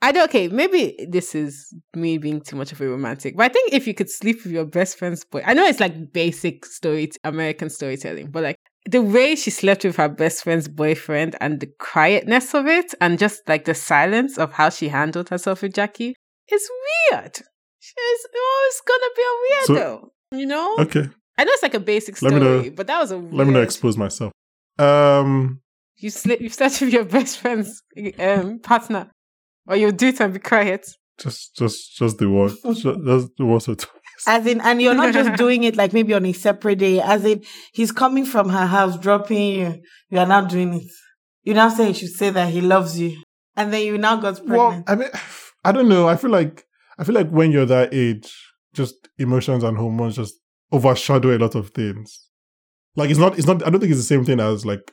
I 0.00 0.12
don't 0.12 0.24
okay, 0.24 0.48
maybe 0.48 1.06
this 1.08 1.34
is 1.34 1.74
me 1.94 2.18
being 2.18 2.40
too 2.40 2.56
much 2.56 2.72
of 2.72 2.80
a 2.80 2.88
romantic, 2.88 3.36
but 3.36 3.44
I 3.44 3.48
think 3.48 3.72
if 3.72 3.86
you 3.86 3.94
could 3.94 4.10
sleep 4.10 4.44
with 4.44 4.52
your 4.52 4.64
best 4.64 4.98
friend's 4.98 5.24
boy, 5.24 5.42
I 5.44 5.54
know 5.54 5.66
it's 5.66 5.80
like 5.80 6.12
basic 6.12 6.64
story 6.64 7.10
American 7.24 7.70
storytelling, 7.70 8.30
but 8.30 8.42
like 8.42 8.56
the 8.90 9.02
way 9.02 9.34
she 9.34 9.50
slept 9.50 9.84
with 9.84 9.96
her 9.96 10.08
best 10.08 10.44
friend's 10.44 10.68
boyfriend 10.68 11.36
and 11.40 11.60
the 11.60 11.70
quietness 11.78 12.54
of 12.54 12.66
it 12.66 12.94
and 13.00 13.18
just 13.18 13.40
like 13.48 13.64
the 13.64 13.74
silence 13.74 14.36
of 14.36 14.52
how 14.52 14.68
she 14.68 14.88
handled 14.88 15.30
herself 15.30 15.62
with 15.62 15.74
Jackie 15.74 16.14
is 16.52 16.68
weird. 17.10 17.34
She's 17.78 18.26
always 18.34 18.80
gonna 18.86 19.10
be 19.16 19.22
a 19.22 19.64
So- 19.66 19.74
weirdo. 19.74 20.08
you 20.40 20.46
know? 20.46 20.76
okay. 20.78 21.08
I 21.36 21.44
know 21.44 21.50
it's 21.52 21.62
like 21.62 21.74
a 21.74 21.80
basic 21.80 22.20
Let 22.22 22.30
story, 22.30 22.40
me 22.40 22.64
know- 22.68 22.70
but 22.76 22.86
that 22.86 23.00
was 23.00 23.10
a 23.10 23.16
Let 23.16 23.46
me 23.46 23.52
not 23.52 23.62
expose 23.64 23.96
myself. 23.96 24.32
Um. 24.78 25.60
you 25.96 26.10
sleep 26.10 26.40
you 26.40 26.48
slept 26.48 26.80
with 26.80 26.92
your 26.92 27.04
best 27.04 27.38
friend's 27.38 27.82
um, 28.18 28.58
partner, 28.60 29.10
or 29.68 29.76
you 29.76 29.92
do 29.92 30.08
it 30.08 30.20
and 30.20 30.32
be 30.32 30.38
quiet. 30.40 30.86
Just, 31.18 31.54
just, 31.56 31.96
just 31.96 32.18
the 32.18 32.28
one. 32.28 32.48
just, 32.64 32.82
just 32.82 33.28
the 33.38 33.44
one. 33.44 33.60
or 33.68 33.74
two. 33.76 33.86
As 34.26 34.46
in, 34.46 34.60
and 34.60 34.82
you're 34.82 34.94
not 34.94 35.12
just 35.14 35.36
doing 35.44 35.62
it 35.64 35.76
like 35.76 35.92
maybe 35.92 36.12
on 36.14 36.26
a 36.26 36.32
separate 36.32 36.78
day. 36.80 37.00
As 37.00 37.24
in, 37.24 37.42
he's 37.72 37.92
coming 37.92 38.24
from 38.24 38.48
her 38.48 38.66
house, 38.66 38.98
dropping 38.98 39.38
you. 39.60 39.82
You 40.10 40.18
are 40.18 40.26
not 40.26 40.48
doing 40.48 40.74
it. 40.74 40.90
You 41.44 41.54
now 41.54 41.68
say 41.68 41.88
he 41.88 41.92
should 41.92 42.10
say 42.16 42.30
that 42.30 42.48
he 42.48 42.60
loves 42.60 42.98
you. 42.98 43.22
And 43.56 43.72
then 43.72 43.82
you 43.82 43.96
now 43.98 44.16
got 44.16 44.36
pregnant. 44.44 44.58
Well. 44.58 44.84
I 44.88 44.94
mean, 44.96 45.08
I 45.64 45.72
don't 45.72 45.88
know. 45.88 46.08
I 46.08 46.16
feel 46.16 46.30
like 46.30 46.64
I 46.98 47.04
feel 47.04 47.14
like 47.14 47.30
when 47.30 47.50
you're 47.50 47.66
that 47.66 47.92
age, 47.92 48.34
just 48.74 49.08
emotions 49.18 49.64
and 49.64 49.76
hormones 49.76 50.16
just 50.16 50.34
overshadow 50.72 51.36
a 51.36 51.38
lot 51.38 51.54
of 51.54 51.70
things. 51.70 52.28
Like 52.96 53.10
it's 53.10 53.18
not. 53.18 53.38
It's 53.38 53.46
not. 53.46 53.66
I 53.66 53.70
don't 53.70 53.80
think 53.80 53.90
it's 53.90 54.00
the 54.00 54.04
same 54.04 54.24
thing 54.24 54.40
as 54.40 54.64
like 54.64 54.92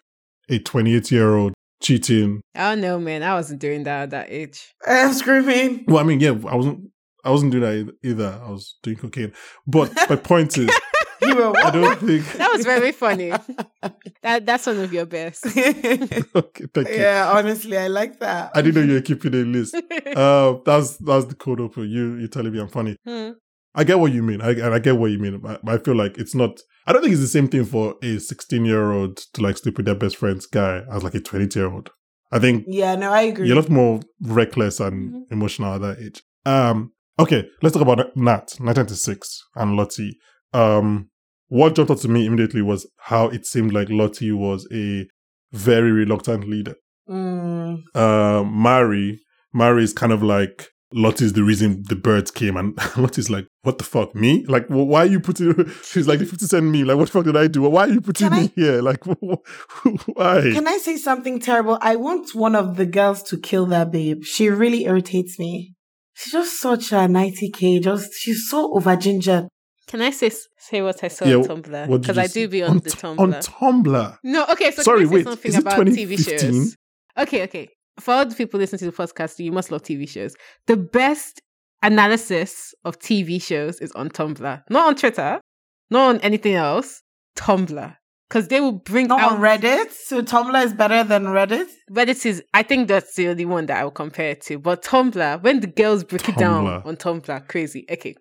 a 0.49 0.59
28 0.59 1.11
year 1.11 1.35
old 1.35 1.53
cheating. 1.81 2.41
I 2.55 2.71
don't 2.71 2.81
know, 2.81 2.99
man. 2.99 3.23
I 3.23 3.33
wasn't 3.33 3.59
doing 3.59 3.83
that 3.83 4.03
at 4.03 4.09
that 4.11 4.27
age. 4.29 4.73
Eh, 4.85 5.05
I'm 5.05 5.13
screaming. 5.13 5.85
Well, 5.87 5.99
I 5.99 6.03
mean, 6.03 6.19
yeah, 6.19 6.31
I 6.47 6.55
wasn't. 6.55 6.89
I 7.23 7.29
wasn't 7.29 7.51
doing 7.51 7.63
that 7.63 7.93
either. 8.03 8.41
I 8.43 8.49
was 8.49 8.77
doing 8.81 8.97
cocaine. 8.97 9.33
But 9.67 9.93
my 10.09 10.15
point 10.15 10.57
is, 10.57 10.71
You 11.21 11.35
were 11.35 11.53
I 11.57 11.71
don't 11.71 11.99
think. 11.99 12.25
That 12.33 12.51
was 12.51 12.65
very 12.65 12.91
funny. 12.91 13.29
that 14.23 14.45
that's 14.45 14.65
one 14.65 14.79
of 14.79 14.91
your 14.93 15.05
best. 15.05 15.45
okay, 15.55 16.65
thank 16.73 16.87
you. 16.89 16.95
yeah, 16.95 17.31
honestly, 17.33 17.77
I 17.77 17.87
like 17.87 18.19
that. 18.19 18.51
I 18.55 18.61
didn't 18.61 18.75
know 18.75 18.87
you 18.87 18.93
were 18.99 19.01
keeping 19.01 19.33
a 19.33 19.37
list. 19.45 19.75
Uh, 20.15 20.57
that's 20.65 20.97
that's 20.97 21.25
the 21.25 21.35
code 21.35 21.61
open. 21.61 21.89
You 21.89 22.15
you 22.15 22.27
telling 22.27 22.51
me 22.51 22.59
I'm 22.59 22.67
funny. 22.67 22.97
Hmm. 23.05 23.31
I 23.73 23.83
get 23.85 23.99
what 23.99 24.11
you 24.11 24.21
mean. 24.23 24.41
I 24.41 24.49
and 24.51 24.73
I 24.73 24.79
get 24.79 24.97
what 24.97 25.11
you 25.11 25.19
mean. 25.19 25.39
But 25.39 25.61
I 25.65 25.77
feel 25.77 25.95
like 25.95 26.17
it's 26.17 26.35
not. 26.35 26.59
I 26.85 26.91
don't 26.91 27.01
think 27.01 27.13
it's 27.13 27.21
the 27.21 27.27
same 27.27 27.47
thing 27.47 27.63
for 27.65 27.95
a 28.03 28.17
16 28.19 28.65
year 28.65 28.91
old 28.91 29.17
to 29.33 29.41
like 29.41 29.57
sleep 29.57 29.77
with 29.77 29.85
their 29.85 29.95
best 29.95 30.17
friend's 30.17 30.45
guy 30.47 30.81
as 30.91 31.03
like 31.03 31.15
a 31.15 31.19
20 31.21 31.57
year 31.57 31.71
old. 31.71 31.89
I 32.31 32.39
think 32.39 32.65
yeah, 32.67 32.95
no, 32.95 33.11
I 33.11 33.21
agree. 33.23 33.47
you're 33.47 33.57
a 33.57 33.61
lot 33.61 33.69
more 33.69 33.99
reckless 34.21 34.79
and 34.79 35.13
Mhm. 35.13 35.21
emotional 35.31 35.73
at 35.75 35.81
that 35.81 35.99
age. 35.99 36.21
Um. 36.45 36.91
Okay, 37.19 37.45
let's 37.61 37.73
talk 37.73 37.83
about 37.83 38.15
Nat 38.17 38.55
1996 38.59 39.43
and 39.55 39.75
Lottie. 39.77 40.17
Um, 40.53 41.09
what 41.57 41.75
jumped 41.75 41.91
out 41.91 41.99
to 41.99 42.07
me 42.07 42.25
immediately 42.25 42.61
was 42.61 42.81
how 43.09 43.23
it 43.35 43.45
seemed 43.45 43.71
like 43.73 43.89
Lottie 43.89 44.31
was 44.31 44.61
a 44.73 45.05
very 45.51 45.91
reluctant 45.91 46.43
leader 46.49 46.75
Mm, 47.09 47.81
uh, 47.93 48.43
Mari, 48.43 49.19
Mari 49.53 49.83
is 49.83 49.91
kind 49.91 50.13
of 50.13 50.21
like 50.23 50.67
Lottie's 50.93 51.33
the 51.33 51.43
reason 51.43 51.83
the 51.89 51.95
birds 51.95 52.31
came, 52.31 52.55
and 52.57 52.77
Lottie's 52.97 53.29
like, 53.29 53.47
"What 53.63 53.77
the 53.79 53.83
fuck, 53.83 54.13
me? 54.15 54.45
Like, 54.47 54.67
wh- 54.67 54.87
why 54.91 55.01
are 55.03 55.11
you 55.15 55.19
putting?" 55.19 55.53
She's 55.83 56.07
like, 56.07 56.19
"The 56.19 56.25
fifty 56.25 56.45
cent 56.45 56.65
me. 56.65 56.83
Like, 56.83 56.97
what 56.97 57.05
the 57.07 57.11
fuck 57.11 57.25
did 57.25 57.35
I 57.37 57.47
do? 57.47 57.61
Why 57.63 57.83
are 57.87 57.93
you 57.97 58.01
putting 58.01 58.29
Can 58.29 58.37
me 58.37 58.45
I- 58.45 58.51
here? 58.61 58.81
Like, 58.81 59.03
why?" 59.05 60.41
Can 60.53 60.67
I 60.67 60.77
say 60.77 60.95
something 60.97 61.39
terrible? 61.39 61.77
I 61.81 61.95
want 61.95 62.33
one 62.35 62.55
of 62.55 62.77
the 62.77 62.85
girls 62.85 63.23
to 63.23 63.37
kill 63.37 63.65
that 63.67 63.91
babe. 63.91 64.23
She 64.23 64.49
really 64.49 64.85
irritates 64.85 65.37
me. 65.39 65.73
She's 66.13 66.33
just 66.33 66.61
such 66.61 66.91
a 66.91 67.07
90k. 67.07 67.81
Just 67.81 68.09
she's 68.13 68.47
so 68.49 68.73
over 68.75 68.95
gingered. 68.95 69.47
Can 69.91 70.01
I 70.01 70.11
say 70.11 70.31
say 70.57 70.81
what 70.81 71.03
I 71.03 71.09
saw 71.09 71.25
Yeah, 71.25 71.35
on 71.35 71.43
Tumblr? 71.43 71.99
Because 72.01 72.17
I 72.17 72.27
do 72.27 72.47
be 72.47 72.63
on 72.63 72.69
on, 72.71 72.77
the 72.79 72.89
Tumblr. 72.91 73.19
On 73.19 73.33
Tumblr. 73.33 74.17
no, 74.23 74.45
okay. 74.45 74.71
So 74.71 74.83
Sorry, 74.83 74.99
can 74.99 75.07
I 75.07 75.09
say 75.09 75.15
wait, 75.15 75.23
something 75.25 75.49
is 75.49 75.57
it 75.57 75.61
about 75.61 75.79
TV 75.79 76.15
2015? 76.17 76.53
shows? 76.53 76.75
Okay, 77.17 77.43
okay. 77.43 77.67
For 77.99 78.13
all 78.13 78.25
the 78.25 78.33
people 78.33 78.57
listening 78.57 78.79
to 78.79 78.85
the 78.85 78.93
podcast, 78.93 79.37
you 79.39 79.51
must 79.51 79.69
love 79.69 79.83
TV 79.83 80.07
shows. 80.07 80.33
The 80.67 80.77
best 80.77 81.41
analysis 81.83 82.73
of 82.85 82.99
TV 82.99 83.41
shows 83.41 83.81
is 83.81 83.91
on 83.91 84.07
Tumblr, 84.09 84.63
not 84.69 84.87
on 84.87 84.95
Twitter, 84.95 85.41
not 85.89 86.15
on 86.15 86.21
anything 86.21 86.55
else. 86.55 87.01
Tumblr, 87.37 87.95
because 88.29 88.47
they 88.47 88.61
will 88.61 88.71
bring 88.71 89.07
Not 89.07 89.19
out 89.19 89.31
on 89.33 89.39
Reddit. 89.41 89.91
So 89.91 90.21
Tumblr 90.21 90.63
is 90.63 90.73
better 90.73 91.03
than 91.03 91.25
Reddit. 91.25 91.67
Reddit 91.91 92.25
is, 92.25 92.41
I 92.53 92.63
think 92.63 92.87
that's 92.87 93.13
the 93.15 93.27
only 93.27 93.45
one 93.45 93.65
that 93.65 93.77
I 93.77 93.83
will 93.83 93.91
compare 93.91 94.31
it 94.31 94.41
to. 94.43 94.57
But 94.57 94.83
Tumblr, 94.83 95.43
when 95.43 95.59
the 95.59 95.67
girls 95.67 96.05
break 96.05 96.29
it 96.29 96.37
down 96.37 96.65
on 96.65 96.95
Tumblr, 96.95 97.47
crazy. 97.49 97.85
Okay. 97.91 98.15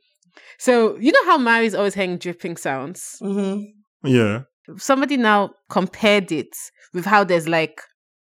So, 0.59 0.97
you 0.99 1.13
know 1.13 1.25
how 1.25 1.39
Mari's 1.39 1.75
always 1.75 1.95
hearing 1.95 2.19
dripping 2.19 2.57
sounds? 2.57 3.17
hmm 3.21 3.61
Yeah. 4.05 4.43
Somebody 4.77 5.17
now 5.17 5.51
compared 5.69 6.31
it 6.33 6.55
with 6.95 7.05
how 7.05 7.25
there's 7.25 7.49
like, 7.49 7.81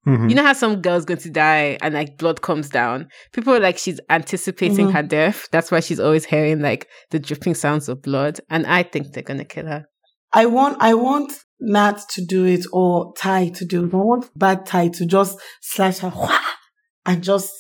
Mhm. 0.07 0.29
you 0.31 0.35
know 0.35 0.43
how 0.43 0.53
some 0.53 0.83
girl's 0.83 1.05
going 1.05 1.21
to 1.21 1.31
die 1.31 1.79
and 1.81 1.95
like 1.95 2.19
blood 2.19 2.43
comes 2.43 2.69
down? 2.69 3.09
People 3.33 3.55
are 3.55 3.61
like, 3.61 3.79
she's 3.79 4.01
anticipating 4.11 4.89
Mhm. 4.89 4.93
her 4.95 5.03
death. 5.05 5.47
That's 5.53 5.71
why 5.71 5.79
she's 5.81 6.01
always 6.01 6.25
hearing 6.25 6.61
like 6.61 6.89
the 7.11 7.21
dripping 7.21 7.55
sounds 7.55 7.89
of 7.89 8.03
blood. 8.03 8.41
And 8.51 8.67
I 8.67 8.83
think 8.83 9.13
they're 9.13 9.23
going 9.23 9.39
to 9.39 9.45
kill 9.45 9.67
her. 9.67 9.85
I 10.33 10.47
want 10.47 10.79
I 10.81 10.95
want 10.95 11.33
Nat 11.61 12.01
to 12.15 12.25
do 12.25 12.45
it 12.45 12.65
or 12.73 13.13
Ty 13.17 13.51
to 13.51 13.65
do 13.65 13.85
it. 13.85 13.95
I 13.95 13.99
want 13.99 14.31
bad 14.37 14.67
Ty 14.67 14.89
to 14.89 15.07
just 15.07 15.39
slash 15.61 15.99
her 15.99 16.13
and 17.07 17.23
just 17.23 17.53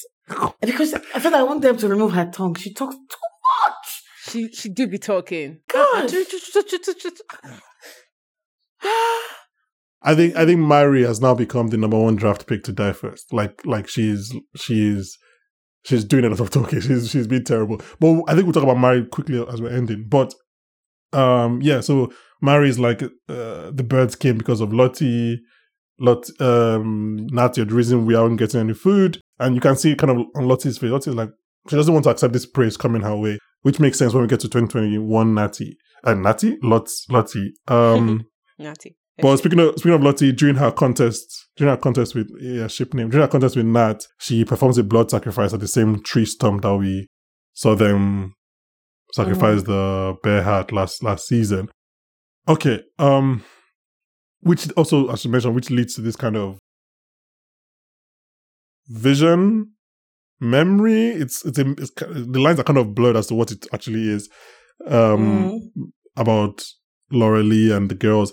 because 0.61 0.95
I 0.95 1.19
feel 1.21 1.31
like 1.31 1.41
I 1.41 1.45
want 1.45 1.63
them 1.63 1.77
to 1.77 1.89
remove 1.89 2.13
her 2.13 2.29
tongue. 2.33 2.55
She 2.57 2.73
talks 2.73 2.95
too 2.97 3.01
much. 3.03 3.32
She, 4.29 4.53
she 4.53 4.69
do 4.69 4.87
be 4.87 4.99
talking. 4.99 5.61
Gosh. 5.69 6.13
I 10.05 10.15
think 10.15 10.37
I 10.37 10.47
think 10.47 10.61
Mari 10.61 11.03
has 11.05 11.21
now 11.21 11.35
become 11.35 11.69
the 11.69 11.77
number 11.77 11.99
one 11.99 12.17
draft 12.17 12.47
pick 12.47 12.63
to 12.65 12.73
die 12.73 12.93
first. 12.93 13.33
Like 13.33 13.65
like 13.65 13.89
she's 13.89 14.33
she's 14.57 15.19
she's 15.85 16.05
doing 16.05 16.25
a 16.25 16.29
lot 16.29 16.41
of 16.41 16.51
talking. 16.51 16.81
She's 16.83 17.11
she's 17.11 17.27
been 17.27 17.45
terrible. 17.45 17.81
But 17.99 18.23
I 18.29 18.35
think 18.35 18.45
we'll 18.45 18.53
talk 18.53 18.63
about 18.63 18.79
Mari 18.79 19.07
quickly 19.07 19.45
as 19.49 19.61
we're 19.61 19.71
ending. 19.71 20.07
But 20.09 20.35
um 21.13 21.61
yeah, 21.63 21.81
so 21.81 22.13
Mari 22.41 22.69
is 22.69 22.79
like 22.79 23.03
uh, 23.03 23.71
the 23.71 23.85
birds 23.87 24.17
came 24.17 24.39
because 24.39 24.61
of 24.61 24.73
Lottie. 24.73 25.41
Lot 25.99 26.29
um 26.41 27.27
Nat, 27.33 27.57
you're 27.57 27.67
the 27.67 27.75
reason 27.75 28.07
we 28.07 28.15
aren't 28.15 28.39
getting 28.39 28.61
any 28.61 28.75
food. 28.75 29.21
And 29.39 29.55
you 29.55 29.61
can 29.61 29.77
see 29.77 29.95
kind 29.97 30.11
of 30.11 30.27
on 30.37 30.47
Lottie's 30.47 30.79
face, 30.79 30.91
Lottie's 30.91 31.15
like 31.15 31.31
she 31.68 31.77
doesn't 31.77 31.92
want 31.92 32.05
to 32.05 32.11
accept 32.11 32.33
this 32.33 32.46
praise 32.46 32.77
coming 32.77 33.03
her 33.03 33.16
way, 33.16 33.38
which 33.62 33.81
makes 33.81 33.98
sense 33.98 34.12
when 34.12 34.22
we 34.22 34.29
get 34.29 34.40
to 34.40 34.48
2021 34.48 35.35
Natty. 35.35 35.77
Uh, 36.05 36.14
Natty? 36.14 36.59
Lot 36.62 36.88
Lottie. 37.09 37.53
Um 37.68 38.25
Naughty. 38.59 38.96
but 39.18 39.37
speaking 39.37 39.61
of 39.61 39.75
speaking 39.75 39.92
of 39.94 40.03
Lottie, 40.03 40.33
during 40.33 40.57
her 40.57 40.70
contest, 40.70 41.48
during 41.57 41.70
her 41.72 41.81
contest 41.81 42.14
with 42.14 42.29
yeah, 42.40 42.66
ship 42.66 42.94
name, 42.94 43.09
during 43.11 43.22
her 43.22 43.31
contest 43.31 43.57
with 43.57 43.66
Nat, 43.66 44.07
she 44.18 44.44
performs 44.44 44.79
a 44.79 44.85
blood 44.85 45.11
sacrifice 45.11 45.53
at 45.53 45.61
the 45.61 45.68
same 45.68 46.03
tree 46.03 46.25
stump 46.27 46.62
that 46.62 46.77
we 46.77 47.07
saw 47.53 47.75
them 47.75 48.35
sacrifice 49.12 49.62
the 49.62 50.16
bear 50.22 50.42
hat 50.42 50.72
last 50.72 51.03
last 51.03 51.27
season. 51.27 51.68
Okay, 52.48 52.83
um, 52.98 53.44
which 54.40 54.70
also, 54.72 55.09
as 55.11 55.25
you 55.25 55.31
mentioned, 55.31 55.55
which 55.55 55.70
leads 55.70 55.94
to 55.94 56.01
this 56.01 56.16
kind 56.16 56.37
of 56.37 56.59
vision, 58.88 59.72
memory. 60.43 61.09
It's 61.09 61.45
it's, 61.45 61.59
a, 61.59 61.71
it's 61.73 61.91
the 61.99 62.41
lines 62.41 62.59
are 62.61 62.65
kind 62.65 62.79
of 62.79 62.95
blurred 62.95 63.17
as 63.17 63.29
to 63.29 63.35
what 63.35 63.51
it 63.51 63.67
actually 63.73 64.09
is. 64.09 64.29
Um, 64.87 65.61
Mm. 65.77 65.91
about 66.17 66.65
Laura 67.11 67.43
Lee 67.43 67.73
and 67.73 67.89
the 67.91 67.95
girls. 67.95 68.33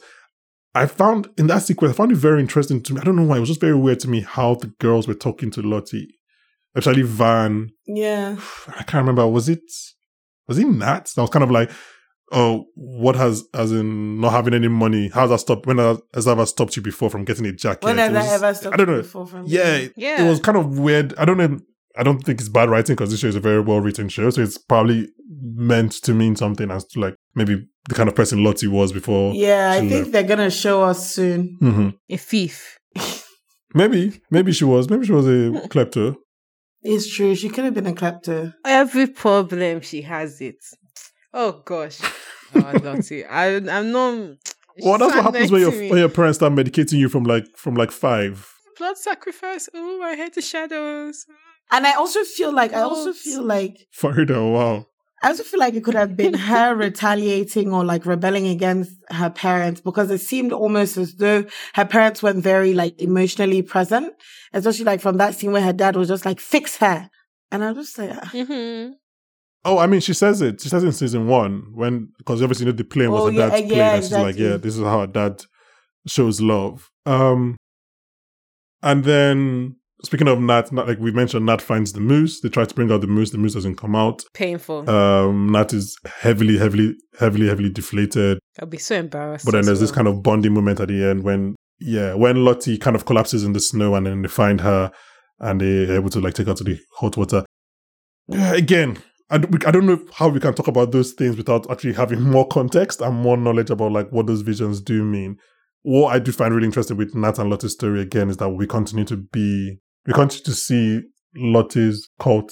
I 0.76 0.86
found 0.86 1.30
in 1.38 1.48
that 1.48 1.63
sequence, 1.63 1.93
I 1.93 1.98
found 1.98 2.12
it 2.12 2.17
very 2.17 2.39
interesting 2.41 2.82
to 2.84 2.93
me. 2.93 3.02
I 3.02 3.04
don't 3.04 3.15
know 3.15 3.24
why. 3.24 3.38
It 3.38 3.41
was 3.41 3.50
just 3.50 3.62
very 3.62 3.76
weird 3.76 4.00
to 4.02 4.10
me 4.10 4.22
how 4.22 4.56
the 4.56 4.67
girls 4.80 5.08
were 5.08 5.13
talking 5.15 5.52
to 5.52 5.62
Lottie. 5.62 6.08
Especially 6.76 7.02
Van. 7.04 7.69
Yeah. 7.88 8.38
I 8.67 8.84
can't 8.84 9.02
remember. 9.04 9.28
Was 9.28 9.50
it 9.50 9.62
was 10.48 10.58
it 10.58 10.67
Nat? 10.67 11.12
That 11.15 11.22
was 11.22 11.30
kind 11.30 11.43
of 11.43 11.52
like, 11.52 11.69
oh, 12.32 12.65
what 12.76 13.15
has 13.15 13.43
as 13.54 13.72
in 13.72 14.19
not 14.22 14.32
having 14.32 14.54
any 14.54 14.67
money? 14.67 15.10
How's 15.13 15.30
that 15.32 15.39
stopped? 15.39 15.65
When 15.67 15.78
has 15.78 16.26
that 16.26 16.32
ever 16.32 16.45
stopped 16.45 16.76
you 16.76 16.82
before 16.82 17.10
from 17.10 17.26
getting 17.26 17.45
a 17.48 17.52
jacket? 17.52 17.84
When 17.84 17.98
has 17.98 18.13
that 18.13 18.34
ever 18.41 18.54
stopped 18.54 18.74
I 18.74 18.78
don't 18.78 18.88
you 18.89 18.95
know. 18.95 19.02
before 19.02 19.28
from 19.28 19.45
Yeah, 19.48 19.88
Yeah. 19.95 20.26
it 20.26 20.30
was 20.30 20.39
kind 20.39 20.58
of 20.58 20.80
weird. 20.80 21.13
I 21.17 21.26
don't 21.26 21.38
know. 21.38 21.60
I 21.97 22.04
don't 22.04 22.19
think 22.23 22.39
it's 22.39 22.49
bad 22.49 22.69
writing 22.69 22.95
because 22.95 23.12
this 23.12 23.19
show 23.19 23.28
is 23.28 23.36
a 23.36 23.39
very 23.39 23.62
well 23.62 23.82
written 23.82 24.10
show, 24.10 24.30
so 24.30 24.41
it's 24.41 24.58
probably 24.58 25.08
meant 25.41 25.91
to 26.04 26.13
mean 26.13 26.36
something 26.36 26.69
as 26.71 26.86
to 26.86 26.99
like 26.99 27.15
maybe 27.36 27.65
the 27.88 27.95
kind 27.95 28.08
of 28.10 28.15
person 28.15 28.43
Lottie 28.43 28.67
was 28.67 28.91
before. 28.93 29.34
Yeah, 29.34 29.71
I 29.71 29.80
think 29.80 29.91
left. 29.91 30.12
they're 30.12 30.23
gonna 30.23 30.52
show 30.52 30.84
us 30.84 31.12
soon. 31.12 31.58
hmm 31.60 31.89
A 32.10 32.17
thief. 32.17 32.78
Maybe, 33.75 34.19
maybe 34.32 34.52
she 34.52 34.65
was. 34.65 34.89
Maybe 34.89 35.06
she 35.06 35.12
was 35.12 35.28
a 35.28 35.52
klepto. 35.67 36.15
It's 36.82 37.08
true. 37.13 37.36
She 37.36 37.49
could 37.49 37.65
have 37.65 37.75
been 37.75 37.86
a 37.86 37.93
klepto. 37.93 38.52
Every 38.65 39.06
problem 39.06 39.82
she 39.82 40.02
has 40.02 40.41
it. 40.41 40.58
Oh 41.34 41.62
gosh. 41.65 41.99
Oh, 42.56 42.73
Lottie. 42.84 43.23
I 43.25 43.58
I'm 43.58 43.91
not 43.91 44.38
Well, 44.82 44.97
that's 44.97 45.13
what 45.15 45.23
happens 45.23 45.52
when 45.52 45.62
your 45.62 45.71
your 45.71 45.89
when 45.91 45.99
your 45.99 46.10
parents 46.10 46.39
start 46.39 46.52
medicating 46.54 46.97
you 46.97 47.08
from 47.08 47.25
like 47.25 47.45
from 47.56 47.75
like 47.75 47.91
five. 47.91 48.52
blood 48.80 48.97
sacrifice. 48.97 49.69
Oh, 49.75 50.02
I 50.02 50.15
hate 50.15 50.34
the 50.34 50.41
shadows. 50.41 51.28
And 51.71 51.86
I 51.86 51.93
also 51.93 52.23
feel 52.23 52.51
like 52.53 52.73
I 52.73 52.82
also 52.82 53.13
feel 53.13 53.43
like 53.43 53.88
Faridah, 53.95 54.53
wow. 54.53 54.88
I 55.21 55.27
also 55.27 55.43
feel 55.43 55.60
like 55.60 55.73
it 55.73 55.84
could 55.84 55.95
have 55.95 56.15
been 56.15 56.34
her 56.34 56.73
retaliating 56.77 57.73
or 57.73 57.84
like 57.84 58.05
rebelling 58.05 58.47
against 58.47 58.93
her 59.10 59.29
parents 59.29 59.82
because 59.82 60.10
it 60.10 60.19
seemed 60.19 60.53
almost 60.53 60.97
as 60.97 61.15
though 61.15 61.45
her 61.73 61.86
parents 61.86 62.23
weren't 62.23 62.41
very 62.41 62.73
like 62.73 62.99
emotionally 63.01 63.62
present, 63.62 64.13
especially 64.53 64.86
like 64.86 65.01
from 65.01 65.17
that 65.17 65.36
scene 65.36 65.51
where 65.51 65.62
her 65.62 65.73
dad 65.73 65.95
was 65.95 66.08
just 66.08 66.25
like, 66.25 66.39
fix 66.39 66.77
her. 66.77 67.10
And 67.51 67.63
I 67.63 67.71
was 67.71 67.88
just 67.88 67.97
like, 67.97 68.12
ah. 68.13 68.29
Mm-hmm. 68.34 68.93
Oh, 69.65 69.77
I 69.77 69.88
mean, 69.88 69.99
she 69.99 70.13
says 70.13 70.41
it. 70.41 70.62
She 70.62 70.69
says 70.69 70.84
it 70.84 70.88
in 70.88 70.93
season 70.93 71.27
one 71.27 71.73
when 71.75 72.13
because 72.17 72.41
obviously 72.41 72.65
you 72.65 72.71
know 72.71 72.77
the 72.77 72.86
plane 72.86 73.12
was 73.12 73.23
Oh, 73.23 73.25
her 73.25 73.32
yeah, 73.34 73.49
dad's 73.49 73.62
yeah, 73.62 73.67
plane, 73.67 73.82
and 73.82 74.03
she's 74.03 74.12
like, 74.13 74.38
yeah, 74.38 74.58
this 74.58 74.77
is 74.77 74.84
how 74.84 75.01
her 75.01 75.08
dad 75.08 75.43
shows 76.08 76.39
love. 76.39 76.89
Um, 77.05 77.58
and 78.82 79.03
then 79.03 79.75
speaking 80.03 80.27
of 80.27 80.39
Nat, 80.39 80.71
Nat, 80.71 80.88
like 80.88 80.99
we 80.99 81.12
mentioned, 81.12 81.45
Nat 81.45 81.62
finds 81.62 81.93
the 81.93 81.99
moose. 81.99 82.41
They 82.41 82.49
try 82.49 82.65
to 82.65 82.75
bring 82.75 82.91
out 82.91 83.01
the 83.01 83.07
moose. 83.07 83.31
The 83.31 83.38
moose 83.38 83.53
doesn't 83.53 83.75
come 83.77 83.95
out. 83.95 84.23
Painful. 84.33 84.89
Um, 84.89 85.51
Nat 85.51 85.73
is 85.73 85.97
heavily, 86.05 86.57
heavily, 86.57 86.95
heavily, 87.19 87.47
heavily 87.47 87.69
deflated. 87.69 88.39
I'll 88.59 88.67
be 88.67 88.77
so 88.77 88.95
embarrassed. 88.95 89.45
But 89.45 89.51
then 89.51 89.65
there's 89.65 89.79
this 89.79 89.91
kind 89.91 90.07
of 90.07 90.21
bonding 90.23 90.53
moment 90.53 90.79
at 90.79 90.88
the 90.89 91.03
end 91.03 91.23
when, 91.23 91.55
yeah, 91.79 92.13
when 92.13 92.43
Lottie 92.45 92.77
kind 92.77 92.95
of 92.95 93.05
collapses 93.05 93.43
in 93.43 93.53
the 93.53 93.59
snow 93.59 93.95
and 93.95 94.05
then 94.05 94.21
they 94.21 94.27
find 94.27 94.62
her 94.62 94.91
and 95.39 95.62
they're 95.62 95.93
able 95.95 96.09
to 96.09 96.19
like 96.19 96.33
take 96.33 96.47
her 96.47 96.53
to 96.53 96.63
the 96.63 96.77
hot 96.97 97.15
water. 97.17 97.45
Yeah, 98.27 98.53
again, 98.53 98.97
I, 99.29 99.38
don't- 99.38 99.65
I 99.65 99.71
don't 99.71 99.85
know 99.85 99.99
how 100.13 100.27
we 100.29 100.39
can 100.39 100.53
talk 100.53 100.67
about 100.67 100.91
those 100.91 101.13
things 101.13 101.38
without 101.38 101.69
actually 101.71 101.93
having 101.93 102.21
more 102.21 102.47
context 102.47 102.99
and 103.01 103.15
more 103.15 103.38
knowledge 103.38 103.69
about 103.69 103.91
like 103.91 104.09
what 104.12 104.27
those 104.27 104.41
visions 104.41 104.81
do 104.81 105.03
mean. 105.03 105.38
What 105.83 106.13
I 106.13 106.19
do 106.19 106.31
find 106.33 106.53
really 106.53 106.65
interesting 106.67 106.97
with 106.97 107.15
Nat 107.15 107.39
and 107.39 107.49
Lottie's 107.49 107.71
story 107.73 108.01
again 108.01 108.29
is 108.29 108.38
that 108.38 108.49
we 108.49 108.67
continue 108.67 109.05
to 109.05 109.15
be, 109.15 109.79
we 110.05 110.13
continue 110.13 110.43
to 110.45 110.53
see 110.53 111.01
Lottie's 111.35 112.07
cult 112.19 112.51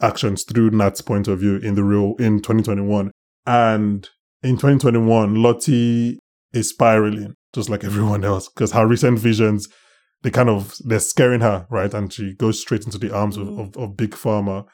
actions 0.00 0.44
through 0.44 0.70
Nat's 0.70 1.00
point 1.00 1.28
of 1.28 1.38
view 1.40 1.56
in 1.58 1.74
the 1.74 1.84
real, 1.84 2.14
in 2.18 2.38
2021. 2.38 3.10
And 3.46 4.08
in 4.42 4.56
2021, 4.56 5.34
Lottie 5.42 6.18
is 6.52 6.68
spiraling 6.70 7.34
just 7.54 7.68
like 7.70 7.84
everyone 7.84 8.24
else 8.24 8.48
because 8.48 8.72
her 8.72 8.86
recent 8.86 9.18
visions, 9.18 9.68
they 10.22 10.30
kind 10.30 10.48
of, 10.50 10.74
they're 10.84 10.98
scaring 11.00 11.40
her, 11.40 11.66
right? 11.70 11.92
And 11.94 12.12
she 12.12 12.34
goes 12.34 12.60
straight 12.60 12.84
into 12.84 12.98
the 12.98 13.14
arms 13.14 13.36
of, 13.36 13.46
Mhm. 13.48 13.60
of, 13.60 13.76
of 13.82 13.96
Big 13.96 14.10
Pharma. 14.12 14.64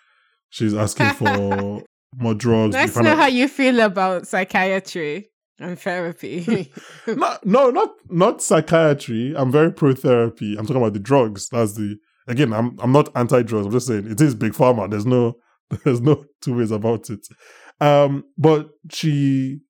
She's 0.50 0.74
asking 0.74 1.11
for 1.20 1.82
more 2.16 2.35
drugs. 2.35 2.74
Let's 2.74 2.96
know 2.96 3.11
out- 3.11 3.18
how 3.18 3.26
you 3.26 3.48
feel 3.48 3.80
about 3.80 4.26
psychiatry 4.26 5.28
and 5.58 5.78
therapy. 5.78 6.72
no, 7.06 7.38
no, 7.44 7.70
not 7.70 7.90
not 8.11 8.42
psychiatry. 8.42 9.35
I'm 9.37 9.52
very 9.52 9.72
pro 9.72 9.94
therapy. 9.94 10.56
I'm 10.56 10.66
talking 10.66 10.82
about 10.82 10.92
the 10.94 10.98
drugs. 10.98 11.48
That's 11.50 11.74
the 11.74 11.96
again. 12.26 12.52
I'm 12.52 12.78
I'm 12.80 12.92
not 12.92 13.08
anti 13.16 13.42
drugs. 13.42 13.66
I'm 13.66 13.72
just 13.72 13.87
saying 13.87 14.11
it 14.11 14.20
is 14.20 14.35
big 14.35 14.52
pharma. 14.52 14.90
There's 14.90 15.06
no 15.06 15.35
there's 15.85 16.00
no 16.00 16.24
two 16.40 16.56
ways 16.56 16.70
about 16.70 17.11
it. 17.11 17.26
Um, 17.80 18.24
but 18.38 18.68
she 18.90 19.61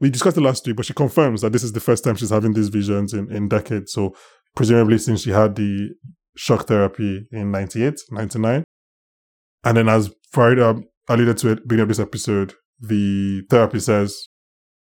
we 0.00 0.10
discussed 0.10 0.38
it 0.38 0.42
last 0.42 0.66
week, 0.66 0.76
but 0.76 0.86
she 0.86 0.94
confirms 0.94 1.42
that 1.42 1.52
this 1.52 1.62
is 1.62 1.72
the 1.72 1.80
first 1.80 2.04
time 2.04 2.16
she's 2.16 2.30
having 2.30 2.52
these 2.52 2.68
visions 2.68 3.12
in 3.12 3.30
in 3.30 3.48
decades. 3.48 3.92
So 3.92 4.14
presumably 4.56 4.98
since 4.98 5.22
she 5.22 5.30
had 5.30 5.54
the 5.56 5.90
shock 6.36 6.66
therapy 6.66 7.26
in 7.32 7.50
98, 7.50 8.00
99. 8.10 8.64
and 9.64 9.76
then 9.76 9.88
as 9.88 10.10
Faridah 10.34 10.82
alluded 11.08 11.36
to 11.38 11.48
the 11.48 11.56
beginning 11.56 11.82
of 11.82 11.88
this 11.88 11.98
episode, 11.98 12.54
the 12.80 13.42
therapist 13.50 13.86
says 13.86 14.28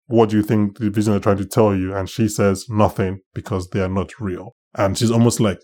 what 0.08 0.30
do 0.30 0.36
you 0.36 0.42
think 0.42 0.78
the 0.78 0.90
vision 0.90 1.12
are 1.12 1.20
trying 1.20 1.36
to 1.36 1.44
tell 1.44 1.76
you? 1.76 1.94
And 1.94 2.08
she 2.08 2.28
says 2.28 2.66
nothing 2.68 3.20
because 3.34 3.68
they 3.68 3.80
are 3.80 3.90
not 3.90 4.18
real. 4.18 4.56
And 4.74 4.96
she's 4.96 5.10
almost 5.10 5.38
like, 5.38 5.58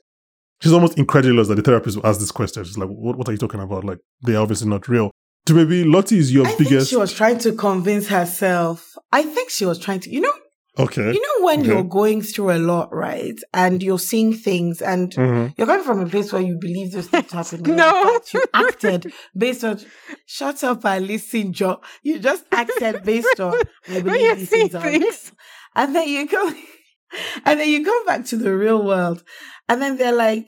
she's 0.60 0.72
almost 0.72 0.98
incredulous 0.98 1.48
that 1.48 1.56
the 1.56 1.62
therapist 1.62 1.96
will 1.96 2.06
ask 2.06 2.20
this 2.20 2.30
question. 2.32 2.64
She's 2.64 2.78
like, 2.78 2.88
what, 2.88 3.16
what 3.18 3.28
are 3.28 3.32
you 3.32 3.38
talking 3.38 3.60
about? 3.60 3.84
Like, 3.84 3.98
they're 4.22 4.40
obviously 4.40 4.68
not 4.68 4.88
real. 4.88 5.10
To 5.46 5.54
maybe 5.54 5.84
Lottie 5.84 6.18
is 6.18 6.32
your 6.32 6.46
I 6.46 6.50
think 6.52 6.70
biggest. 6.70 6.90
she 6.90 6.96
was 6.96 7.12
trying 7.12 7.38
to 7.40 7.52
convince 7.52 8.08
herself. 8.08 8.94
I 9.12 9.22
think 9.22 9.50
she 9.50 9.66
was 9.66 9.78
trying 9.78 10.00
to, 10.00 10.10
you 10.10 10.22
know, 10.22 10.32
okay. 10.78 11.12
you 11.12 11.20
know 11.20 11.44
when 11.44 11.60
Okay. 11.60 11.68
you're 11.68 11.84
going 11.84 12.22
through 12.22 12.52
a 12.52 12.58
lot, 12.58 12.94
right? 12.94 13.38
And 13.52 13.82
you're 13.82 13.98
seeing 13.98 14.32
things 14.32 14.80
and 14.80 15.12
Mhm. 15.12 15.52
you're 15.58 15.66
coming 15.66 15.84
from 15.84 16.00
a 16.00 16.06
place 16.06 16.32
where 16.32 16.40
you 16.40 16.56
believe 16.58 16.92
those 16.92 17.08
things 17.08 17.30
happen. 17.30 17.60
when 17.62 17.70
in 17.72 17.76
No. 17.76 17.92
fact 18.14 18.32
You 18.32 18.42
acted 18.54 19.12
based 19.36 19.64
on 19.64 19.80
shut 20.24 20.64
up 20.64 20.84
and 20.86 21.06
listen, 21.06 21.52
Joe. 21.52 21.80
You 22.02 22.18
just 22.20 22.44
acted 22.50 23.02
based 23.04 23.38
on 23.38 23.52
I 23.88 24.00
believe 24.00 24.38
these 24.38 24.48
things 24.48 24.72
things, 24.72 25.32
And 25.76 25.94
then 25.94 26.08
you 26.08 26.26
go 26.26 26.52
and 27.44 27.60
then 27.60 27.68
you 27.68 27.84
come 27.84 28.06
back 28.06 28.24
to 28.26 28.36
the 28.38 28.56
real 28.56 28.82
world. 28.82 29.22
And 29.68 29.80
then 29.80 29.96
they're 29.96 30.12
like, 30.14 30.46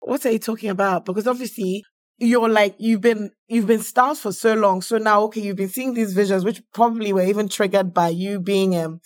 what 0.00 0.24
are 0.26 0.30
you 0.30 0.38
talking 0.38 0.70
about? 0.70 1.04
Because 1.04 1.26
obviously 1.26 1.84
you're 2.18 2.48
like 2.48 2.76
you've 2.78 3.00
been 3.00 3.30
you've 3.48 3.66
been 3.66 3.80
starved 3.80 4.20
for 4.20 4.32
so 4.32 4.54
long. 4.54 4.82
So 4.82 4.98
now 4.98 5.22
okay, 5.24 5.40
you've 5.40 5.56
been 5.56 5.68
seeing 5.68 5.94
these 5.94 6.14
visions, 6.14 6.44
which 6.44 6.62
probably 6.72 7.12
were 7.12 7.24
even 7.24 7.48
triggered 7.48 7.92
by 7.94 8.08
you 8.10 8.40
being 8.40 8.76
um 8.76 9.00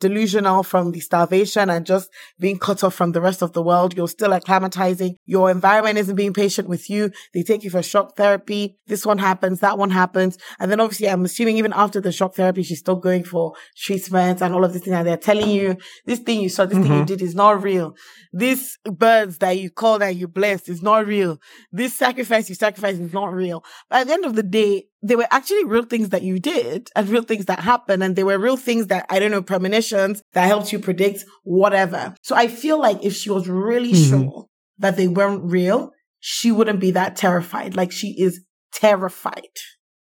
delusional 0.00 0.62
from 0.62 0.92
the 0.92 1.00
starvation 1.00 1.70
and 1.70 1.86
just 1.86 2.10
being 2.38 2.58
cut 2.58 2.82
off 2.82 2.94
from 2.94 3.12
the 3.12 3.20
rest 3.20 3.42
of 3.42 3.52
the 3.52 3.62
world. 3.62 3.96
You're 3.96 4.08
still 4.08 4.30
acclimatizing. 4.30 5.14
Your 5.26 5.50
environment 5.50 5.98
isn't 5.98 6.16
being 6.16 6.32
patient 6.32 6.68
with 6.68 6.90
you. 6.90 7.10
They 7.34 7.42
take 7.42 7.62
you 7.62 7.70
for 7.70 7.82
shock 7.82 8.16
therapy. 8.16 8.78
This 8.86 9.06
one 9.06 9.18
happens, 9.18 9.60
that 9.60 9.78
one 9.78 9.90
happens. 9.90 10.38
And 10.58 10.70
then 10.70 10.80
obviously 10.80 11.08
I'm 11.08 11.24
assuming 11.24 11.58
even 11.58 11.72
after 11.74 12.00
the 12.00 12.12
shock 12.12 12.34
therapy, 12.34 12.62
she's 12.62 12.80
still 12.80 12.96
going 12.96 13.24
for 13.24 13.52
treatments 13.76 14.42
and 14.42 14.54
all 14.54 14.64
of 14.64 14.72
this 14.72 14.82
thing. 14.82 14.94
And 14.94 15.06
they're 15.06 15.16
telling 15.16 15.50
you 15.50 15.76
this 16.06 16.18
thing 16.20 16.40
you 16.40 16.48
saw, 16.48 16.64
this 16.64 16.78
thing 16.78 16.92
you 16.92 17.02
Mhm. 17.02 17.06
did 17.06 17.22
is 17.22 17.34
not 17.34 17.62
real. 17.62 17.94
These 18.32 18.78
birds 18.84 19.38
that 19.38 19.58
you 19.58 19.70
called 19.70 20.02
and 20.02 20.16
you 20.16 20.28
blessed 20.28 20.68
is 20.68 20.82
not 20.82 21.06
real. 21.06 21.38
This 21.70 21.94
sacrifice 21.94 22.48
you 22.48 22.54
sacrificed 22.54 23.00
is 23.00 23.12
not 23.12 23.32
real. 23.32 23.62
But 23.88 24.00
at 24.02 24.06
the 24.06 24.12
end 24.14 24.24
of 24.24 24.34
the 24.34 24.42
day, 24.42 24.86
they 25.02 25.16
were 25.16 25.26
actually 25.30 25.64
real 25.64 25.84
things 25.84 26.10
that 26.10 26.22
you 26.22 26.38
did 26.38 26.88
and 26.94 27.08
real 27.08 27.22
things 27.22 27.46
that 27.46 27.60
happened. 27.60 28.02
And 28.02 28.16
they 28.16 28.24
were 28.24 28.38
real 28.38 28.56
things 28.56 28.88
that, 28.88 29.06
I 29.08 29.18
don't 29.18 29.30
know, 29.30 29.42
premonitions 29.42 30.22
that 30.34 30.46
helped 30.46 30.72
you 30.72 30.78
predict 30.78 31.24
whatever. 31.42 32.14
So 32.22 32.36
I 32.36 32.48
feel 32.48 32.78
like 32.78 33.02
if 33.02 33.14
she 33.14 33.30
was 33.30 33.48
really 33.48 33.92
Mhm. 33.92 34.08
sure 34.10 34.46
that 34.78 34.96
they 34.96 35.08
weren't 35.08 35.42
real, 35.44 35.90
she 36.18 36.52
wouldn't 36.52 36.80
be 36.80 36.90
that 36.90 37.16
terrified. 37.16 37.76
Like 37.76 37.92
she 37.92 38.14
is 38.20 38.44
terrified. 38.72 39.48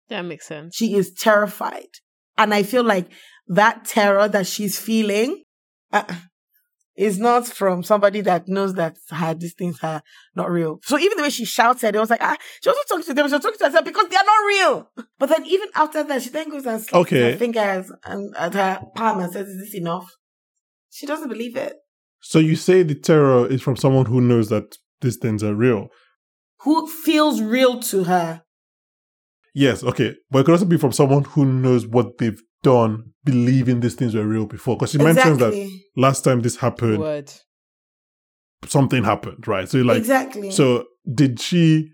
that 0.09 0.23
makes 0.23 0.47
sense. 0.47 0.75
She 0.75 0.95
is 0.95 1.13
terrified. 1.13 1.89
And 2.39 2.55
I 2.55 2.63
feel 2.63 2.83
like 2.83 3.11
that 3.47 3.85
terror 3.85 4.27
that 4.29 4.47
she's 4.47 4.79
feeling 4.79 5.43
uh, 5.93 6.05
is 6.99 7.17
not 7.19 7.47
from 7.47 7.85
somebody 7.85 8.21
that 8.23 8.49
knows 8.49 8.75
that 8.75 8.97
her, 9.11 9.33
these 9.33 9.55
things 9.55 9.79
are 9.85 10.03
not 10.35 10.51
real. 10.51 10.81
So 10.83 10.99
even 10.99 11.17
the 11.17 11.23
way 11.23 11.31
she 11.31 11.45
shouted, 11.45 11.95
it 11.95 11.99
was 11.99 12.11
like, 12.11 12.21
ah, 12.21 12.37
she 12.61 12.69
also 12.69 12.81
talking 12.89 13.05
to 13.05 13.15
them, 13.15 13.29
she 13.29 13.35
was 13.35 13.43
talking 13.43 13.59
to 13.59 13.65
herself 13.67 13.85
because 13.85 14.09
they 14.09 14.17
are 14.17 14.25
not 14.25 14.47
real. 14.47 14.91
But 15.19 15.29
then 15.29 15.47
even 15.47 15.69
after 15.77 16.03
that, 16.03 16.23
she 16.23 16.31
then 16.31 16.51
goes 16.51 16.67
and 16.67 16.81
slaps 16.81 17.07
Okay. 17.07 17.33
her 17.33 17.39
fingers 17.39 17.93
and 18.05 18.35
at 18.37 18.55
her 18.55 18.81
palm 18.97 19.21
and 19.21 19.33
says, 19.33 19.47
is 19.47 19.61
this 19.61 19.75
enough? 19.77 20.17
She 20.91 21.07
doesn't 21.07 21.29
believe 21.29 21.57
it. 21.57 21.75
So 22.21 22.41
you 22.41 22.57
say 22.57 22.83
the 22.83 22.97
terror 22.97 23.47
is 23.47 23.63
from 23.63 23.77
someone 23.77 24.07
who 24.07 24.21
knows 24.21 24.49
that 24.49 24.77
these 25.01 25.19
things 25.19 25.45
are 25.45 25.55
real. 25.55 25.89
Who 26.63 26.89
feels 26.89 27.41
real 27.41 27.79
to 27.81 28.05
her? 28.05 28.43
Yes, 29.55 29.85
okay. 29.85 30.17
But 30.31 30.41
it 30.41 30.45
could 30.45 30.53
also 30.53 30.65
be 30.65 30.79
from 30.79 30.93
someone 30.93 31.25
who 31.25 31.45
knows 31.45 31.87
what 31.87 32.19
they've 32.19 32.43
done, 32.63 33.13
believing 33.25 33.81
these 33.81 33.95
things 33.95 34.15
were 34.15 34.27
real 34.27 34.47
before. 34.47 34.77
Because 34.77 34.91
she 34.93 34.99
mentions 34.99 35.39
that 35.39 35.81
last 35.97 36.23
time 36.23 36.41
this 36.41 36.57
happened, 36.57 36.99
Word. 36.99 37.33
something 38.67 39.05
happened, 39.05 39.47
right? 39.47 39.69
So 39.69 39.79
like 39.79 39.99
exactly. 39.99 40.51
So 40.51 40.85
did 41.13 41.41
she, 41.41 41.91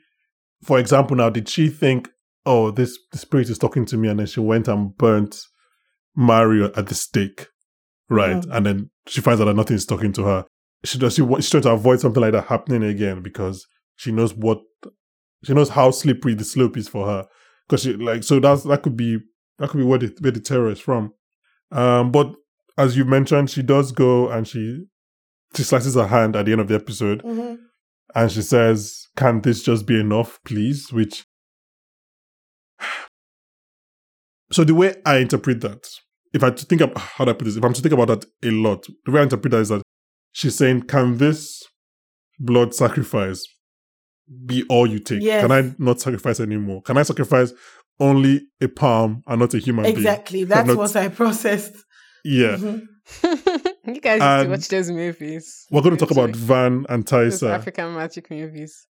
for 0.62 0.79
example, 0.79 1.16
now 1.16 1.31
did 1.31 1.48
she 1.48 1.68
think, 1.68 2.09
oh, 2.46 2.70
this 2.70 2.98
the 3.12 3.18
spirit 3.18 3.48
is 3.50 3.59
talking 3.59 3.85
to 3.87 3.96
me, 3.96 4.09
and 4.09 4.18
then 4.20 4.27
she 4.27 4.40
went 4.40 4.68
and 4.68 4.96
burnt 4.96 5.40
Mario 6.16 6.72
at 6.77 6.87
the 6.87 6.94
stake, 6.94 7.48
right? 8.09 8.37
Mhm. 8.37 8.57
And 8.57 8.66
then 8.66 8.90
she 9.07 9.20
finds 9.20 9.40
out 9.40 9.46
that 9.46 9.57
nothing 9.57 9.77
is 9.77 9.87
talking 9.87 10.12
to 10.14 10.24
her. 10.24 10.44
She 10.85 10.98
does 10.98 11.14
she 11.14 11.27
she's 11.37 11.50
trying 11.50 11.62
to 11.64 11.70
avoid 11.72 12.00
something 12.00 12.20
like 12.20 12.33
that 12.33 12.46
happening 12.46 12.83
again 12.83 13.22
because 13.22 13.66
she 13.96 14.12
knows 14.12 14.35
what 14.35 14.59
she 15.44 15.55
knows 15.55 15.70
how 15.70 15.90
slippery 15.90 16.35
the 16.35 16.44
slope 16.44 16.77
is 16.77 16.88
for 16.88 17.07
her. 17.07 17.27
Because 17.68 17.83
she 17.83 17.94
like 17.94 18.22
so 18.22 18.38
that's 18.40 18.64
that 18.64 18.83
could 18.83 18.96
be 18.96 19.18
that 19.58 19.70
could 19.70 19.78
be 19.78 19.84
where 19.84 19.98
the 19.98 20.14
where 20.20 20.32
the 20.32 20.40
terror 20.40 20.70
is 20.70 20.80
from. 20.80 21.12
Um, 21.70 22.10
but 22.12 22.34
as 22.76 22.96
you 22.96 23.04
mentioned, 23.04 23.50
she 23.50 23.62
does 23.62 23.92
go 23.92 24.28
and 24.28 24.46
she 24.46 24.84
she 25.54 25.62
slices 25.62 25.94
her 25.94 26.06
hand 26.06 26.34
at 26.36 26.46
the 26.46 26.52
end 26.52 26.60
of 26.60 26.68
the 26.68 26.74
episode 26.74 27.22
Mhm. 27.22 27.58
and 28.14 28.30
she 28.32 28.42
says, 28.42 29.06
Can 29.16 29.40
this 29.42 29.62
just 29.62 29.86
be 29.86 29.98
enough, 30.00 30.40
please? 30.44 30.92
Which. 30.92 31.24
So 34.52 34.62
the 34.64 34.74
way 34.74 34.94
I 35.06 35.18
interpret 35.18 35.60
that, 35.62 35.86
if 36.32 36.42
I 36.44 36.50
to 36.50 36.64
think 36.66 36.80
of 36.80 36.92
how 36.96 37.24
do 37.24 37.30
I 37.30 37.34
put 37.34 37.44
this, 37.46 37.56
if 37.56 37.64
I'm 37.64 37.72
to 37.72 37.80
think 37.82 37.94
about 37.94 38.08
that 38.08 38.24
a 38.42 38.50
lot, 38.50 38.86
the 39.04 39.12
way 39.12 39.20
I 39.20 39.24
interpret 39.24 39.50
that 39.52 39.58
is 39.60 39.68
that 39.70 39.82
she's 40.32 40.54
saying, 40.56 40.82
Can 40.82 41.18
this 41.18 41.62
blood 42.38 42.74
sacrifice 42.74 43.44
be 44.46 44.64
all 44.68 44.86
you 44.86 44.98
take? 44.98 45.22
Yes. 45.22 45.42
Can 45.42 45.52
I 45.52 45.74
not 45.78 46.00
sacrifice 46.00 46.40
anymore? 46.40 46.82
Can 46.82 46.98
I 46.98 47.02
sacrifice 47.02 47.52
only 48.00 48.42
a 48.61 48.68
palm 48.68 49.22
and 49.26 49.40
not 49.40 49.54
a 49.54 49.59
human 49.59 49.85
being? 49.85 49.96
Exactly. 49.96 50.44
That's 50.52 50.68
not- 50.68 50.76
what 50.76 50.96
I 50.96 51.09
processed. 51.09 51.74
Yeah. 52.24 52.57
Mhm. 52.57 52.87
you 53.87 54.00
guys 54.00 54.20
used 54.22 54.44
to 54.44 54.48
watch 54.48 54.68
those 54.68 54.90
movies. 54.90 55.66
We're 55.70 55.83
going 55.83 55.96
to 55.96 56.00
talk 56.07 56.11
about 56.11 56.35
Van 56.35 56.87
and 56.88 57.07
Those 57.07 57.40
Taissa. 57.42 57.50
African 57.50 57.94
magic 57.94 58.30
movies. 58.30 58.87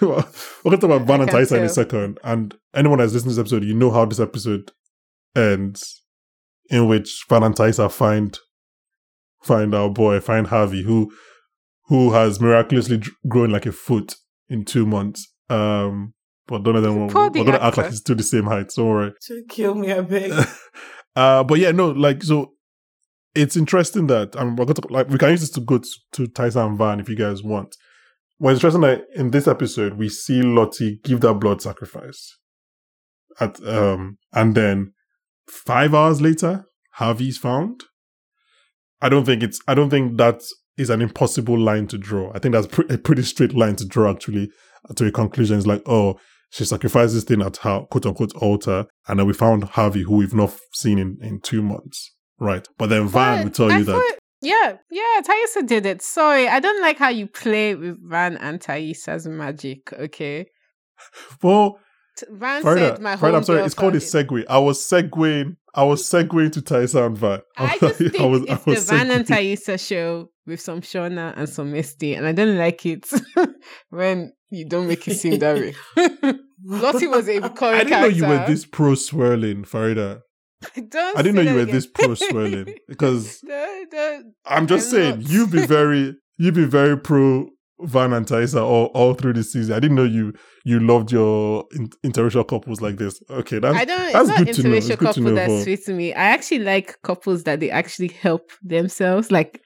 We're 0.00 0.08
going 0.08 0.22
to 0.70 0.76
talk 0.78 0.84
about 0.84 1.02
Van 1.02 1.20
I 1.20 1.22
and 1.24 1.30
can 1.30 1.38
Tyson 1.40 1.58
in 1.58 1.64
a 1.64 1.68
second. 1.68 2.18
And 2.22 2.56
anyone 2.74 2.98
that's 2.98 3.12
listening 3.12 3.34
to 3.34 3.34
this 3.36 3.40
episode, 3.40 3.64
you 3.64 3.74
know 3.74 3.90
how 3.90 4.04
this 4.04 4.20
episode 4.20 4.70
ends, 5.36 6.02
in 6.70 6.86
which 6.88 7.24
Van 7.28 7.42
and 7.42 7.54
Taissa 7.54 7.90
find 7.90 8.38
find 9.42 9.74
our 9.74 9.88
boy, 9.90 10.20
find 10.20 10.46
Harvey, 10.48 10.82
who 10.84 11.10
who 11.86 12.12
has 12.12 12.40
miraculously 12.40 13.00
grown 13.28 13.50
like 13.50 13.66
a 13.66 13.72
foot 13.72 14.16
in 14.48 14.64
two 14.64 14.84
months. 14.86 15.32
Um, 15.50 16.14
but 16.48 16.62
don't 16.62 16.74
let 16.74 16.80
them. 16.80 17.08
Poor 17.08 17.24
We're 17.24 17.30
the 17.30 17.44
going 17.44 17.58
to 17.58 17.64
act 17.64 17.76
like 17.76 17.84
actor. 17.86 17.90
he's 17.90 17.98
still 18.00 18.16
the 18.16 18.22
same 18.22 18.44
height. 18.44 18.72
Don't 18.74 18.88
worry. 18.88 19.12
To 19.26 19.44
kill 19.48 19.74
me 19.74 19.90
a 19.90 20.02
bit. 20.02 20.32
uh, 21.16 21.44
but 21.44 21.58
yeah, 21.58 21.70
no, 21.70 21.90
like 21.90 22.22
so. 22.24 22.54
It's 23.34 23.56
interesting 23.56 24.08
that 24.08 24.34
um, 24.36 24.56
we're 24.56 24.64
going 24.64 24.76
to 24.76 24.88
like 24.88 25.08
we 25.10 25.18
can 25.18 25.30
use 25.30 25.42
this 25.42 25.50
to 25.50 25.60
go 25.60 25.78
to, 25.78 25.88
to 26.12 26.26
Tyson 26.26 26.62
and 26.62 26.78
Van 26.78 26.98
if 26.98 27.08
you 27.08 27.14
guys 27.14 27.42
want. 27.42 27.76
Well, 28.40 28.54
it's 28.54 28.64
interesting 28.64 28.82
that 28.82 29.02
in 29.14 29.30
this 29.30 29.46
episode 29.46 29.94
we 29.94 30.08
see 30.08 30.42
Lottie 30.42 30.98
give 31.04 31.20
that 31.20 31.34
blood 31.34 31.60
sacrifice, 31.60 32.36
at 33.38 33.62
um, 33.64 34.16
and 34.32 34.54
then 34.54 34.94
five 35.48 35.94
hours 35.94 36.20
later, 36.20 36.64
Harvey's 36.94 37.38
found. 37.38 37.84
I 39.00 39.08
don't 39.08 39.24
think 39.24 39.42
it's. 39.42 39.60
I 39.68 39.74
don't 39.74 39.90
think 39.90 40.16
that 40.16 40.42
is 40.78 40.90
an 40.90 41.02
impossible 41.02 41.58
line 41.58 41.86
to 41.88 41.98
draw. 41.98 42.32
I 42.34 42.38
think 42.38 42.54
that's 42.54 42.66
pre- 42.66 42.88
a 42.88 42.98
pretty 42.98 43.22
straight 43.22 43.54
line 43.54 43.76
to 43.76 43.84
draw 43.84 44.10
actually 44.10 44.50
to 44.96 45.06
a 45.06 45.10
conclusion. 45.12 45.58
It's 45.58 45.66
like, 45.66 45.82
oh, 45.86 46.18
she 46.50 46.64
sacrificed 46.64 47.14
this 47.14 47.24
thing 47.24 47.42
at 47.42 47.58
her 47.58 47.80
quote 47.90 48.06
unquote 48.06 48.34
altar, 48.36 48.86
and 49.06 49.18
then 49.18 49.26
we 49.26 49.32
found 49.32 49.64
Harvey, 49.64 50.02
who 50.02 50.16
we've 50.16 50.34
not 50.34 50.56
seen 50.72 50.98
in, 50.98 51.18
in 51.20 51.40
two 51.40 51.62
months. 51.62 52.14
Right. 52.38 52.66
But 52.78 52.88
then 52.88 53.08
Van 53.08 53.44
will 53.44 53.50
tell 53.50 53.70
I 53.70 53.78
you 53.78 53.84
that 53.84 54.18
Yeah, 54.40 54.76
yeah, 54.90 55.20
Taissa 55.22 55.66
did 55.66 55.84
it. 55.86 56.02
Sorry, 56.02 56.48
I 56.48 56.60
don't 56.60 56.80
like 56.80 56.98
how 56.98 57.08
you 57.08 57.26
play 57.26 57.74
with 57.74 57.98
Van 58.08 58.36
and 58.36 58.60
Taissa's 58.60 59.26
magic, 59.26 59.92
okay? 59.92 60.46
well 61.42 61.78
Van 62.30 62.62
Faridah, 62.62 62.78
said 62.78 63.00
my 63.00 63.16
Faridah, 63.16 63.36
I'm 63.36 63.44
sorry, 63.44 63.60
it's 63.60 63.74
called 63.74 63.94
a 63.94 63.98
segue. 63.98 64.44
I 64.48 64.58
was 64.58 64.78
segueing 64.80 65.56
I 65.74 65.84
was 65.84 66.02
mm. 66.02 66.28
segueing 66.28 66.52
to 66.52 66.62
Taissa 66.62 67.06
and 67.06 67.16
Van. 67.16 67.40
I 67.56 67.78
just 67.78 67.98
think 67.98 68.18
was- 68.18 68.42
it's 68.42 68.64
the 68.64 68.70
was 68.70 68.90
Van 68.90 69.10
and. 69.10 69.26
Taissa 69.26 69.78
show 69.78 70.30
with 70.46 70.60
some 70.60 70.80
Shauna 70.80 71.34
and 71.36 71.48
some 71.48 71.72
Misty, 71.72 72.14
and 72.14 72.26
I 72.26 72.32
don't 72.32 72.56
like 72.56 72.84
it 72.86 73.06
when 73.90 74.32
you 74.50 74.64
don't 74.68 74.86
make 74.88 75.06
it 75.08 75.14
seem 75.16 75.38
that 75.38 75.56
way. 75.56 75.74
Lottie 76.64 77.06
was 77.06 77.28
a 77.28 77.38
recurring 77.40 77.80
I 77.80 77.84
didn't 77.84 78.00
know 78.00 78.06
you 78.08 78.26
were 78.26 78.44
this 78.46 78.64
pro 78.66 78.94
swirling, 78.94 79.64
Faridah. 79.64 80.20
I 80.76 80.80
don't 80.80 81.16
I 81.18 81.22
didn't 81.22 81.36
know 81.36 81.42
you 81.52 81.54
were 81.54 81.64
this 81.64 81.86
pro 81.86 82.14
swirling 82.14 82.74
because 82.88 83.40
No, 83.44 83.84
no. 83.92 84.22
I'm 84.44 84.66
just 84.66 84.86
I'm 84.88 84.90
saying 84.92 85.18
not. 85.20 85.30
you 85.30 85.46
be 85.46 85.64
very 85.66 86.16
you'd 86.36 86.54
be 86.54 86.64
very 86.64 86.98
pro 86.98 87.48
Van 87.80 88.12
and 88.12 88.26
Taissa 88.26 88.60
all, 88.60 88.86
all 88.86 89.14
through 89.14 89.34
the 89.34 89.44
season. 89.44 89.72
I 89.72 89.78
didn't 89.78 89.94
know 89.96 90.02
you 90.02 90.32
you 90.64 90.80
loved 90.80 91.12
your 91.12 91.64
in, 91.76 91.88
interracial 92.04 92.44
couples 92.46 92.80
like 92.80 92.96
this. 92.96 93.22
Okay, 93.30 93.60
that's 93.60 93.76
I 93.76 93.84
don't. 93.84 94.12
that's 94.12 94.28
it's 94.30 94.38
not 94.38 94.46
good 94.46 94.54
to 94.54 94.62
know. 94.68 94.74
It's 94.74 94.86
interracial 94.86 94.88
good 94.88 94.98
to 94.98 95.04
couple 95.04 95.22
know 95.22 95.34
that's 95.36 95.52
for- 95.52 95.62
sweet 95.62 95.84
to 95.84 95.94
me. 95.94 96.12
I 96.12 96.24
actually 96.24 96.58
like 96.64 97.00
couples 97.02 97.44
that 97.44 97.60
they 97.60 97.70
actually 97.70 98.08
help 98.08 98.50
themselves. 98.64 99.30
Like 99.30 99.62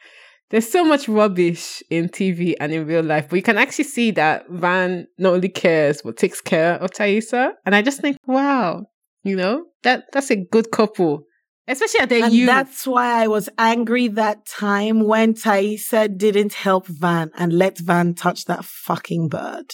there's 0.53 0.71
so 0.71 0.85
much 0.85 1.09
rubbish 1.09 1.83
in 1.91 2.09
TV 2.09 2.55
and 2.61 2.73
in 2.73 2.87
real 2.87 3.03
life, 3.03 3.27
but 3.29 3.37
you 3.37 3.43
can 3.43 3.59
actually 3.59 3.85
see 3.85 4.13
that 4.13 4.49
Van 4.49 5.09
not 5.19 5.33
only 5.35 5.49
cares 5.49 6.03
but 6.03 6.17
takes 6.17 6.41
care 6.41 6.75
of 6.75 6.91
Taissa. 6.93 7.53
And 7.67 7.75
I 7.75 7.83
just 7.83 8.01
think, 8.01 8.17
wow, 8.27 8.85
you 9.25 9.35
know 9.35 9.65
that 9.83 10.05
that's 10.13 10.31
a 10.31 10.37
good 10.37 10.71
couple, 10.71 11.25
especially 11.67 12.01
at 12.01 12.09
their 12.11 12.25
And 12.25 12.33
youth. 12.35 12.47
that's 12.47 12.87
why 12.87 13.23
I 13.25 13.27
was 13.27 13.49
angry 13.59 14.09
that 14.09 14.47
time 14.47 15.05
when 15.07 15.35
Taissa 15.35 16.17
didn't 16.17 16.53
help 16.55 16.87
Van 16.87 17.31
and 17.37 17.53
let 17.53 17.79
Van 17.79 18.15
touch 18.15 18.45
that 18.45 18.65
fucking 18.65 19.29
bird. 19.29 19.67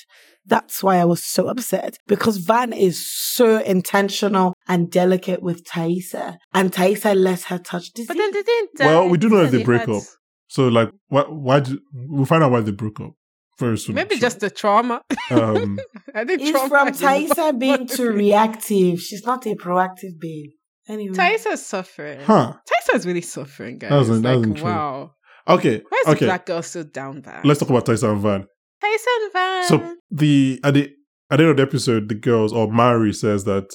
That's 0.46 0.82
why 0.82 0.96
I 0.96 1.04
was 1.04 1.22
so 1.22 1.48
upset 1.48 1.98
because 2.06 2.38
Van 2.38 2.72
is 2.72 3.06
so 3.06 3.58
intentional 3.58 4.54
and 4.66 4.90
delicate 4.90 5.42
with 5.42 5.62
Taissa 5.64 6.38
and 6.54 6.72
Taissa 6.72 7.14
lets 7.14 7.44
her 7.46 7.58
touch 7.58 7.92
this. 7.92 8.06
But 8.06 8.16
then 8.16 8.32
they 8.32 8.42
didn't. 8.42 8.70
Well, 8.80 9.08
we 9.10 9.18
do 9.18 9.28
know 9.28 9.42
if 9.42 9.50
so 9.50 9.58
they 9.58 9.64
break 9.64 9.80
had- 9.80 9.90
up. 9.90 10.02
So 10.48 10.68
like 10.68 10.90
why 11.08 11.22
why 11.22 11.60
do, 11.60 11.78
we'll 11.92 12.24
find 12.26 12.42
out 12.42 12.50
why 12.50 12.60
they 12.60 12.72
broke 12.72 13.00
up 13.00 13.12
very 13.58 13.78
soon. 13.78 13.94
Maybe 13.94 14.14
I'm 14.16 14.20
just 14.20 14.40
the 14.40 14.50
trauma. 14.50 15.02
um 15.30 15.78
I 16.14 16.24
think 16.24 16.40
It's 16.42 16.50
trauma 16.50 16.68
from 16.68 16.88
is 16.88 17.00
Taissa 17.00 17.58
being 17.58 17.72
important. 17.72 17.90
too 17.90 18.10
reactive. 18.10 19.00
She's 19.00 19.24
not 19.24 19.46
a 19.46 19.54
proactive 19.54 20.18
babe. 20.18 20.50
Anyway. 20.88 21.14
Taissa's 21.14 21.64
suffering. 21.64 22.20
huh. 22.20 22.54
Taissa's 22.68 23.06
really 23.06 23.20
suffering, 23.20 23.78
guys. 23.78 23.90
That 23.90 23.96
wasn't- 23.96 24.22
that 24.22 24.36
like, 24.38 24.62
wow. 24.64 25.12
Okay. 25.46 25.82
Why 25.88 25.98
is 26.00 26.06
the 26.06 26.10
okay. 26.12 26.26
black 26.26 26.46
girl 26.46 26.62
so 26.62 26.82
down 26.82 27.20
bad? 27.20 27.44
Let's 27.44 27.60
talk 27.60 27.68
about 27.70 27.84
Taissa 27.86 28.10
and 28.12 28.20
Van. 28.22 28.46
Tyson 28.80 29.30
Van. 29.32 29.64
So 29.68 29.96
the 30.10 30.60
at 30.64 30.74
the 30.74 30.90
at 31.30 31.36
the 31.36 31.42
end 31.44 31.50
of 31.50 31.56
the 31.58 31.62
episode, 31.62 32.08
the 32.08 32.14
girls 32.14 32.52
or 32.52 32.70
Mari 32.72 33.12
says 33.12 33.44
that 33.44 33.68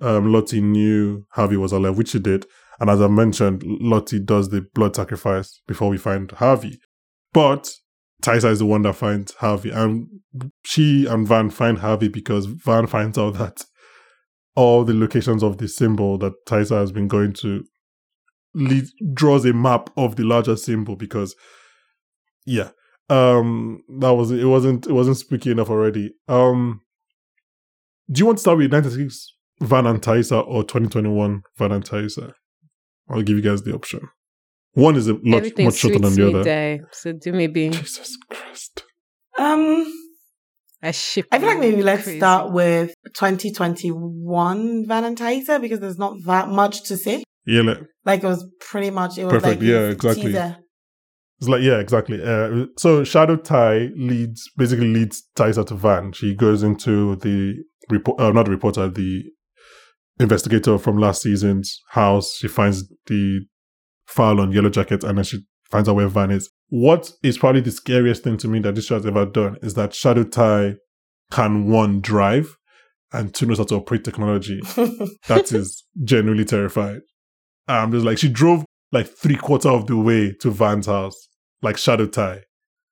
um, 0.00 0.32
Lottie 0.32 0.60
knew 0.60 1.24
Harvey 1.30 1.56
was 1.56 1.72
alive, 1.72 1.96
which 1.96 2.08
she 2.10 2.18
did. 2.18 2.44
And 2.82 2.90
as 2.90 3.00
I 3.00 3.06
mentioned, 3.06 3.62
Lottie 3.64 4.18
does 4.18 4.48
the 4.48 4.66
blood 4.74 4.96
sacrifice 4.96 5.62
before 5.68 5.88
we 5.88 5.96
find 5.96 6.28
Harvey. 6.32 6.80
But 7.32 7.70
Taissa 8.24 8.50
is 8.50 8.58
the 8.58 8.66
one 8.66 8.82
that 8.82 8.96
finds 8.96 9.34
Harvey, 9.34 9.70
and 9.70 10.08
she 10.64 11.06
and 11.06 11.26
Van 11.26 11.48
find 11.50 11.78
Harvey 11.78 12.08
because 12.08 12.46
Van 12.46 12.88
finds 12.88 13.16
out 13.16 13.34
that 13.34 13.64
all 14.56 14.82
the 14.82 14.94
locations 14.94 15.44
of 15.44 15.58
the 15.58 15.68
symbol 15.68 16.18
that 16.18 16.32
Taissa 16.48 16.76
has 16.80 16.90
been 16.90 17.06
going 17.06 17.34
to 17.34 17.62
lead, 18.52 18.86
draws 19.14 19.44
a 19.44 19.52
map 19.52 19.90
of 19.96 20.16
the 20.16 20.24
larger 20.24 20.56
symbol 20.56 20.96
because, 20.96 21.36
yeah, 22.44 22.70
um, 23.08 23.84
that 24.00 24.12
was 24.14 24.32
it. 24.32 24.44
Wasn't 24.44 24.88
it 24.88 24.92
wasn't 24.92 25.18
spooky 25.18 25.52
enough 25.52 25.70
already? 25.70 26.14
Um, 26.26 26.80
do 28.10 28.18
you 28.18 28.26
want 28.26 28.38
to 28.38 28.42
start 28.42 28.58
with 28.58 28.72
ninety 28.72 28.90
six 28.90 29.36
Van 29.60 29.86
and 29.86 30.02
Taissa 30.02 30.44
or 30.44 30.64
twenty 30.64 30.88
twenty 30.88 31.10
one 31.10 31.42
Van 31.58 31.70
and 31.70 31.84
Taissa? 31.84 32.34
I'll 33.08 33.22
give 33.22 33.36
you 33.36 33.42
guys 33.42 33.62
the 33.62 33.74
option. 33.74 34.00
One 34.74 34.96
is 34.96 35.06
a 35.08 35.14
lot 35.14 35.38
Everything 35.38 35.66
much 35.66 35.74
shorter 35.76 35.98
than 35.98 36.14
the 36.14 36.28
other. 36.28 36.44
day. 36.44 36.80
So 36.92 37.12
do 37.12 37.32
maybe 37.32 37.68
Jesus 37.70 38.16
Christ! 38.30 38.84
Um, 39.38 39.84
a 40.82 40.92
ship. 40.92 41.26
I 41.30 41.38
feel 41.38 41.48
like 41.48 41.58
maybe 41.58 41.82
let's 41.82 42.04
Crazy. 42.04 42.18
start 42.18 42.52
with 42.52 42.94
2021 43.14 44.86
Van 44.86 45.04
and 45.04 45.16
Taissa 45.16 45.60
because 45.60 45.80
there's 45.80 45.98
not 45.98 46.16
that 46.24 46.48
much 46.48 46.82
to 46.84 46.96
say. 46.96 47.22
Yeah, 47.44 47.62
like, 47.62 47.78
Like 48.04 48.22
it 48.22 48.26
was 48.26 48.48
pretty 48.60 48.90
much 48.90 49.18
it 49.18 49.24
was 49.24 49.32
Perfect, 49.34 49.60
like 49.60 49.68
yeah, 49.68 49.88
exactly. 49.88 50.26
teaser. 50.26 50.56
It's 51.38 51.48
like 51.48 51.62
yeah, 51.62 51.78
exactly. 51.78 52.22
Uh, 52.22 52.66
so 52.78 53.02
Shadow 53.04 53.36
Tai 53.36 53.88
leads 53.96 54.48
basically 54.56 54.86
leads 54.88 55.24
Taissa 55.36 55.66
to 55.66 55.74
Van. 55.74 56.12
She 56.12 56.34
goes 56.34 56.62
into 56.62 57.16
the 57.16 57.56
report, 57.90 58.20
uh, 58.20 58.30
not 58.30 58.44
the 58.44 58.52
reporter, 58.52 58.88
the 58.88 59.24
investigator 60.18 60.78
from 60.78 60.98
last 60.98 61.22
season's 61.22 61.80
house. 61.90 62.36
She 62.36 62.48
finds 62.48 62.84
the 63.06 63.40
file 64.06 64.40
on 64.40 64.52
Yellow 64.52 64.70
Jacket, 64.70 65.04
and 65.04 65.18
then 65.18 65.24
she 65.24 65.40
finds 65.70 65.88
out 65.88 65.96
where 65.96 66.08
Van 66.08 66.30
is. 66.30 66.50
What 66.68 67.12
is 67.22 67.38
probably 67.38 67.60
the 67.60 67.70
scariest 67.70 68.24
thing 68.24 68.36
to 68.38 68.48
me 68.48 68.60
that 68.60 68.74
this 68.74 68.86
show 68.86 68.96
has 68.96 69.06
ever 69.06 69.26
done 69.26 69.56
is 69.62 69.74
that 69.74 69.94
Shadow 69.94 70.24
Tai 70.24 70.76
can 71.30 71.70
one 71.70 72.00
drive 72.00 72.56
and 73.12 73.34
two 73.34 73.46
knows 73.46 73.58
how 73.58 73.64
to 73.64 73.76
operate 73.76 74.04
technology. 74.04 74.60
That 75.28 75.52
is 75.52 75.84
genuinely 76.02 76.44
terrifying. 76.44 77.02
I'm 77.68 77.92
just 77.92 78.04
like 78.04 78.18
she 78.18 78.28
drove 78.28 78.64
like 78.90 79.06
three 79.06 79.36
quarter 79.36 79.68
of 79.68 79.86
the 79.86 79.96
way 79.96 80.34
to 80.40 80.50
Van's 80.50 80.86
house, 80.86 81.28
like 81.62 81.76
Shadow 81.76 82.06
Tai. 82.06 82.40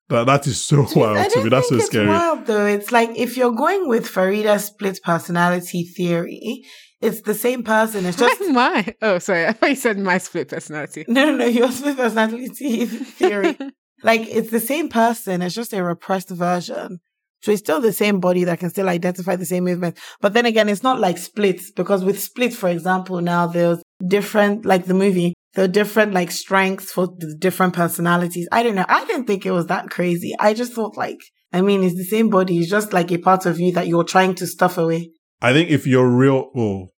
That 0.09 0.25
that 0.25 0.47
is 0.47 0.63
so 0.63 0.85
I 0.95 0.99
wild 0.99 1.31
to 1.31 1.43
me. 1.43 1.49
That's 1.49 1.67
so 1.67 1.75
think 1.75 1.81
it's 1.81 1.85
scary. 1.87 2.07
wild 2.07 2.45
though. 2.45 2.65
It's 2.65 2.91
like 2.91 3.09
if 3.15 3.37
you're 3.37 3.51
going 3.53 3.87
with 3.87 4.05
Faridah's 4.07 4.65
split 4.65 4.99
personality 5.03 5.83
theory, 5.83 6.63
it's 7.01 7.21
the 7.21 7.33
same 7.33 7.63
person. 7.63 8.05
It's 8.05 8.17
just 8.17 8.41
my. 8.51 8.95
Oh, 9.01 9.19
sorry. 9.19 9.45
I 9.47 9.53
thought 9.53 9.69
you 9.69 9.75
said 9.75 9.97
my 9.97 10.17
split 10.17 10.49
personality. 10.49 11.05
no, 11.07 11.25
no, 11.25 11.35
no. 11.37 11.45
Your 11.45 11.71
split 11.71 11.97
personality 11.97 12.47
theory. 12.85 13.57
like 14.03 14.21
it's 14.27 14.51
the 14.51 14.59
same 14.59 14.89
person. 14.89 15.41
It's 15.41 15.55
just 15.55 15.73
a 15.73 15.83
repressed 15.83 16.29
version. 16.29 16.99
So 17.43 17.51
it's 17.51 17.61
still 17.61 17.81
the 17.81 17.91
same 17.91 18.19
body 18.19 18.43
that 18.43 18.59
can 18.59 18.69
still 18.69 18.87
identify 18.87 19.35
the 19.35 19.47
same 19.47 19.63
movement. 19.63 19.97
But 20.19 20.33
then 20.33 20.45
again, 20.45 20.69
it's 20.69 20.83
not 20.83 20.99
like 20.99 21.17
splits 21.17 21.71
because 21.71 22.03
with 22.03 22.21
split, 22.21 22.53
for 22.53 22.69
example, 22.69 23.19
now 23.19 23.47
there's 23.47 23.81
different, 24.07 24.63
like 24.63 24.85
the 24.85 24.93
movie, 24.93 25.33
there 25.55 25.65
are 25.65 25.67
different 25.67 26.13
like 26.13 26.29
strengths 26.29 26.91
for 26.91 27.07
the 27.07 27.35
different 27.39 27.73
personalities. 27.73 28.47
I 28.51 28.61
don't 28.61 28.75
know. 28.75 28.85
I 28.87 29.05
didn't 29.05 29.25
think 29.25 29.45
it 29.47 29.51
was 29.51 29.65
that 29.67 29.89
crazy. 29.89 30.35
I 30.39 30.53
just 30.53 30.73
thought 30.73 30.95
like, 30.97 31.17
I 31.51 31.61
mean, 31.61 31.83
it's 31.83 31.97
the 31.97 32.03
same 32.03 32.29
body. 32.29 32.59
It's 32.59 32.69
just 32.69 32.93
like 32.93 33.11
a 33.11 33.17
part 33.17 33.47
of 33.47 33.59
you 33.59 33.71
that 33.73 33.87
you're 33.87 34.03
trying 34.03 34.35
to 34.35 34.45
stuff 34.45 34.77
away. 34.77 35.09
I 35.41 35.51
think 35.51 35.71
if 35.71 35.87
you're 35.87 36.07
real, 36.07 36.51
oh, 36.55 36.90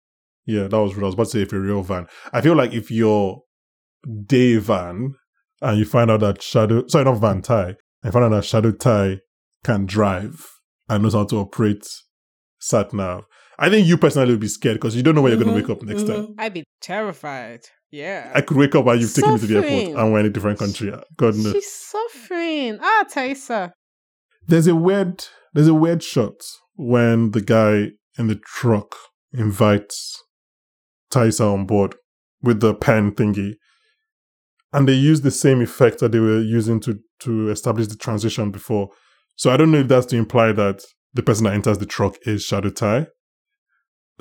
yeah, 0.46 0.68
that 0.68 0.80
was 0.80 0.94
what 0.96 1.04
I 1.04 1.06
was 1.06 1.14
about 1.16 1.26
to 1.26 1.30
say. 1.32 1.42
If 1.42 1.52
you're 1.52 1.62
real 1.62 1.84
Van, 1.84 2.08
I 2.34 2.42
feel 2.42 2.56
like 2.56 2.74
if 2.74 2.90
you're 2.92 3.42
Day 4.26 4.58
Van 4.58 5.14
and 5.62 5.78
you 5.78 5.86
find 5.86 6.10
out 6.10 6.22
that 6.22 6.42
Shadow, 6.42 6.84
sorry, 6.88 7.06
not 7.06 7.20
Van 7.20 7.42
Tai, 7.42 7.76
and 8.04 8.14
find 8.14 8.26
out 8.26 8.30
that 8.30 8.46
Shadow 8.46 8.72
Tai 8.72 9.20
can 9.64 9.86
drive 9.86 10.46
and 10.90 11.04
knows 11.04 11.14
how 11.14 11.26
to 11.26 11.38
operate 11.38 11.88
sat 12.60 12.94
nav, 12.94 13.26
I 13.60 13.70
think 13.70 13.88
you 13.88 13.98
personally 13.98 14.32
would 14.32 14.40
be 14.40 14.48
scared 14.48 14.76
because 14.78 14.96
you 14.96 15.04
don't 15.04 15.14
know 15.16 15.22
where 15.22 15.32
you're 15.32 15.44
going 15.44 15.56
to 15.56 15.62
wake 15.62 15.70
up 15.70 15.84
next 15.84 16.04
time. 16.08 16.28
mhm. 16.28 16.36
I'd 16.40 16.54
be 16.54 16.64
terrified. 16.82 17.62
Yeah. 17.92 18.32
I 18.34 18.42
could 18.42 18.58
wake 18.58 18.74
up 18.74 18.88
and 18.88 19.02
you've 19.02 19.14
taken 19.14 19.34
me 19.34 19.40
to 19.40 19.46
the 19.46 19.56
airport 19.58 20.00
and 20.00 20.14
we're 20.14 20.20
in 20.22 20.26
a 20.26 20.30
different 20.30 20.58
country. 20.60 20.92
God 21.18 21.36
knows. 21.36 21.52
She's 21.54 21.72
suffering. 21.72 22.80
Ah, 22.82 23.06
Taissa. 23.14 23.74
There's 24.48 24.66
a 24.68 24.76
weird 24.76 25.26
there's 25.54 25.68
a 25.68 25.74
weird 25.74 26.02
shot 26.02 26.42
when 26.76 27.32
the 27.32 27.42
guy 27.42 27.90
in 28.18 28.28
the 28.28 28.40
truck 28.46 28.96
invites 29.34 30.24
Taissa 31.12 31.54
on 31.54 31.66
board 31.66 31.96
with 32.42 32.60
the 32.60 32.74
pen 32.74 33.12
thingy. 33.12 33.56
And 34.74 34.88
they 34.88 34.94
use 34.94 35.22
the 35.22 35.32
same 35.32 35.62
effect 35.62 36.00
that 36.00 36.12
they 36.12 36.20
were 36.20 36.42
using 36.42 36.80
to 36.82 37.00
to 37.22 37.50
establish 37.50 37.88
the 37.88 37.96
transition 37.96 38.52
before. 38.52 38.90
So 39.36 39.52
I 39.52 39.58
don't 39.58 39.72
know 39.72 39.80
if 39.80 39.88
that's 39.88 40.06
to 40.08 40.18
imply 40.18 40.52
that 40.54 40.84
the 41.14 41.24
person 41.24 41.44
that 41.46 41.54
enters 41.54 41.78
the 41.78 41.86
truck 41.86 42.16
is 42.24 42.44
Shadow 42.44 42.70
Tai. 42.70 43.08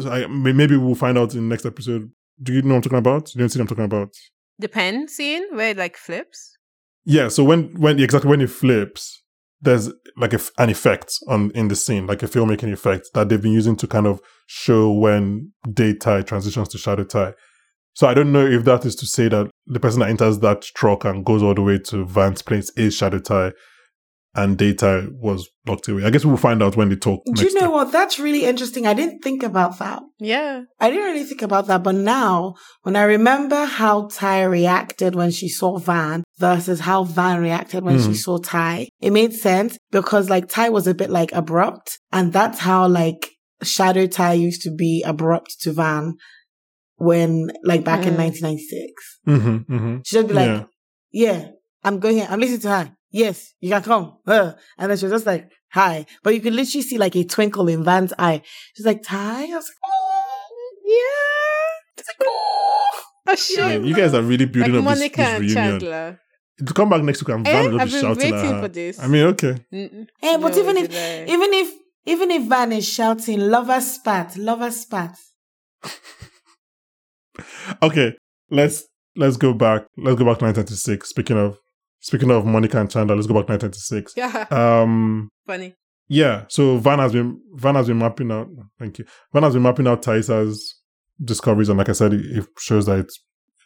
So 0.01 0.11
I, 0.11 0.27
maybe 0.27 0.77
we'll 0.77 0.95
find 0.95 1.19
out 1.19 1.35
in 1.35 1.41
the 1.41 1.55
next 1.55 1.67
episode. 1.67 2.11
Do 2.43 2.53
you 2.53 2.63
know 2.63 2.71
what 2.71 2.77
I'm 2.77 2.83
talking 2.83 2.99
about? 2.99 3.35
You 3.35 3.39
don't 3.39 3.49
see 3.49 3.59
what 3.59 3.65
I'm 3.65 3.69
talking 3.69 3.85
about? 3.85 4.15
The 4.59 4.69
pen 4.69 5.09
scene 5.09 5.45
where 5.53 5.71
it 5.71 5.77
like 5.77 5.97
flips. 5.97 6.57
Yeah, 7.05 7.29
so 7.29 7.45
when 7.45 7.75
when 7.81 7.99
exactly 7.99 8.29
when 8.29 8.41
it 8.41 8.51
flips, 8.51 9.23
there's 9.61 9.91
like 10.17 10.33
a 10.33 10.41
an 10.59 10.71
effect 10.71 11.13
on 11.29 11.51
in 11.53 11.69
the 11.69 11.77
scene, 11.77 12.07
like 12.07 12.23
a 12.23 12.27
filmmaking 12.27 12.73
effect 12.73 13.11
that 13.15 13.29
they've 13.29 13.43
been 13.43 13.53
using 13.53 13.77
to 13.77 13.87
kind 13.87 14.07
of 14.07 14.21
show 14.47 14.91
when 14.93 15.53
day 15.73 15.95
Tai 15.95 16.23
transitions 16.23 16.69
to 16.69 16.79
shadow 16.79 17.05
Tai. 17.05 17.35
So 17.95 18.07
I 18.07 18.15
don't 18.15 18.33
know 18.33 18.47
if 18.47 18.65
that 18.65 18.87
is 18.87 18.95
to 18.97 19.07
say 19.07 19.29
that 19.29 19.51
the 19.67 19.81
person 19.81 20.01
that 20.01 20.11
enters 20.11 20.39
that 20.41 20.63
truck 20.63 21.05
and 21.05 21.25
goes 21.25 21.43
all 21.43 21.55
the 21.55 21.63
way 21.63 21.79
to 21.87 22.05
Van's 22.07 22.43
place 22.43 22.71
is 22.77 22.95
Shadow 22.95 23.19
Tai 23.19 23.53
and 24.35 24.57
Data 24.57 25.09
was 25.13 25.49
locked 25.67 25.89
away. 25.89 26.05
I 26.05 26.11
guess 26.11 26.25
we'll 26.25 26.37
find 26.37 26.63
out 26.63 26.77
when 26.77 26.89
they 26.89 26.97
talk. 26.97 27.23
Do 27.35 27.43
you 27.43 27.53
know 27.55 27.63
time. 27.63 27.71
what? 27.73 27.93
That's 27.93 28.19
really 28.19 28.45
interesting. 28.45 28.87
I 28.87 28.95
didn't 28.95 29.21
think 29.21 29.43
about 29.43 29.79
that. 29.81 30.03
Yeah. 30.19 30.63
I 30.79 30.91
didn't 30.91 31.05
really 31.05 31.25
think 31.25 31.43
about 31.43 31.67
that. 31.67 31.83
But 31.83 31.97
now, 31.97 32.55
when 32.83 32.95
I 32.95 33.03
remember 33.03 33.65
how 33.65 34.07
Tai 34.07 34.43
reacted 34.43 35.17
when 35.17 35.33
she 35.33 35.49
saw 35.49 35.79
Van 35.79 36.23
versus 36.39 36.81
how 36.81 37.03
Van 37.03 37.41
reacted 37.41 37.83
when 37.83 37.97
mm. 37.97 38.03
she 38.03 38.09
hmm. 38.09 38.15
saw 38.15 38.39
Tai, 38.39 38.89
it 39.01 39.11
made 39.11 39.33
sense 39.33 39.77
because 39.91 40.31
like 40.31 40.49
Tai 40.49 40.69
was 40.69 40.87
a 40.87 40.95
bit 40.95 41.11
like 41.11 41.33
abrupt. 41.33 41.99
And 42.13 42.33
that's 42.33 42.61
how 42.61 42.87
like 42.87 43.31
Shadow 43.65 44.07
Tai 44.07 44.35
used 44.35 44.63
to 44.63 44.71
be 44.71 45.03
abrupt 45.05 45.61
to 45.63 45.73
Van 45.73 46.15
when 46.97 47.51
like 47.65 47.83
back 47.83 48.03
mm. 48.03 48.09
in 48.09 48.17
1996. 48.17 49.19
Mm-hmm, 49.27 49.75
mm-hmm. 49.75 49.97
She'd 50.05 50.29
be 50.29 50.35
like, 50.35 50.67
yeah. 51.11 51.33
yeah, 51.33 51.49
I'm 51.83 51.99
going 51.99 52.19
here. 52.19 52.29
I'm 52.31 52.39
listening 52.39 52.61
to 52.61 52.69
her 52.69 52.97
yes, 53.11 53.55
you 53.61 53.71
can 53.71 53.83
come. 53.83 54.19
Uh. 54.27 54.53
And 54.79 54.91
then 54.91 54.99
she 54.99 55.05
was 55.05 55.13
just 55.13 55.27
like, 55.27 55.51
hi. 55.73 56.07
But 56.23 56.35
you 56.35 56.41
could 56.41 56.55
literally 56.55 56.83
see 56.83 56.99
like 56.99 57.17
a 57.17 57.25
twinkle 57.25 57.69
in 57.69 57.85
Van's 57.85 58.13
eye. 58.19 58.43
She's 58.75 58.87
like, 58.87 59.03
Tai? 59.03 59.43
I 59.43 59.47
was 59.47 59.53
like, 59.53 59.65
oh, 59.85 60.23
yeah. 60.85 61.99
It's 61.99 62.09
like, 62.09 62.29
oh. 62.29 63.03
Oh, 63.27 63.35
shit. 63.35 63.59
Yeah, 63.59 63.77
you 63.79 63.95
guys 63.95 64.15
are 64.15 64.23
really 64.23 64.47
building 64.47 64.73
like 64.73 64.81
up 64.81 64.85
Monica 64.85 65.17
this, 65.17 65.31
this 65.33 65.41
reunion. 65.41 65.81
Chandler. 65.81 66.21
To 66.67 66.75
come 66.75 66.89
back 66.91 67.03
next 67.03 67.23
week 67.23 67.35
and 67.35 67.45
Van 67.45 67.67
eh? 67.67 67.69
will 67.69 67.79
be 67.79 67.91
shouting 67.91 68.35
at 68.35 68.45
her. 68.45 68.63
For 68.63 68.69
this. 68.69 68.99
I 68.99 69.07
mean, 69.07 69.27
okay. 69.29 69.57
Mm-mm. 69.73 70.07
Eh, 70.23 70.37
but 70.37 70.53
no, 70.53 70.59
even 70.59 70.77
if, 70.77 71.29
even 71.29 71.55
if, 71.55 71.75
even 72.07 72.31
if 72.31 72.43
Van 72.49 72.73
is 72.73 72.89
shouting, 72.89 73.41
lover 73.41 73.81
spat, 73.81 74.37
lover 74.37 74.71
spat. 74.71 75.17
okay, 77.83 78.15
let's 78.51 78.85
let's 79.17 79.37
go 79.37 79.55
back. 79.55 79.87
Let's 79.97 80.19
go 80.19 80.25
back 80.25 80.39
to 80.39 80.45
1996. 80.47 81.09
Speaking 81.09 81.39
of 81.39 81.59
Speaking 82.01 82.31
of 82.31 82.47
Monica 82.47 82.81
and 82.81 82.91
Chandler, 82.91 83.15
let's 83.15 83.27
go 83.27 83.35
back 83.35 83.47
to 83.47 83.67
1996. 83.67 84.15
Yeah. 84.17 84.47
Um, 84.51 85.31
Funny. 85.47 85.75
Yeah. 86.09 86.45
So 86.49 86.79
Van 86.79 86.99
has 86.99 87.13
been 87.13 87.41
Van 87.55 87.75
has 87.75 87.89
been 87.89 87.99
mapping 87.99 88.33
out. 88.33 88.49
Thank 88.79 88.99
you. 88.99 89.05
Van 89.33 89.43
has 89.43 89.55
been 89.55 89.63
mapping 89.63 89.87
out 89.87 90.03
Taissa's 90.03 90.81
discoveries, 91.23 91.69
and 91.69 91.79
like 91.79 91.91
I 91.91 91.93
said, 91.93 92.15
it, 92.15 92.47
shows 92.59 92.87
that 92.87 93.01
it's 93.01 93.23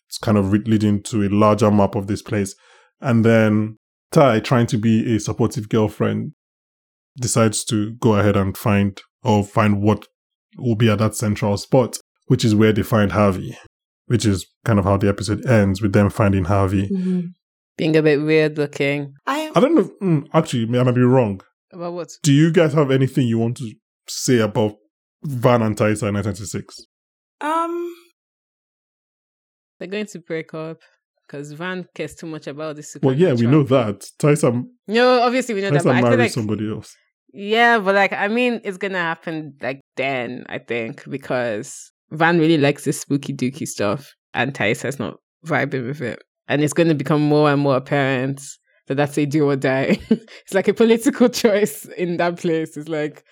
it's 0.09 0.19
kind 0.19 0.37
of 0.37 0.53
leading 0.53 1.03
to 1.05 1.23
a 1.23 1.31
larger 1.31 1.71
map 1.71 1.95
of 1.95 2.09
this 2.09 2.23
place. 2.23 2.55
And 3.01 3.25
then 3.25 3.79
Tai, 4.11 4.41
trying 4.41 4.67
to 4.67 4.79
be 4.79 5.15
a 5.15 5.21
supportive 5.21 5.69
girlfriend, 5.69 6.33
decides 7.17 7.65
to 7.67 7.95
go 7.95 8.17
ahead 8.17 8.37
and 8.37 8.57
find 8.57 9.01
or 9.23 9.45
find 9.45 9.81
what 9.81 10.07
will 10.59 10.77
be 10.77 10.91
at 10.91 10.99
that 10.99 11.15
central 11.15 11.57
spot, 11.57 11.99
which 12.27 12.45
is 12.45 12.55
where 12.55 12.73
they 12.73 12.83
find 12.83 13.13
Harvey, 13.13 13.57
which 14.07 14.27
is 14.27 14.45
kind 14.65 14.79
of 14.79 14.85
how 14.85 14.97
the 14.97 15.09
episode 15.09 15.47
ends 15.47 15.81
with 15.81 15.93
them 15.93 16.11
finding 16.11 16.45
Harvey. 16.45 16.89
Mm-hmm 16.89 17.29
being 17.77 17.97
a 17.97 18.03
bit 18.03 18.23
weird 18.23 18.59
looking. 18.59 19.15
I 19.27 19.51
I 19.55 19.61
don't 19.61 19.75
know. 19.75 19.91
Mm, 20.03 20.29
actually, 20.33 20.67
may 20.67 20.79
I 20.79 20.83
might 20.83 20.95
be 20.95 21.03
wrong. 21.03 21.41
About 21.73 21.93
what? 21.93 22.11
Do 22.23 22.33
you 22.33 22.53
guys 22.53 22.73
have 22.75 22.91
anything 22.91 23.27
you 23.27 23.39
want 23.39 23.57
to 23.59 23.73
say 24.09 24.39
about 24.39 24.77
Van 25.25 25.63
and 25.63 25.77
Taissa 25.77 26.09
in 26.09 26.15
1996? 26.15 26.87
Um, 27.41 27.95
they're 29.79 29.89
going 29.89 30.07
to 30.07 30.19
break 30.21 30.55
up 30.55 30.79
because 31.27 31.53
Van 31.53 31.87
cares 31.95 32.15
too 32.15 32.27
much 32.27 32.47
about 32.47 32.77
this. 32.77 32.97
Well, 33.03 33.15
yeah, 33.15 33.33
we 33.33 33.47
know 33.47 33.65
that. 33.65 34.07
Taissa. 34.19 34.65
No, 34.87 35.21
obviously 35.23 35.55
we 35.55 35.63
know 35.63 35.71
Taissa 35.71 35.85
that. 35.85 35.85
But 35.85 36.03
married 36.03 36.21
I 36.21 36.23
like, 36.25 36.33
somebody 36.33 36.71
else. 36.71 36.97
Yeah, 37.33 37.79
but 37.81 37.97
like 37.97 38.13
I 38.13 38.29
mean, 38.29 38.61
it's 38.63 38.79
gonna 38.79 38.99
happen 38.99 39.55
like 39.61 39.81
then. 39.97 40.45
I 40.49 40.59
think 40.59 41.09
because 41.11 41.91
Van 42.13 42.39
really 42.39 42.59
likes 42.59 42.85
this 42.85 43.01
spooky 43.01 43.33
dooky 43.33 43.67
stuff, 43.67 44.15
and 44.33 44.55
Taissa's 44.55 45.01
not 45.01 45.17
vibing 45.45 45.89
with 45.89 46.01
it 46.01 46.23
and 46.49 46.63
it's 46.63 46.73
going 46.73 46.89
to 46.89 46.95
become 46.95 47.23
more 47.23 47.51
and 47.51 47.61
more 47.61 47.77
apparent 47.77 48.41
that 48.87 48.97
that's 48.97 49.17
a 49.19 49.27
do 49.27 49.49
or 49.49 49.57
die. 49.57 49.99
it's 50.11 50.55
like 50.55 50.69
a 50.69 50.75
political 50.75 51.29
choice 51.31 51.85
in 51.85 52.17
that 52.19 52.39
place. 52.39 52.77
It's 52.77 52.89
like 52.89 53.25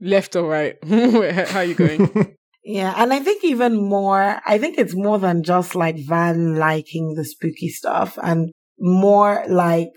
left 0.00 0.36
or 0.36 0.48
right. 0.48 0.76
How 1.48 1.60
are 1.60 1.64
you 1.64 1.74
going? 1.74 2.36
yeah, 2.64 2.94
and 2.96 3.12
I 3.12 3.20
think 3.20 3.44
even 3.44 3.76
more, 3.76 4.40
I 4.46 4.58
think 4.58 4.78
it's 4.78 4.94
more 4.94 5.18
than 5.18 5.42
just 5.42 5.74
like 5.74 5.96
Van 6.06 6.56
liking 6.56 7.14
the 7.14 7.24
spooky 7.24 7.68
stuff 7.68 8.18
and 8.22 8.50
more 8.78 9.44
like 9.48 9.92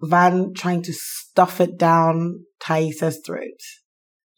Van 0.00 0.52
trying 0.54 0.82
to 0.82 0.92
stuff 0.92 1.60
it 1.60 1.76
down 1.76 2.44
Taissa's 2.62 3.20
throat. 3.24 3.60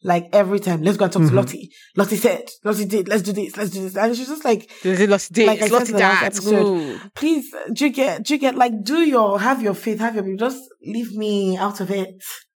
Like 0.03 0.29
every 0.33 0.59
time, 0.59 0.81
let's 0.81 0.97
go 0.97 1.05
and 1.05 1.13
talk 1.13 1.21
mm-hmm. 1.21 1.35
to 1.35 1.41
Lottie. 1.41 1.71
Lottie 1.95 2.15
said, 2.15 2.49
Lottie 2.63 2.85
did, 2.85 3.07
let's 3.07 3.21
do 3.21 3.33
this, 3.33 3.55
let's 3.55 3.69
do 3.69 3.81
this. 3.81 3.95
And 3.95 4.15
she's 4.15 4.27
just 4.27 4.43
like, 4.43 4.71
Lottie 4.83 5.33
did, 5.33 5.47
like 5.47 5.71
Lottie 5.71 5.93
that. 5.93 6.23
Episode, 6.23 7.01
please, 7.13 7.53
do 7.73 7.85
you 7.85 7.91
get, 7.91 8.23
do 8.23 8.33
you 8.33 8.39
get, 8.39 8.55
like, 8.55 8.83
do 8.83 9.01
your, 9.01 9.39
have 9.39 9.61
your 9.61 9.75
faith, 9.75 9.99
have 9.99 10.15
your, 10.15 10.35
just 10.37 10.59
leave 10.83 11.13
me 11.13 11.55
out 11.55 11.81
of 11.81 11.91
it. 11.91 12.15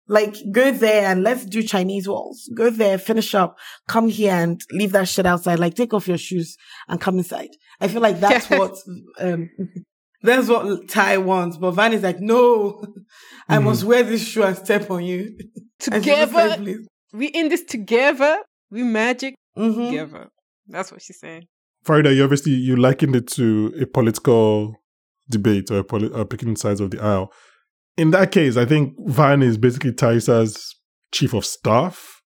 Like, 0.07 0.35
go 0.51 0.71
there 0.71 1.11
and 1.11 1.23
let's 1.23 1.45
do 1.45 1.63
Chinese 1.63 2.07
walls. 2.07 2.49
Go 2.55 2.69
there, 2.69 2.97
finish 2.97 3.35
up, 3.35 3.57
come 3.87 4.07
here 4.07 4.33
and 4.33 4.61
leave 4.71 4.93
that 4.93 5.09
shit 5.09 5.25
outside. 5.25 5.59
Like, 5.59 5.75
take 5.75 5.93
off 5.93 6.07
your 6.07 6.17
shoes 6.17 6.55
and 6.87 6.99
come 6.99 7.17
inside. 7.17 7.49
I 7.81 7.89
feel 7.89 8.01
like 8.01 8.19
that's 8.21 8.49
what, 8.49 8.75
um, 9.19 9.49
that's 10.21 10.47
what 10.47 10.87
Ty 10.87 11.17
wants. 11.17 11.57
But 11.57 11.71
Van 11.71 11.91
is 11.91 12.03
like, 12.03 12.19
no, 12.19 12.83
I 13.49 13.57
mm-hmm. 13.57 13.65
must 13.65 13.83
wear 13.83 14.03
this 14.03 14.25
shoe 14.25 14.43
and 14.43 14.57
step 14.57 14.89
on 14.89 15.03
you. 15.03 15.37
Together 15.79 16.57
we 17.13 17.27
in 17.27 17.49
this 17.49 17.63
together. 17.63 18.39
We 18.69 18.83
magic 18.83 19.35
mm-hmm. 19.57 19.85
together. 19.85 20.29
That's 20.67 20.91
what 20.91 21.01
she's 21.01 21.19
saying. 21.19 21.47
Faridah, 21.85 22.15
you 22.15 22.23
obviously 22.23 22.53
you 22.53 22.75
likened 22.75 23.15
it 23.15 23.27
to 23.27 23.73
a 23.79 23.85
political 23.85 24.75
debate 25.29 25.69
or, 25.69 25.79
a 25.79 25.83
poli- 25.83 26.09
or 26.09 26.25
picking 26.25 26.55
sides 26.55 26.79
of 26.79 26.91
the 26.91 27.01
aisle. 27.01 27.31
In 27.97 28.11
that 28.11 28.31
case, 28.31 28.57
I 28.57 28.65
think 28.65 28.95
Van 29.05 29.43
is 29.43 29.57
basically 29.57 29.91
Taissa's 29.91 30.75
chief 31.11 31.33
of 31.33 31.45
staff, 31.45 32.21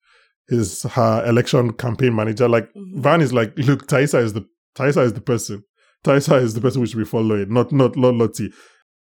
is 0.48 0.84
her 0.84 1.24
election 1.26 1.74
campaign 1.74 2.16
manager. 2.16 2.48
Like 2.48 2.66
mm-hmm. 2.74 3.02
Van 3.02 3.22
is 3.22 3.34
like, 3.34 3.58
look, 3.58 3.88
Taissa 3.88 4.22
is 4.24 4.34
the 4.34 4.46
Taissa 4.76 5.04
is 5.04 5.14
the 5.14 5.22
person. 5.22 5.64
Taissa 6.06 6.42
is 6.42 6.54
the 6.54 6.62
person 6.62 6.82
we 6.82 6.88
should 6.88 7.00
be 7.00 7.06
following, 7.06 7.52
not 7.52 7.72
not 7.72 7.96
not 7.96 8.14
Lottie. 8.14 8.52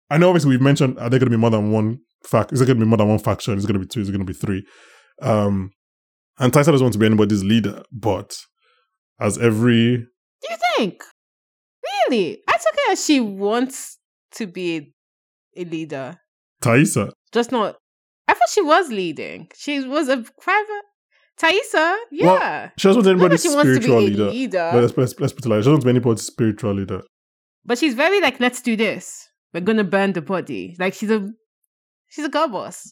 I 0.09 0.17
know 0.17 0.29
obviously 0.29 0.49
we've 0.49 0.61
mentioned 0.61 0.99
are 0.99 1.09
there 1.09 1.19
gonna 1.19 1.29
be 1.29 1.38
more 1.38 1.49
than 1.49 1.71
one 1.71 1.99
fact 2.25 2.51
is 2.51 2.59
there 2.59 2.67
gonna 2.67 2.79
be 2.79 2.85
more 2.85 2.97
than 2.97 3.07
one 3.07 3.19
faction? 3.19 3.57
Is 3.57 3.63
it 3.63 3.67
gonna 3.67 3.79
be 3.79 3.88
two? 3.88 4.01
Is 4.01 4.09
it 4.09 4.11
gonna 4.11 4.25
be 4.25 4.33
three? 4.33 4.65
Um 5.21 5.71
and 6.39 6.51
Taissa 6.53 6.67
doesn't 6.67 6.83
want 6.83 6.93
to 6.93 6.99
be 6.99 7.05
anybody's 7.05 7.43
leader, 7.43 7.83
but 7.91 8.38
as 9.19 9.38
every. 9.38 9.97
Do 9.97 10.47
you 10.49 10.57
think? 10.75 11.03
Really? 12.09 12.39
I 12.47 12.53
took 12.53 12.73
it 12.73 12.91
as 12.91 13.05
she 13.05 13.19
wants 13.19 13.97
to 14.35 14.47
be 14.47 14.93
a 15.55 15.65
leader. 15.65 16.17
Taissa? 16.61 17.11
Just 17.31 17.51
not. 17.51 17.77
I 18.27 18.33
thought 18.33 18.49
she 18.49 18.61
was 18.61 18.89
leading. 18.89 19.49
She 19.55 19.88
was 19.88 20.09
a 20.09 20.23
private. 20.41 20.83
Taissa, 21.39 21.97
yeah. 22.11 22.25
Well, 22.25 22.71
she 22.77 22.88
doesn't 22.88 23.03
want 23.03 23.07
anybody's 23.07 23.43
spiritual 23.43 24.01
leader. 24.01 24.31
leader. 24.31 24.69
But 24.73 24.81
let's, 24.81 24.97
let's, 24.97 25.19
let's 25.19 25.33
put 25.33 25.45
it 25.45 25.49
like, 25.49 25.57
she 25.57 25.69
doesn't 25.69 25.73
want 25.73 25.81
to 25.81 25.85
be 25.85 25.91
anybody's 25.91 26.23
spiritual 26.23 26.73
leader. 26.73 27.01
But 27.63 27.77
she's 27.77 27.93
very 27.93 28.19
like, 28.21 28.39
let's 28.39 28.61
do 28.61 28.75
this. 28.75 29.27
We're 29.53 29.61
gonna 29.61 29.83
burn 29.83 30.13
the 30.13 30.21
body. 30.21 30.75
Like 30.79 30.93
she's 30.93 31.11
a, 31.11 31.29
she's 32.09 32.25
a 32.25 32.29
girl 32.29 32.47
boss. 32.47 32.91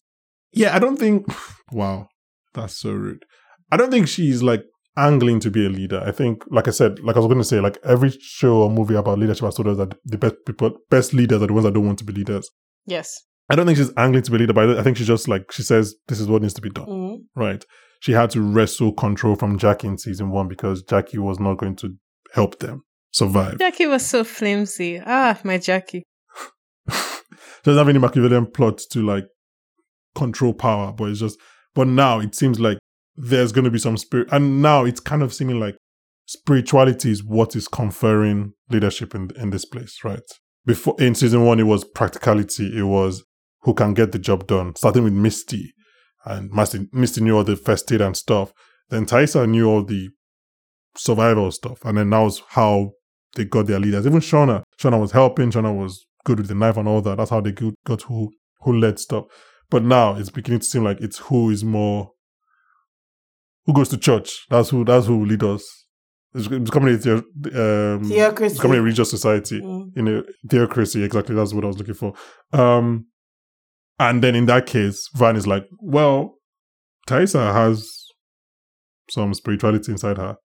Yeah, 0.51 0.75
I 0.75 0.79
don't 0.79 0.97
think. 0.97 1.25
Wow, 1.71 2.09
that's 2.53 2.77
so 2.77 2.91
rude. 2.91 3.25
I 3.71 3.77
don't 3.77 3.91
think 3.91 4.07
she's 4.07 4.43
like 4.43 4.63
angling 4.97 5.39
to 5.41 5.51
be 5.51 5.65
a 5.65 5.69
leader. 5.69 6.01
I 6.05 6.11
think, 6.11 6.43
like 6.49 6.67
I 6.67 6.71
said, 6.71 6.99
like 6.99 7.15
I 7.15 7.19
was 7.19 7.27
going 7.27 7.39
to 7.39 7.43
say, 7.43 7.59
like 7.59 7.77
every 7.83 8.11
show 8.19 8.61
or 8.63 8.69
movie 8.69 8.95
about 8.95 9.19
leadership 9.19 9.45
has 9.45 9.55
told 9.55 9.67
us 9.67 9.77
that 9.77 9.95
the 10.05 10.17
best 10.17 10.35
people, 10.45 10.77
best 10.89 11.13
leaders 11.13 11.41
are 11.41 11.47
the 11.47 11.53
ones 11.53 11.65
that 11.65 11.73
don't 11.73 11.85
want 11.85 11.99
to 11.99 12.05
be 12.05 12.13
leaders. 12.13 12.49
Yes. 12.85 13.23
I 13.49 13.55
don't 13.55 13.65
think 13.65 13.77
she's 13.77 13.91
angling 13.97 14.23
to 14.23 14.31
be 14.31 14.37
a 14.37 14.39
leader, 14.41 14.53
but 14.53 14.77
I 14.77 14.83
think 14.83 14.97
she's 14.97 15.07
just 15.07 15.27
like, 15.27 15.51
she 15.51 15.63
says, 15.63 15.95
this 16.07 16.19
is 16.19 16.27
what 16.27 16.41
needs 16.41 16.53
to 16.55 16.61
be 16.61 16.69
done. 16.69 16.87
Mm-hmm. 16.87 17.39
Right. 17.39 17.63
She 17.99 18.11
had 18.11 18.29
to 18.31 18.41
wrestle 18.41 18.93
control 18.93 19.35
from 19.35 19.57
Jackie 19.57 19.87
in 19.87 19.97
season 19.97 20.31
one 20.31 20.47
because 20.47 20.83
Jackie 20.83 21.17
was 21.17 21.39
not 21.39 21.57
going 21.57 21.75
to 21.77 21.95
help 22.33 22.59
them 22.59 22.83
survive. 23.11 23.59
Jackie 23.59 23.87
was 23.87 24.05
so 24.05 24.23
flimsy. 24.23 25.01
Ah, 25.05 25.39
my 25.43 25.57
Jackie. 25.57 26.03
she 26.89 26.97
doesn't 27.63 27.77
have 27.77 27.89
any 27.89 27.99
Machiavellian 27.99 28.47
plot 28.51 28.79
to 28.91 29.01
like 29.01 29.25
control 30.15 30.53
power, 30.53 30.91
but 30.91 31.09
it's 31.09 31.19
just, 31.19 31.39
but 31.73 31.87
now 31.87 32.19
it 32.19 32.35
seems 32.35 32.59
like 32.59 32.77
there's 33.15 33.51
going 33.51 33.65
to 33.65 33.71
be 33.71 33.79
some 33.79 33.97
spirit. 33.97 34.27
And 34.31 34.61
now 34.61 34.85
it's 34.85 34.99
kind 34.99 35.23
of 35.23 35.33
seeming 35.33 35.59
like 35.59 35.75
spirituality 36.25 37.11
is 37.11 37.23
what 37.23 37.55
is 37.55 37.67
conferring 37.67 38.53
leadership 38.69 39.15
in, 39.15 39.29
in 39.37 39.51
this 39.51 39.65
place, 39.65 39.99
right? 40.03 40.21
Before 40.65 40.95
in 40.99 41.15
season 41.15 41.45
one, 41.45 41.59
it 41.59 41.63
was 41.63 41.83
practicality. 41.83 42.77
It 42.77 42.83
was 42.83 43.23
who 43.61 43.73
can 43.73 43.93
get 43.93 44.11
the 44.11 44.19
job 44.19 44.47
done, 44.47 44.75
starting 44.75 45.03
with 45.03 45.13
Misty. 45.13 45.73
And 46.25 46.51
Misty, 46.51 46.87
Misty 46.91 47.21
knew 47.21 47.37
all 47.37 47.43
the 47.43 47.55
first 47.55 47.91
aid 47.91 48.01
and 48.01 48.17
stuff. 48.17 48.51
Then 48.89 49.05
Taissa 49.05 49.47
knew 49.47 49.67
all 49.67 49.83
the 49.83 50.09
survival 50.97 51.51
stuff. 51.51 51.83
And 51.85 51.97
then 51.97 52.09
now 52.09 52.25
is 52.25 52.41
how 52.49 52.91
they 53.35 53.45
got 53.45 53.67
their 53.67 53.79
leaders. 53.79 54.07
Even 54.07 54.19
Shauna. 54.19 54.63
Shauna 54.79 54.99
was 54.99 55.11
helping. 55.11 55.51
Shauna 55.51 55.75
was 55.75 56.05
good 56.25 56.39
with 56.39 56.47
the 56.47 56.55
knife 56.55 56.77
and 56.77 56.87
all 56.87 57.01
that. 57.01 57.17
That's 57.17 57.29
how 57.29 57.41
they 57.41 57.51
got 57.51 58.01
who, 58.03 58.31
who 58.61 58.73
led 58.77 58.99
stuff. 58.99 59.25
But 59.69 59.83
now 59.83 60.15
it's 60.15 60.29
beginning 60.29 60.61
to 60.61 60.65
seem 60.65 60.83
like 60.83 60.99
it's 61.01 61.17
who 61.17 61.49
is 61.49 61.63
more 61.63 62.11
who 63.65 63.73
goes 63.73 63.89
to 63.89 63.97
church. 63.97 64.45
That's 64.49 64.69
who 64.69 64.83
that's 64.85 65.07
who 65.07 65.17
will 65.19 65.27
lead 65.27 65.43
us. 65.43 65.85
it's 66.33 66.47
becoming 66.47 66.95
a 66.95 66.97
theo- 66.97 67.17
um, 67.95 68.03
Theocracy. 68.03 68.55
becoming 68.55 68.79
a 68.79 68.81
religious 68.81 69.09
society 69.09 69.61
Mm. 69.61 69.97
in 69.97 70.07
a 70.09 70.23
theocracy. 70.49 71.01
Exactly, 71.03 71.33
that's 71.35 71.53
what 71.53 71.63
I 71.63 71.67
was 71.67 71.77
looking 71.77 71.93
for. 71.93 72.13
Um, 72.51 73.07
and 73.99 74.21
then 74.21 74.35
in 74.35 74.45
that 74.47 74.65
case, 74.65 75.09
Van 75.15 75.35
is 75.37 75.47
like, 75.47 75.65
well, 75.79 76.35
Taissa 77.07 77.53
has 77.53 77.89
some 79.09 79.33
spirituality 79.33 79.91
inside 79.91 80.17
her. 80.17 80.35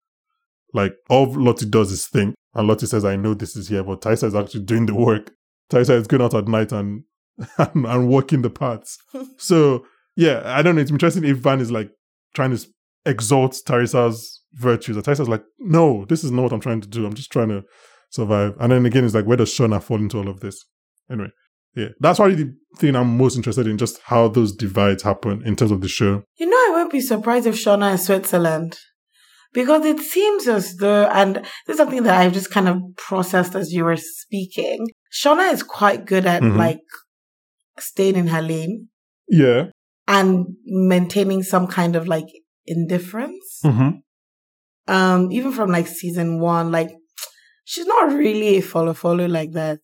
Like 0.72 0.92
all 1.08 1.32
Lottie 1.32 1.66
does 1.68 1.90
is 1.90 2.06
think, 2.06 2.34
and 2.54 2.68
Lottie 2.68 2.86
says, 2.86 3.04
"I 3.04 3.16
know 3.16 3.34
this 3.34 3.56
is 3.56 3.66
here," 3.68 3.82
but 3.82 4.00
Taissa 4.02 4.24
is 4.28 4.34
actually 4.36 4.62
doing 4.64 4.86
the 4.86 4.94
work. 4.94 5.32
Taissa 5.70 5.96
is 6.00 6.06
going 6.06 6.22
out 6.22 6.34
at 6.34 6.46
night 6.46 6.70
and 6.72 7.02
and, 7.58 7.84
and 7.86 8.08
walking 8.08 8.42
the 8.42 8.50
paths. 8.50 8.96
so 9.36 9.84
yeah, 10.16 10.42
I 10.44 10.62
don't 10.62 10.76
know. 10.76 10.80
It's 10.82 10.90
interesting 10.92 11.24
if 11.24 11.38
Van 11.38 11.60
is 11.60 11.72
like 11.72 11.90
trying 12.34 12.56
to 12.56 12.64
s- 13.06 13.10
exalt 13.12 13.56
Taissa's 13.66 14.42
virtues. 14.54 14.96
And 14.96 15.04
Taissa's 15.04 15.28
like, 15.28 15.42
no, 15.58 16.04
this 16.08 16.24
is 16.24 16.30
not 16.30 16.42
what 16.44 16.52
I'm 16.52 16.60
trying 16.60 16.80
to 16.80 16.88
do. 16.88 17.06
I'm 17.06 17.14
just 17.14 17.30
trying 17.32 17.48
to 17.48 17.62
survive. 18.10 18.54
And 18.60 18.72
then 18.72 18.86
again, 18.86 19.04
it's 19.04 19.14
like, 19.14 19.26
where 19.26 19.36
does 19.36 19.50
Shauna 19.54 19.82
fall 19.82 19.98
into 19.98 20.18
all 20.18 20.28
of 20.28 20.40
this? 20.40 20.64
Anyway, 21.10 21.28
yeah, 21.76 21.88
that's 22.00 22.18
probably 22.18 22.36
the 22.36 22.54
thing 22.78 22.96
I'm 22.96 23.16
most 23.16 23.36
interested 23.36 23.66
in, 23.66 23.78
just 23.78 23.98
how 24.04 24.28
those 24.28 24.52
divides 24.54 25.02
happen 25.02 25.42
in 25.44 25.56
terms 25.56 25.70
of 25.70 25.80
the 25.80 25.88
show. 25.88 26.22
You 26.38 26.48
know, 26.48 26.56
I 26.56 26.70
won't 26.72 26.92
be 26.92 27.00
surprised 27.00 27.46
if 27.46 27.54
Shauna 27.54 27.94
is 27.94 28.06
Switzerland. 28.06 28.78
Because 29.52 29.84
it 29.84 29.98
seems 29.98 30.46
as 30.46 30.76
though, 30.76 31.06
and 31.06 31.36
this 31.66 31.74
is 31.74 31.76
something 31.78 32.04
that 32.04 32.16
I've 32.20 32.32
just 32.32 32.52
kind 32.52 32.68
of 32.68 32.78
processed 32.96 33.56
as 33.56 33.72
you 33.72 33.84
were 33.84 33.96
speaking. 33.96 34.86
Shauna 35.12 35.52
is 35.52 35.64
quite 35.64 36.04
good 36.06 36.24
at 36.24 36.40
Mhm. 36.42 36.56
like 36.56 36.78
staying 37.78 38.14
in 38.14 38.28
her 38.28 38.42
lane 38.42 38.88
Yeah. 39.28 39.70
and 40.06 40.46
maintaining 40.66 41.42
some 41.42 41.66
kind 41.66 41.96
of 41.96 42.06
like 42.06 42.26
indifference. 42.70 43.60
Mm-hmm. 43.64 43.90
Um, 44.92 45.30
even 45.32 45.52
from 45.52 45.70
like 45.70 45.86
season 45.86 46.40
one, 46.40 46.72
like 46.72 46.90
she's 47.64 47.86
not 47.86 48.12
really 48.12 48.56
a 48.56 48.60
follow 48.60 48.94
follow 48.94 49.26
like 49.26 49.52
that. 49.52 49.78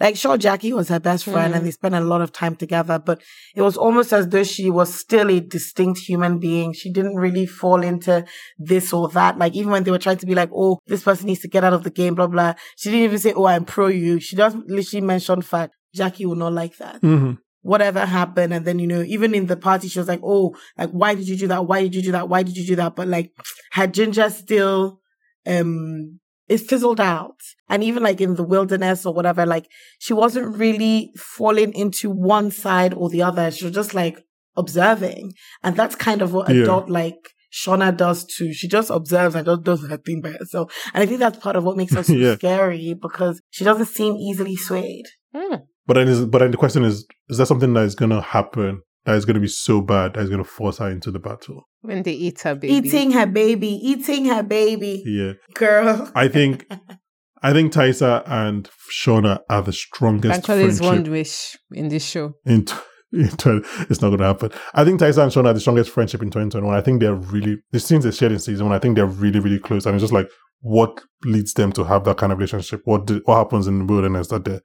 Like 0.00 0.16
sure, 0.16 0.36
Jackie 0.36 0.72
was 0.74 0.88
her 0.88 1.00
best 1.00 1.24
friend 1.24 1.52
Mhm. 1.52 1.56
and 1.56 1.66
they 1.66 1.70
spent 1.70 1.94
a 1.94 2.00
lot 2.00 2.20
of 2.20 2.30
time 2.32 2.54
together, 2.56 2.98
but 2.98 3.22
it 3.54 3.62
was 3.62 3.76
almost 3.76 4.12
as 4.12 4.28
though 4.28 4.42
she 4.44 4.68
was 4.70 4.92
still 4.94 5.30
a 5.30 5.40
distinct 5.40 6.00
human 6.00 6.38
being. 6.38 6.72
She 6.74 6.92
didn't 6.92 7.16
really 7.16 7.46
fall 7.46 7.82
into 7.82 8.24
this 8.58 8.92
or 8.92 9.08
that. 9.10 9.38
Like 9.38 9.54
even 9.54 9.70
when 9.72 9.84
they 9.84 9.90
were 9.90 9.98
trying 9.98 10.18
to 10.18 10.26
be 10.26 10.34
like, 10.34 10.50
oh, 10.54 10.78
this 10.86 11.02
person 11.02 11.26
needs 11.26 11.40
to 11.40 11.48
get 11.48 11.64
out 11.64 11.72
of 11.72 11.82
the 11.84 11.90
game, 11.90 12.14
blah 12.14 12.26
blah. 12.26 12.54
She 12.76 12.90
didn't 12.90 13.04
even 13.04 13.18
say, 13.18 13.32
oh, 13.34 13.46
I'm 13.46 13.64
pro 13.64 13.86
you. 13.88 14.20
She 14.20 14.36
just 14.36 14.56
literally 14.66 15.06
mentioned 15.06 15.44
fact. 15.46 15.74
Jackie 15.94 16.26
will 16.26 16.36
not 16.36 16.52
like 16.52 16.76
that 16.76 17.00
Mm-hmm. 17.00 17.32
Whatever 17.66 18.04
happened. 18.06 18.52
And 18.54 18.64
then, 18.64 18.78
you 18.78 18.86
know, 18.86 19.02
even 19.02 19.34
in 19.34 19.46
the 19.46 19.56
party, 19.56 19.88
she 19.88 19.98
was 19.98 20.08
like, 20.08 20.20
Oh, 20.22 20.56
like, 20.78 20.90
why 20.90 21.14
did 21.14 21.28
you 21.28 21.36
do 21.36 21.48
that? 21.48 21.66
Why 21.66 21.82
did 21.82 21.94
you 21.96 22.02
do 22.02 22.12
that? 22.12 22.28
Why 22.28 22.42
did 22.42 22.56
you 22.56 22.66
do 22.66 22.76
that? 22.76 22.94
But 22.96 23.08
like, 23.08 23.32
her 23.72 23.86
ginger 23.86 24.30
still, 24.30 25.00
um, 25.46 26.20
is 26.48 26.62
fizzled 26.62 27.00
out. 27.00 27.38
And 27.68 27.82
even 27.82 28.02
like 28.04 28.20
in 28.20 28.36
the 28.36 28.44
wilderness 28.44 29.04
or 29.04 29.12
whatever, 29.12 29.44
like, 29.44 29.66
she 29.98 30.12
wasn't 30.14 30.56
really 30.56 31.10
falling 31.16 31.72
into 31.74 32.08
one 32.10 32.50
side 32.52 32.94
or 32.94 33.10
the 33.10 33.22
other. 33.22 33.50
She 33.50 33.64
was 33.64 33.74
just 33.74 33.94
like 33.94 34.16
observing. 34.56 35.32
And 35.62 35.76
that's 35.76 35.96
kind 35.96 36.22
of 36.22 36.32
what 36.32 36.48
Yeah. 36.48 36.62
adult 36.62 36.88
like 36.88 37.18
Shauna 37.52 37.96
does 37.96 38.24
too. 38.24 38.52
She 38.52 38.68
just 38.68 38.90
observes 38.90 39.34
and 39.34 39.44
just 39.46 39.62
does 39.64 39.86
her 39.88 39.96
thing 39.96 40.20
by 40.20 40.30
herself. 40.30 40.72
And 40.94 41.02
I 41.02 41.06
think 41.06 41.20
that's 41.20 41.38
part 41.38 41.56
of 41.56 41.64
what 41.64 41.76
makes 41.76 41.94
her 41.94 42.02
so 42.10 42.12
Yeah. 42.12 42.34
scary 42.36 42.94
because 42.94 43.40
she 43.50 43.64
doesn't 43.64 43.86
seem 43.86 44.14
easily 44.16 44.56
swayed. 44.56 45.06
Hmm. 45.34 45.56
But 45.86 45.94
then, 45.94 46.08
is, 46.08 46.24
but 46.24 46.38
then 46.38 46.50
the 46.50 46.56
question 46.56 46.84
is: 46.84 47.06
Is 47.28 47.38
that 47.38 47.46
something 47.46 47.72
that 47.74 47.84
is 47.84 47.94
going 47.94 48.10
to 48.10 48.20
happen 48.20 48.82
that 49.04 49.16
is 49.16 49.24
going 49.24 49.34
to 49.34 49.40
be 49.40 49.48
so 49.48 49.80
bad 49.80 50.14
that 50.14 50.20
is 50.20 50.28
going 50.28 50.42
to 50.42 50.48
force 50.48 50.78
her 50.78 50.90
into 50.90 51.10
the 51.10 51.18
battle? 51.18 51.62
When 51.80 52.02
they 52.02 52.12
eat 52.12 52.40
her 52.40 52.54
baby. 52.54 52.88
Eating 52.88 53.12
her 53.12 53.26
baby, 53.26 53.68
eating 53.68 54.26
her 54.26 54.42
baby. 54.42 55.02
Yeah, 55.06 55.32
Girl. 55.54 56.10
I 56.14 56.28
think, 56.28 56.66
I 57.42 57.52
think 57.52 57.72
Taissa 57.72 58.24
and 58.26 58.68
Shauna 58.92 59.40
are 59.48 59.62
the 59.62 59.72
strongest 59.72 60.38
Actually, 60.38 60.64
is 60.64 60.80
one 60.80 61.04
wish 61.04 61.56
in 61.70 61.88
this 61.88 62.04
show. 62.04 62.34
in, 62.44 62.64
t- 62.64 62.74
in 63.12 63.28
tw- 63.28 63.64
it's 63.88 64.02
not 64.02 64.08
going 64.08 64.18
to 64.18 64.24
happen. 64.24 64.50
I 64.74 64.84
think 64.84 64.98
Tyson 64.98 65.22
and 65.22 65.32
Sean 65.32 65.46
are 65.46 65.54
the 65.54 65.60
strongest 65.60 65.90
friendship 65.90 66.22
in 66.22 66.28
2021. 66.28 66.74
I 66.76 66.80
think 66.80 67.00
they're 67.00 67.14
really, 67.14 67.58
the 67.70 67.78
scenes 67.78 68.02
they 68.02 68.10
shared 68.10 68.32
in 68.32 68.40
season 68.40 68.66
one, 68.66 68.74
I 68.74 68.80
think 68.80 68.96
they're 68.96 69.06
really, 69.06 69.38
really 69.38 69.60
close. 69.60 69.86
And 69.86 69.94
it's 69.94 70.02
just 70.02 70.12
like, 70.12 70.28
what 70.60 71.00
leads 71.24 71.52
them 71.52 71.70
to 71.72 71.84
have 71.84 72.02
that 72.04 72.16
kind 72.16 72.32
of 72.32 72.38
relationship? 72.38 72.80
What 72.84 73.06
do, 73.06 73.20
what 73.24 73.36
happens 73.36 73.68
in 73.68 73.78
the 73.78 73.84
wilderness 73.84 74.26
that 74.28 74.44
they're, 74.44 74.62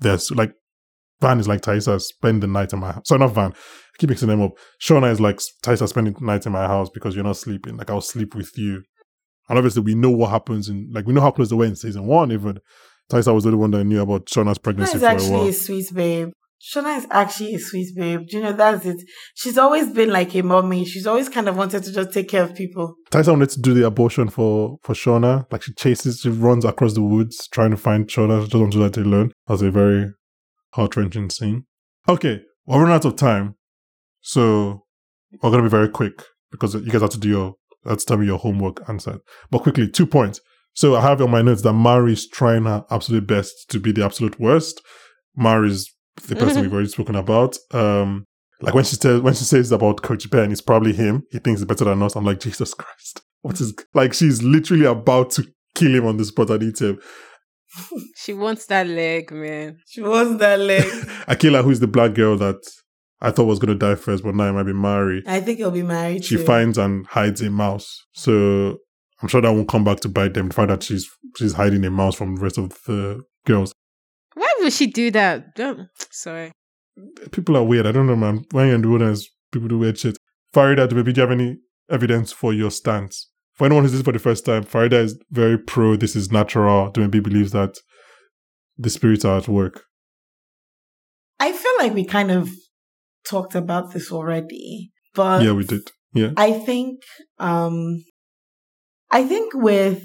there's 0.00 0.30
like, 0.32 0.52
Van 1.20 1.40
is 1.40 1.48
like 1.48 1.60
Taissa, 1.60 2.00
spend 2.00 2.42
the 2.42 2.46
night 2.46 2.72
in 2.72 2.78
my 2.78 2.92
house. 2.92 3.02
Sorry, 3.06 3.18
not 3.18 3.34
Van. 3.34 3.52
I 3.52 3.96
keep 3.98 4.10
mixing 4.10 4.28
them 4.28 4.42
up. 4.42 4.52
Shauna 4.80 5.10
is 5.10 5.20
like 5.20 5.40
Taissa, 5.64 5.88
spending 5.88 6.14
the 6.14 6.24
night 6.24 6.46
in 6.46 6.52
my 6.52 6.66
house 6.66 6.88
because 6.92 7.14
you're 7.14 7.24
not 7.24 7.36
sleeping. 7.36 7.76
Like, 7.76 7.90
I'll 7.90 8.00
sleep 8.00 8.34
with 8.34 8.56
you. 8.56 8.82
And 9.48 9.58
obviously, 9.58 9.82
we 9.82 9.94
know 9.94 10.10
what 10.10 10.30
happens 10.30 10.68
in, 10.68 10.90
like, 10.92 11.06
we 11.06 11.12
know 11.14 11.20
how 11.20 11.30
close 11.30 11.50
they 11.50 11.56
were 11.56 11.64
in 11.64 11.76
season 11.76 12.06
one, 12.06 12.30
even. 12.30 12.58
Taissa 13.10 13.34
was 13.34 13.44
the 13.44 13.48
only 13.48 13.60
one 13.60 13.70
that 13.70 13.84
knew 13.84 14.02
about 14.02 14.26
Shauna's 14.26 14.58
pregnancy 14.58 14.98
a 14.98 15.08
actually 15.08 15.30
while. 15.30 15.48
a 15.48 15.52
sweet 15.52 15.94
babe. 15.94 16.28
Shauna 16.60 16.98
is 16.98 17.06
actually 17.10 17.54
a 17.54 17.58
sweet 17.58 17.94
babe. 17.96 18.26
Do 18.28 18.36
you 18.36 18.42
know 18.42 18.52
that's 18.52 18.84
it? 18.84 19.00
She's 19.34 19.56
always 19.56 19.90
been 19.92 20.10
like 20.10 20.34
a 20.34 20.42
mommy. 20.42 20.84
She's 20.84 21.06
always 21.06 21.28
kind 21.28 21.48
of 21.48 21.56
wanted 21.56 21.84
to 21.84 21.92
just 21.92 22.12
take 22.12 22.28
care 22.28 22.42
of 22.42 22.54
people. 22.54 22.96
Taissa 23.10 23.30
wanted 23.30 23.50
to 23.50 23.60
do 23.60 23.74
the 23.74 23.86
abortion 23.86 24.28
for 24.28 24.78
for 24.82 24.92
Shauna. 24.92 25.50
Like 25.52 25.62
she 25.62 25.72
chases, 25.74 26.20
she 26.20 26.30
runs 26.30 26.64
across 26.64 26.94
the 26.94 27.02
woods 27.02 27.48
trying 27.52 27.70
to 27.70 27.76
find 27.76 28.08
Shauna. 28.08 28.42
She 28.42 28.50
doesn't 28.50 28.70
do 28.70 28.80
that 28.80 28.96
alone. 28.96 29.30
That 29.46 29.54
was 29.54 29.62
a 29.62 29.70
very 29.70 30.12
heart 30.70 30.96
wrenching 30.96 31.30
scene. 31.30 31.64
Okay, 32.08 32.42
we're 32.66 32.78
running 32.78 32.94
out 32.94 33.04
of 33.04 33.16
time, 33.16 33.56
so 34.20 34.84
we're 35.42 35.50
gonna 35.50 35.62
be 35.62 35.68
very 35.68 35.88
quick 35.88 36.22
because 36.50 36.74
you 36.74 36.90
guys 36.90 37.02
have 37.02 37.10
to 37.10 37.18
do 37.18 37.28
your 37.28 37.54
tell 38.06 38.16
me 38.16 38.26
your 38.26 38.38
homework 38.38 38.88
answered. 38.88 39.20
But 39.50 39.62
quickly, 39.62 39.88
two 39.88 40.06
points. 40.06 40.40
So 40.74 40.94
I 40.94 41.00
have 41.00 41.20
on 41.20 41.30
my 41.30 41.42
notes 41.42 41.62
that 41.62 41.72
Mari's 41.72 42.28
trying 42.28 42.64
her 42.64 42.84
absolute 42.90 43.26
best 43.26 43.68
to 43.70 43.80
be 43.80 43.92
the 43.92 44.04
absolute 44.04 44.38
worst. 44.38 44.80
Mari's 45.36 45.92
the 46.26 46.36
person 46.36 46.62
we've 46.62 46.72
already 46.72 46.88
spoken 46.88 47.16
about. 47.16 47.56
Um, 47.72 48.26
like 48.60 48.74
when 48.74 48.84
she 48.84 48.96
says 48.96 49.20
when 49.20 49.34
she 49.34 49.44
says 49.44 49.72
about 49.72 50.02
Coach 50.02 50.28
Ben, 50.30 50.52
it's 50.52 50.60
probably 50.60 50.92
him. 50.92 51.22
He 51.30 51.38
thinks 51.38 51.60
he's 51.60 51.66
better 51.66 51.84
than 51.84 52.02
us. 52.02 52.16
I'm 52.16 52.24
like, 52.24 52.40
Jesus 52.40 52.74
Christ. 52.74 53.22
What 53.42 53.60
is 53.60 53.74
like 53.94 54.14
she's 54.14 54.42
literally 54.42 54.84
about 54.84 55.30
to 55.32 55.44
kill 55.74 55.94
him 55.94 56.06
on 56.06 56.16
the 56.16 56.24
spot 56.24 56.50
and 56.50 56.62
eat 56.62 56.80
him. 56.80 56.98
She 58.16 58.32
wants 58.34 58.66
that 58.66 58.86
leg, 58.86 59.30
man. 59.32 59.78
She 59.86 60.02
wants 60.02 60.38
that 60.40 60.58
leg. 60.58 60.82
Akilah, 61.28 61.62
who's 61.64 61.80
the 61.80 61.86
black 61.86 62.14
girl 62.14 62.36
that 62.38 62.56
I 63.20 63.30
thought 63.30 63.44
was 63.44 63.58
gonna 63.58 63.74
die 63.74 63.94
first, 63.94 64.22
but 64.24 64.34
now 64.34 64.48
it 64.48 64.52
might 64.52 64.62
be 64.64 64.72
Mari. 64.72 65.22
I 65.26 65.40
think 65.40 65.58
he'll 65.58 65.70
be 65.70 65.82
married. 65.82 66.24
She 66.24 66.36
too. 66.36 66.44
finds 66.44 66.78
and 66.78 67.06
hides 67.06 67.40
a 67.42 67.50
mouse. 67.50 68.04
So 68.12 68.78
I'm 69.20 69.28
sure 69.28 69.40
that 69.40 69.50
won't 69.52 69.68
come 69.68 69.84
back 69.84 70.00
to 70.00 70.08
bite 70.08 70.34
them. 70.34 70.48
The 70.48 70.54
fact 70.54 70.68
that 70.68 70.82
she's 70.82 71.08
she's 71.36 71.54
hiding 71.54 71.84
a 71.84 71.90
mouse 71.90 72.14
from 72.14 72.36
the 72.36 72.42
rest 72.42 72.58
of 72.58 72.70
the 72.86 73.22
girls. 73.46 73.72
Why 74.34 74.52
would 74.60 74.72
she 74.72 74.86
do 74.86 75.10
that? 75.12 75.54
Don't- 75.56 75.88
Sorry. 76.10 76.52
People 77.32 77.56
are 77.56 77.64
weird. 77.64 77.86
I 77.86 77.92
don't 77.92 78.06
know, 78.06 78.16
man. 78.16 78.44
When 78.52 78.66
you're 78.66 78.74
in 78.74 78.82
the 78.82 78.88
wilderness, 78.88 79.28
people 79.52 79.68
do 79.68 79.78
weird 79.78 79.98
shit. 79.98 80.16
Faridah, 80.54 80.88
do 80.88 80.96
maybe 80.96 81.12
do 81.12 81.20
you 81.20 81.26
have 81.28 81.38
any 81.38 81.56
evidence 81.90 82.32
for 82.32 82.52
your 82.52 82.70
stance? 82.70 83.30
For 83.58 83.64
anyone 83.64 83.82
who's 83.82 83.92
this 83.92 84.02
for 84.02 84.12
the 84.12 84.20
first 84.20 84.46
time, 84.46 84.62
Faridah 84.62 85.02
is 85.02 85.18
very 85.32 85.58
pro. 85.58 85.96
This 85.96 86.14
is 86.14 86.30
natural. 86.30 86.92
Dumebi 86.92 87.20
believes 87.20 87.50
that 87.50 87.74
the 88.78 88.88
spirits 88.88 89.24
are 89.24 89.38
at 89.38 89.48
work. 89.48 89.82
I 91.40 91.52
feel 91.52 91.72
like 91.78 91.92
we 91.92 92.04
kind 92.04 92.30
of 92.30 92.48
talked 93.28 93.56
about 93.56 93.92
this 93.92 94.12
already, 94.12 94.92
but 95.12 95.42
yeah, 95.42 95.52
we 95.52 95.64
did. 95.64 95.90
Yeah. 96.14 96.30
I 96.36 96.52
think, 96.52 97.02
um, 97.40 98.04
I 99.10 99.24
think 99.24 99.52
with 99.54 100.04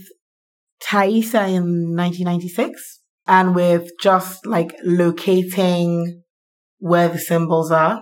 Taissa 0.83 1.47
in 1.47 1.95
1996 1.95 3.01
and 3.27 3.53
with 3.53 3.91
just 4.01 4.47
like 4.47 4.73
locating 4.83 6.23
where 6.79 7.07
the 7.07 7.19
symbols 7.19 7.71
are, 7.71 8.01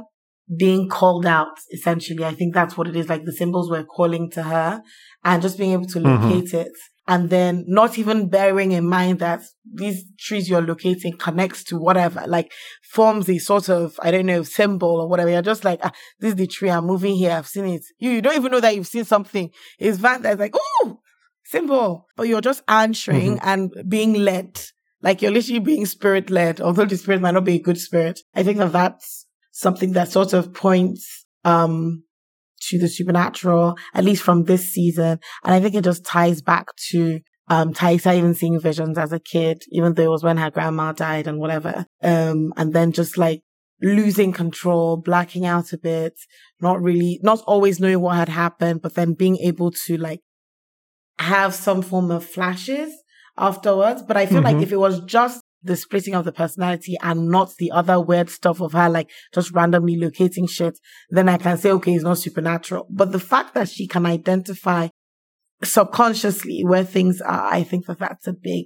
being 0.58 0.90
called 0.90 1.26
out, 1.26 1.58
essentially. 1.72 2.26
I 2.26 2.34
think 2.34 2.54
that's 2.54 2.78
what 2.78 2.88
it 2.88 2.96
is. 2.96 3.08
Like 3.08 3.24
the 3.26 3.34
symbols 3.34 3.70
were 3.70 3.84
calling 3.84 4.30
to 4.32 4.44
her 4.44 4.82
and 5.24 5.42
just 5.42 5.58
being 5.58 5.72
able 5.74 5.86
to 5.86 6.00
Mhm. 6.00 6.24
locate 6.24 6.54
it. 6.54 6.72
And 7.08 7.30
then 7.30 7.66
not 7.68 7.98
even 7.98 8.30
bearing 8.30 8.72
in 8.72 8.88
mind 8.88 9.20
that 9.20 9.42
these 9.66 10.06
trees 10.20 10.48
you're 10.50 10.62
locating 10.62 11.18
connects 11.18 11.64
to 11.66 11.78
whatever, 11.78 12.24
like 12.28 12.52
forms 12.84 13.28
a 13.30 13.38
sort 13.40 13.70
of, 13.70 14.00
I 14.02 14.12
don't 14.12 14.28
know, 14.28 14.44
symbol 14.44 15.02
or 15.02 15.10
whatever. 15.10 15.30
You're 15.30 15.42
just 15.42 15.66
like, 15.66 15.80
ah, 15.84 15.92
this 16.20 16.30
is 16.30 16.36
the 16.36 16.48
tree. 16.48 16.70
I'm 16.70 16.86
moving 16.86 17.16
here. 17.16 17.32
I've 17.32 17.48
seen 17.48 17.66
it. 17.66 17.82
You, 18.00 18.12
you 18.12 18.22
don't 18.22 18.36
even 18.36 18.52
know 18.52 18.60
that 18.62 18.76
you've 18.76 18.88
seen 18.88 19.04
something. 19.04 19.50
It's 19.80 19.98
Van 19.98 20.22
that's 20.22 20.40
like, 20.40 20.56
oh, 20.56 21.00
symbol. 21.44 22.08
But 22.16 22.28
you're 22.28 22.40
just 22.42 22.64
answering 22.68 23.40
and 23.42 23.74
being 23.90 24.14
led. 24.14 24.62
Like 25.02 25.22
you're 25.22 25.32
literally 25.32 25.60
being 25.60 25.88
spirit 25.88 26.30
led, 26.30 26.62
although 26.62 26.86
the 26.86 26.96
spirit 26.98 27.22
might 27.22 27.32
not 27.32 27.44
be 27.44 27.56
a 27.56 27.60
good 27.62 27.80
spirit. 27.80 28.20
I 28.36 28.44
think 28.44 28.60
that 28.60 28.72
that's 28.72 29.26
something 29.52 29.94
that 29.94 30.12
sort 30.12 30.34
of 30.34 30.54
points, 30.54 31.26
um, 31.44 32.04
to 32.70 32.80
the 32.80 32.88
supernatural, 32.88 33.78
at 33.94 34.04
least 34.04 34.24
from 34.24 34.44
this 34.44 34.72
season. 34.72 35.20
And 35.44 35.54
I 35.54 35.60
think 35.60 35.76
it 35.76 35.84
just 35.84 36.06
ties 36.06 36.42
back 36.42 36.68
to, 36.90 37.20
um, 37.50 37.74
Taissa 37.74 38.16
even 38.18 38.34
seeing 38.34 38.60
visions 38.60 38.98
as 38.98 39.12
a 39.12 39.20
kid, 39.20 39.62
even 39.72 39.94
though 39.94 40.04
it 40.04 40.10
was 40.10 40.24
when 40.24 40.38
her 40.38 40.52
grandma 40.52 40.92
died 40.94 41.28
and 41.28 41.40
whatever. 41.40 41.86
Um, 42.02 42.54
and 42.56 42.74
then 42.74 42.92
just 42.92 43.18
like 43.18 43.42
losing 43.82 44.32
control, 44.32 44.98
blacking 44.98 45.46
out 45.46 45.74
a 45.74 45.78
bit, 45.78 46.14
not 46.62 46.82
really, 46.82 47.20
not 47.24 47.42
always 47.48 47.80
knowing 47.80 48.00
what 48.00 48.16
had 48.16 48.30
happened, 48.30 48.82
but 48.82 48.94
then 48.94 49.14
being 49.14 49.38
able 49.38 49.72
to 49.72 49.98
like 49.98 50.20
have 51.20 51.54
some 51.54 51.82
form 51.82 52.12
of 52.12 52.26
flashes 52.26 52.94
afterwards. 53.38 54.04
But 54.08 54.18
I 54.18 54.26
feel 54.28 54.42
like 54.42 54.58
Mhm. 54.58 54.64
if 54.64 54.72
it 54.72 54.78
was 54.78 55.02
just 55.02 55.42
the 55.64 55.76
splitting 55.76 56.16
of 56.16 56.26
the 56.26 56.32
personality 56.32 56.96
and 57.02 57.30
not 57.30 57.54
the 57.58 57.72
other 57.72 58.00
weird 58.00 58.30
stuff 58.30 58.62
of 58.62 58.74
her 58.74 58.90
like 58.90 59.10
just 59.34 59.52
randomly 59.52 59.96
locating 59.96 60.48
shit, 60.48 60.80
then 61.10 61.30
I 61.30 61.38
can 61.38 61.58
say, 61.58 61.72
okay, 61.72 61.94
it's 61.94 62.04
not 62.04 62.18
supernatural. 62.18 62.88
But 62.90 63.12
the 63.12 63.20
fact 63.20 63.54
that 63.54 63.70
she 63.70 63.88
can 63.88 64.06
identify 64.06 64.88
subconsciously 65.64 66.64
where 66.66 66.84
things 66.84 67.22
are, 67.22 67.48
I 67.54 67.64
think 67.64 67.86
that 67.86 68.00
that's 68.00 68.28
a 68.28 68.34
big, 68.34 68.66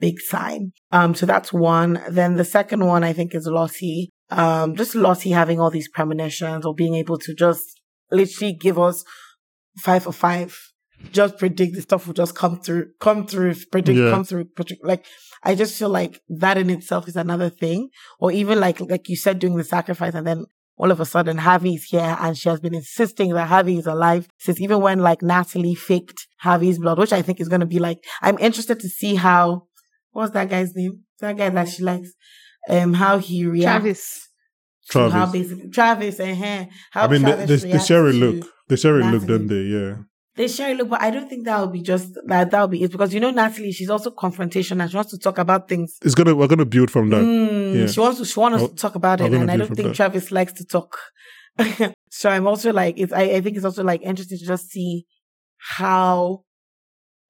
big 0.00 0.20
sign. 0.20 0.72
Um, 0.90 1.14
so 1.14 1.26
that's 1.26 1.52
one. 1.52 2.02
Then 2.08 2.36
the 2.36 2.44
second 2.44 2.84
one 2.84 3.04
I 3.04 3.12
think 3.12 3.34
is 3.34 3.46
Lottie. 3.46 4.10
Um, 4.30 4.74
just 4.74 4.94
Lottie 4.94 5.30
having 5.30 5.60
all 5.60 5.70
these 5.70 5.88
premonitions 5.88 6.64
or 6.66 6.74
being 6.74 6.94
able 6.94 7.18
to 7.18 7.34
just 7.34 7.80
literally 8.10 8.54
give 8.54 8.78
us 8.78 9.04
five 9.78 10.04
for 10.04 10.12
five. 10.12 10.56
Just 11.12 11.38
predict 11.38 11.74
the 11.74 11.82
stuff 11.82 12.06
will 12.06 12.14
just 12.14 12.34
come 12.34 12.60
through, 12.60 12.86
come 12.98 13.26
through, 13.26 13.54
predict, 13.70 13.98
Yeah. 13.98 14.10
come 14.10 14.24
through, 14.24 14.46
predict. 14.46 14.82
Like, 14.84 15.04
I 15.44 15.54
just 15.54 15.78
feel 15.78 15.90
like 15.90 16.20
that 16.28 16.56
in 16.56 16.70
itself 16.70 17.06
is 17.06 17.16
another 17.16 17.50
thing. 17.50 17.90
Or 18.18 18.32
even 18.32 18.58
like, 18.58 18.80
like 18.80 19.08
you 19.08 19.16
said, 19.16 19.38
doing 19.38 19.56
the 19.56 19.64
sacrifice 19.64 20.14
and 20.14 20.26
then 20.26 20.46
all 20.76 20.90
of 20.90 20.98
a 21.00 21.04
sudden 21.04 21.38
Harvey's 21.38 21.84
here 21.84 22.16
and 22.18 22.36
she 22.36 22.48
has 22.48 22.60
been 22.60 22.74
insisting 22.74 23.32
that 23.34 23.48
Harvey 23.48 23.78
is 23.78 23.86
alive 23.86 24.26
since 24.38 24.60
even 24.60 24.80
when 24.80 24.98
like 24.98 25.22
Natalie 25.22 25.74
faked 25.74 26.26
Harvey's 26.38 26.78
blood, 26.78 26.98
which 26.98 27.12
I 27.12 27.22
think 27.22 27.40
is 27.40 27.48
going 27.48 27.60
to 27.60 27.66
be 27.66 27.78
like, 27.78 27.98
I'm 28.22 28.38
interested 28.38 28.80
to 28.80 28.88
see 28.88 29.14
how, 29.14 29.66
what's 30.10 30.32
that 30.32 30.48
guy's 30.48 30.74
name? 30.74 31.04
That 31.20 31.36
guy 31.36 31.48
that 31.50 31.68
she 31.68 31.82
likes, 31.82 32.10
um, 32.68 32.94
how 32.94 33.18
he 33.18 33.46
reacts. 33.46 33.64
Travis. 33.64 34.28
to 34.90 34.98
How 34.98 35.08
Travis. 35.08 35.32
basically, 35.32 35.70
Travis, 35.70 36.20
uh 36.20 36.64
how 36.90 37.04
I 37.04 37.08
mean, 37.08 37.22
they, 37.22 37.30
Travis 37.32 37.48
they, 37.48 37.56
they 37.56 37.66
reacts 37.68 37.86
share 37.86 38.06
a 38.06 38.12
look. 38.12 38.46
They 38.68 38.76
share 38.76 38.98
a 38.98 39.04
look, 39.04 39.22
Natalie. 39.22 39.38
don't 39.38 39.46
they? 39.46 39.62
Yeah. 39.62 39.96
They 40.36 40.48
share 40.48 40.72
a 40.72 40.74
look, 40.74 40.88
but 40.88 41.00
I 41.00 41.10
don't 41.10 41.28
think 41.28 41.44
that 41.44 41.60
would 41.60 41.72
be 41.72 41.80
just 41.80 42.14
that. 42.26 42.50
That 42.50 42.60
would 42.62 42.70
be 42.72 42.82
it 42.82 42.90
because 42.90 43.14
you 43.14 43.20
know 43.20 43.30
Natalie, 43.30 43.70
she's 43.70 43.88
also 43.90 44.10
confrontational. 44.10 44.82
and 44.82 44.90
She 44.90 44.96
wants 44.96 45.12
to 45.12 45.18
talk 45.18 45.38
about 45.38 45.68
things. 45.68 45.96
It's 46.02 46.14
gonna. 46.16 46.34
We're 46.34 46.48
gonna 46.48 46.64
build 46.64 46.90
from 46.90 47.10
that. 47.10 47.22
Mm, 47.22 47.74
yeah. 47.80 47.86
She 47.86 48.00
wants 48.00 48.18
to. 48.18 48.24
She 48.24 48.40
wants 48.40 48.56
us 48.56 48.62
I'll- 48.62 48.68
to 48.68 48.74
talk 48.74 48.94
about 48.96 49.20
I'm 49.20 49.32
it, 49.32 49.40
and 49.40 49.50
I 49.50 49.54
do 49.56 49.58
don't 49.66 49.76
think 49.76 49.88
that. 49.88 49.94
Travis 49.94 50.32
likes 50.32 50.52
to 50.54 50.64
talk. 50.64 50.98
so 52.10 52.30
I'm 52.30 52.46
also 52.48 52.72
like, 52.72 52.98
it's. 52.98 53.12
I, 53.12 53.22
I 53.22 53.40
think 53.42 53.56
it's 53.56 53.64
also 53.64 53.84
like 53.84 54.02
interesting 54.02 54.38
to 54.38 54.44
just 54.46 54.70
see 54.70 55.06
how 55.56 56.42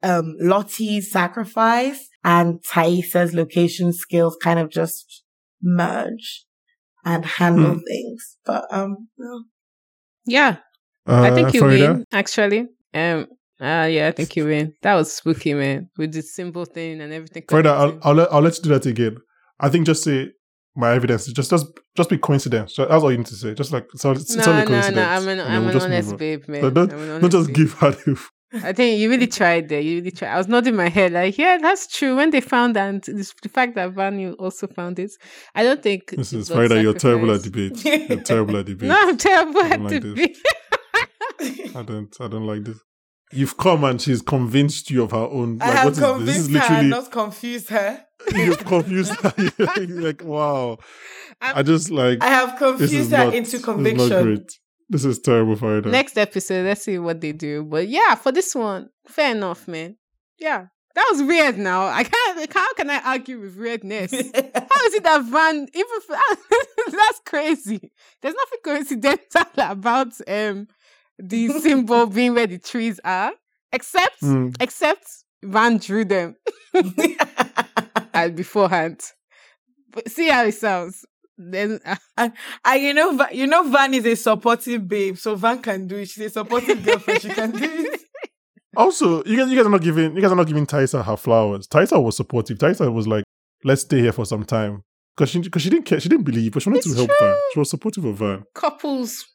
um 0.02 0.34
Lottie's 0.40 1.10
sacrifice 1.10 2.08
and 2.24 2.60
Taissa's 2.62 3.34
location 3.34 3.92
skills 3.92 4.36
kind 4.42 4.58
of 4.58 4.70
just 4.70 5.22
merge 5.62 6.44
and 7.04 7.24
handle 7.26 7.74
Hmm. 7.74 7.80
things. 7.86 8.36
But 8.46 8.66
um, 8.70 9.08
no. 9.18 9.44
Yeah, 10.26 10.56
Uh, 11.06 11.20
I 11.20 11.34
think 11.34 11.52
you 11.52 11.60
Faridah? 11.60 11.92
win. 11.96 12.04
Actually, 12.12 12.68
um, 12.94 13.26
uh, 13.60 13.86
yeah, 13.86 14.08
I 14.08 14.12
think 14.12 14.36
you 14.36 14.46
win. 14.46 14.74
That 14.82 14.94
was 14.94 15.12
spooky, 15.12 15.54
man, 15.54 15.88
with 15.96 16.12
the 16.12 16.22
simple 16.22 16.64
thing 16.64 17.00
and 17.00 17.12
everything. 17.12 17.44
Faridah, 17.44 17.66
I'll. 17.66 17.98
I'll, 18.02 18.14
let, 18.14 18.32
I'll 18.32 18.40
let 18.42 18.56
you 18.56 18.62
do 18.64 18.68
that 18.70 18.86
again. 18.86 19.16
I 19.60 19.68
think 19.68 19.86
just 19.86 20.02
say 20.02 20.30
my 20.74 20.92
evidence. 20.92 21.26
Just 21.26 21.50
just 21.50 21.66
just 21.96 22.10
be 22.10 22.18
coincidence. 22.18 22.74
That's 22.76 22.90
all 22.90 23.10
you 23.10 23.18
need 23.18 23.26
to 23.26 23.36
say. 23.36 23.54
Just 23.54 23.72
like 23.72 23.86
it's, 23.94 24.04
all- 24.04 24.12
it's, 24.12 24.34
it's 24.34 24.46
no, 24.46 24.52
only 24.52 24.64
no, 24.64 24.68
coincidence. 24.68 24.96
no. 24.96 25.08
I'm 25.08 25.28
an, 25.28 25.40
I'm 25.40 25.66
we'll 25.66 25.76
an 25.76 25.82
honest 25.82 26.16
babe, 26.16 26.48
man. 26.48 26.62
So 26.62 26.70
don't 26.70 26.88
don't 26.88 27.30
just 27.30 27.48
babe. 27.48 27.56
give 27.56 27.72
her 27.74 27.90
the 27.92 28.20
I 28.62 28.72
think 28.72 29.00
you 29.00 29.10
really 29.10 29.26
tried 29.26 29.68
there. 29.68 29.80
You 29.80 29.96
really 29.96 30.12
tried. 30.12 30.32
I 30.32 30.38
was 30.38 30.46
nodding 30.46 30.76
my 30.76 30.88
head 30.88 31.12
like, 31.12 31.36
yeah, 31.38 31.58
that's 31.60 31.86
true. 31.88 32.14
When 32.16 32.30
they 32.30 32.40
found 32.40 32.76
that, 32.76 32.88
and 32.88 33.02
the 33.02 33.48
fact 33.48 33.74
that 33.74 33.94
Vanu 33.94 34.36
also 34.38 34.68
found 34.68 34.98
it, 34.98 35.10
I 35.54 35.64
don't 35.64 35.82
think 35.82 36.10
This 36.10 36.32
is 36.32 36.50
Faridah. 36.50 36.80
You're 36.80 36.94
terrible 36.94 37.32
at 37.32 37.42
debate. 37.42 37.84
You're 38.08 38.20
terrible 38.20 38.56
at 38.56 38.66
debate. 38.66 38.88
No, 38.88 38.96
I'm 38.96 39.16
terrible 39.16 39.60
at 39.60 39.80
like 39.80 40.02
debate. 40.02 40.38
I 41.76 41.82
don't. 41.82 42.14
I 42.20 42.28
don't 42.28 42.46
like 42.46 42.64
this. 42.64 42.78
You've 43.32 43.56
come 43.56 43.82
and 43.84 44.00
she's 44.00 44.22
convinced 44.22 44.90
you 44.90 45.02
of 45.02 45.10
her 45.10 45.16
own. 45.18 45.60
I 45.60 45.66
have 45.66 45.84
what 45.84 45.92
is 45.92 45.98
this? 45.98 46.06
This 46.06 46.10
convinced 46.16 46.38
is 46.38 46.46
her, 46.46 46.60
literally 46.68 46.88
not 46.88 47.10
confused 47.10 47.68
her. 47.70 48.04
you've 48.34 48.64
confused 48.64 49.12
her. 49.22 49.86
Like 49.88 50.22
wow. 50.24 50.78
I'm- 51.40 51.56
I 51.56 51.62
just 51.62 51.90
like 51.90 52.22
I 52.22 52.28
have 52.28 52.58
confused 52.58 53.10
her 53.10 53.24
not, 53.24 53.34
into 53.34 53.50
This 53.52 53.54
is 53.60 53.64
conviction. 53.64 54.08
not 54.08 54.22
great. 54.22 54.50
This 54.88 55.04
is 55.04 55.18
terrible, 55.18 55.56
Faridah. 55.56 55.86
Next 55.86 56.16
episode, 56.18 56.66
let's 56.66 56.82
see 56.82 56.98
what 56.98 57.20
they 57.20 57.32
do. 57.32 57.64
But 57.64 57.88
yeah, 57.88 58.14
for 58.14 58.30
this 58.30 58.54
one, 58.54 58.90
fair 59.08 59.34
enough, 59.34 59.66
man. 59.66 59.96
Yeah, 60.38 60.66
that 60.94 61.08
was 61.10 61.22
weird. 61.22 61.58
Now 61.58 61.86
I 61.86 62.04
can't. 62.04 62.38
Like, 62.38 62.52
How 62.52 62.72
can 62.74 62.90
I 62.90 63.00
argue 63.00 63.40
with 63.40 63.56
weirdness? 63.56 64.12
How 64.12 64.18
is 64.86 64.94
it 64.94 65.02
that 65.02 65.24
Van 65.24 65.66
even 65.74 65.98
f- 66.10 66.38
that's 66.92 67.20
crazy? 67.26 67.90
There's 68.22 68.34
nothing 68.34 68.58
coincidental 68.62 69.42
about 69.56 70.12
um 70.28 70.68
the 71.18 71.48
symbol 71.60 72.06
being 72.06 72.34
where 72.34 72.46
the 72.46 72.58
trees 72.58 73.00
are, 73.04 73.32
except 73.72 74.20
Mm. 74.22 74.54
except 74.60 75.06
Van 75.44 75.76
drew 75.78 76.04
them 76.04 76.36
beforehand. 78.34 79.00
But 79.92 80.08
see 80.10 80.28
how 80.28 80.44
it 80.44 80.52
sounds. 80.52 81.04
Then 81.36 81.80
uh, 82.16 82.28
and 82.64 82.82
you 82.82 82.94
know, 82.94 83.16
Va- 83.16 83.28
you 83.32 83.46
know, 83.46 83.68
Van 83.68 83.92
is 83.94 84.06
a 84.06 84.14
supportive 84.14 84.86
babe, 84.88 85.16
so 85.16 85.34
Van 85.34 85.60
can 85.60 85.86
do 85.86 85.96
it. 85.96 86.08
She's 86.08 86.26
a 86.26 86.30
supportive 86.30 86.84
girlfriend. 86.84 87.22
She 87.22 87.28
can 87.28 87.50
do 87.50 87.64
it. 87.64 88.00
Also, 88.76 89.22
you 89.24 89.36
guys, 89.36 89.48
you 89.50 89.56
guys 89.56 89.66
are 89.66 89.70
not 89.70 89.82
giving 89.82 90.14
you 90.16 90.20
guys 90.22 90.32
are 90.32 90.36
not 90.36 90.46
giving 90.46 90.66
Taissa 90.66 91.04
her 91.04 91.16
flowers. 91.16 91.66
Taissa 91.68 92.02
was 92.02 92.16
supportive. 92.16 92.58
Taissa 92.58 92.92
was 92.92 93.06
like, 93.06 93.24
"Let's 93.64 93.82
stay 93.82 94.00
here 94.00 94.12
for 94.12 94.24
some 94.24 94.44
time," 94.44 94.82
because 95.16 95.30
she 95.30 95.40
because 95.40 95.62
she 95.62 95.70
didn't 95.70 95.84
care. 95.86 96.00
She 96.00 96.08
didn't 96.08 96.24
believe, 96.24 96.52
but 96.52 96.62
she 96.62 96.70
wanted 96.70 96.78
It's 96.84 96.90
to 96.90 96.96
help 96.96 97.10
true. 97.10 97.26
Van. 97.28 97.36
She 97.52 97.58
was 97.60 97.70
supportive 97.70 98.04
of 98.04 98.16
Van. 98.16 98.42
couples 98.54 99.12
Yeah, 99.12 99.18
give 99.18 99.33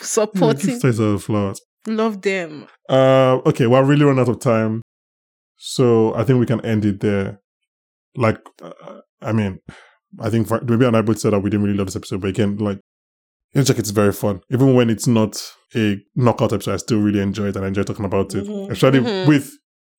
supporting, 0.00 0.80
Taissa 0.80 1.12
her 1.12 1.18
flowers. 1.18 1.60
love 1.86 2.22
them. 2.22 2.66
Uh, 2.88 3.40
okay, 3.46 3.66
we're 3.66 3.84
really 3.84 4.04
running 4.04 4.20
out 4.20 4.28
of 4.28 4.40
time, 4.40 4.82
so 5.56 6.14
I 6.14 6.24
think 6.24 6.40
we 6.40 6.46
can 6.46 6.64
end 6.64 6.84
it 6.84 7.00
there. 7.00 7.40
Like, 8.16 8.38
uh, 8.62 8.72
I 9.22 9.32
mean, 9.32 9.58
I 10.20 10.30
think 10.30 10.48
for, 10.48 10.60
maybe 10.62 10.86
Anibal 10.86 11.14
said 11.14 11.32
that 11.32 11.40
we 11.40 11.50
didn't 11.50 11.64
really 11.64 11.76
love 11.78 11.86
this 11.88 11.96
episode, 11.96 12.20
but 12.20 12.28
again, 12.30 12.56
like, 12.58 12.80
Young 13.54 13.64
Jacket 13.64 13.84
is 13.86 13.90
very 13.92 14.12
fun. 14.12 14.40
Even 14.50 14.74
when 14.74 14.90
it's 14.90 15.06
not 15.06 15.40
a 15.74 15.96
knockout 16.14 16.52
episode, 16.52 16.74
I 16.74 16.76
still 16.78 16.98
really 17.00 17.20
enjoy 17.20 17.46
it 17.46 17.56
and 17.56 17.64
I 17.64 17.68
enjoy 17.68 17.82
talking 17.82 18.04
about 18.04 18.34
it, 18.34 18.44
Mhm. 18.46 18.70
especially 18.70 19.00
Mhm. 19.00 19.26
with 19.28 19.50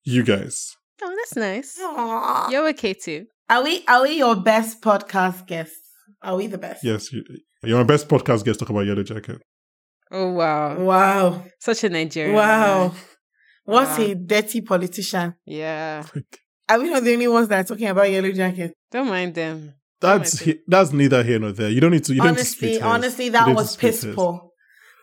you 0.03 0.23
guys. 0.23 0.75
Oh, 1.01 1.15
that's 1.15 1.35
nice. 1.35 1.75
Aw. 1.81 2.49
You're 2.51 2.67
okay 2.69 2.93
too. 2.93 3.25
Are 3.49 3.63
we? 3.63 3.83
Are 3.87 4.03
we 4.03 4.17
your 4.17 4.35
best 4.35 4.81
podcast 4.81 5.47
guests? 5.47 5.79
Are 6.21 6.35
we 6.35 6.45
the 6.47 6.57
best? 6.59 6.83
Yes, 6.83 7.11
you, 7.11 7.23
you're 7.63 7.77
my 7.79 7.83
best 7.83 8.07
podcast 8.07 8.43
guest. 8.45 8.59
Talk 8.59 8.69
about 8.69 8.85
Yellow 8.85 9.01
Jacket. 9.03 9.41
Oh 10.11 10.31
wow, 10.31 10.79
Wow. 10.79 11.45
such 11.59 11.83
a 11.83 11.89
Nigerian. 11.89 12.35
Wow. 12.35 12.87
man. 12.89 12.91
What 13.65 13.87
Wow. 13.99 14.05
a 14.05 14.15
dirty 14.15 14.61
politician. 14.61 15.35
Yeah, 15.45 16.03
Are 16.67 16.79
we 16.79 16.89
not 16.89 17.03
the 17.03 17.13
only 17.13 17.27
ones 17.27 17.47
that 17.49 17.59
are 17.59 17.67
talking 17.67 17.87
about 17.87 18.09
Yellow 18.09 18.31
Jacket? 18.31 18.73
don't 18.91 19.07
mind 19.07 19.35
them. 19.35 19.73
That's 20.01 20.39
my 20.41 20.45
he, 20.53 20.59
that's 20.67 20.93
neither 20.93 21.21
here 21.23 21.39
nor 21.39 21.51
there. 21.51 21.69
You 21.69 21.81
don't 21.81 21.91
need 21.91 22.03
to. 22.05 22.13
You 22.13 22.21
don't 22.21 22.37
need 22.37 22.37
to 22.37 22.41
honestly, 22.41 22.81
honestly, 22.81 23.29
that 23.29 23.45
don't 23.45 23.55
was 23.55 23.75
piss 23.75 24.05
poor. 24.15 24.49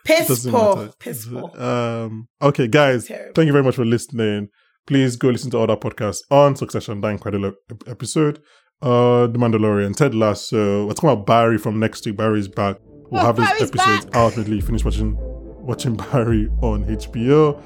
Piss 0.03 0.47
poor. 0.49 0.89
Piss 0.99 1.25
poor. 1.27 1.61
Um, 1.61 2.27
okay, 2.41 2.67
guys, 2.67 3.07
thank 3.07 3.45
you 3.45 3.51
very 3.51 3.63
much 3.63 3.75
for 3.75 3.85
listening. 3.85 4.49
Please 4.87 5.15
go 5.17 5.29
listen 5.29 5.51
to 5.51 5.59
other 5.59 5.75
podcasts 5.75 6.19
on 6.31 6.55
Succession, 6.55 7.01
that 7.01 7.09
incredible 7.09 7.51
episode. 7.87 8.39
Uh, 8.81 9.27
The 9.27 9.37
Mandalorian, 9.37 9.95
Ted 9.95 10.15
Lasso. 10.15 10.85
We're 10.87 10.93
talking 10.93 11.09
about 11.09 11.25
Barry 11.25 11.57
from 11.57 11.79
next 11.79 12.05
week. 12.05 12.15
Barry's 12.17 12.47
back. 12.47 12.77
We'll 13.09 13.21
Oh, 13.21 13.25
have 13.25 13.37
his 13.37 13.45
Barry's 13.47 13.61
episodes 13.69 14.05
back. 14.05 14.15
out 14.15 14.37
until 14.37 14.53
you 14.53 14.61
finish 14.61 14.83
watching 14.85 15.17
watching 15.65 15.95
Barry 15.95 16.49
on 16.61 16.85
HBO. 16.85 17.61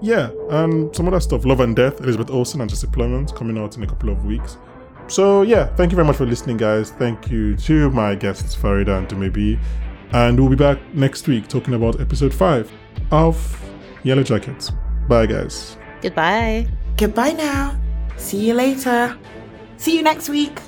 Yeah, 0.00 0.30
and 0.50 0.94
some 0.94 1.08
other 1.08 1.20
stuff. 1.20 1.44
Love 1.44 1.60
and 1.60 1.74
Death, 1.74 2.00
Elizabeth 2.00 2.30
Olsen 2.30 2.60
and 2.60 2.70
Jesse 2.70 2.86
Plemons 2.86 3.34
coming 3.34 3.58
out 3.58 3.76
in 3.76 3.82
a 3.82 3.86
couple 3.86 4.10
of 4.10 4.24
weeks. 4.24 4.56
So 5.08 5.42
yeah, 5.42 5.66
thank 5.74 5.90
you 5.90 5.96
very 5.96 6.06
much 6.06 6.16
for 6.16 6.26
listening, 6.26 6.56
guys. 6.58 6.90
Thank 6.90 7.30
you 7.30 7.56
to 7.56 7.90
my 7.90 8.14
guests 8.14 8.54
Faridah 8.54 8.98
and 8.98 9.08
Dumebi. 9.08 9.58
And 10.12 10.38
we'll 10.38 10.48
be 10.50 10.56
back 10.56 10.78
next 10.94 11.26
week 11.28 11.48
talking 11.48 11.74
about 11.74 12.00
episode 12.00 12.32
five 12.32 12.70
of 13.10 13.36
Yellowjackets. 14.04 14.70
Bye 15.08 15.26
guys. 15.26 15.76
Goodbye. 16.00 16.68
Goodbye 16.96 17.32
now. 17.32 17.78
See 18.16 18.46
you 18.46 18.54
later. 18.54 19.16
See 19.78 19.96
you 19.96 20.02
next 20.02 20.28
week. 20.28 20.58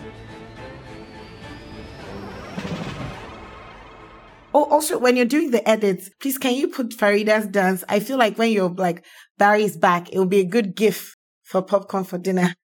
Oh, 4.52 4.64
also, 4.64 4.98
when 4.98 5.16
you're 5.16 5.26
doing 5.26 5.52
the 5.52 5.66
edits, 5.68 6.10
please 6.20 6.36
can 6.36 6.54
you 6.54 6.68
put 6.68 6.90
Faridah's 6.90 7.46
dance? 7.46 7.84
I 7.88 8.00
feel 8.00 8.18
like 8.18 8.36
when 8.36 8.50
you're 8.50 8.68
like 8.68 9.04
Barry's 9.38 9.76
back, 9.76 10.12
it 10.12 10.18
will 10.18 10.26
be 10.26 10.40
a 10.40 10.44
good 10.44 10.74
gif 10.74 11.14
for 11.44 11.62
popcorn 11.62 12.04
for 12.04 12.18
dinner. 12.18 12.54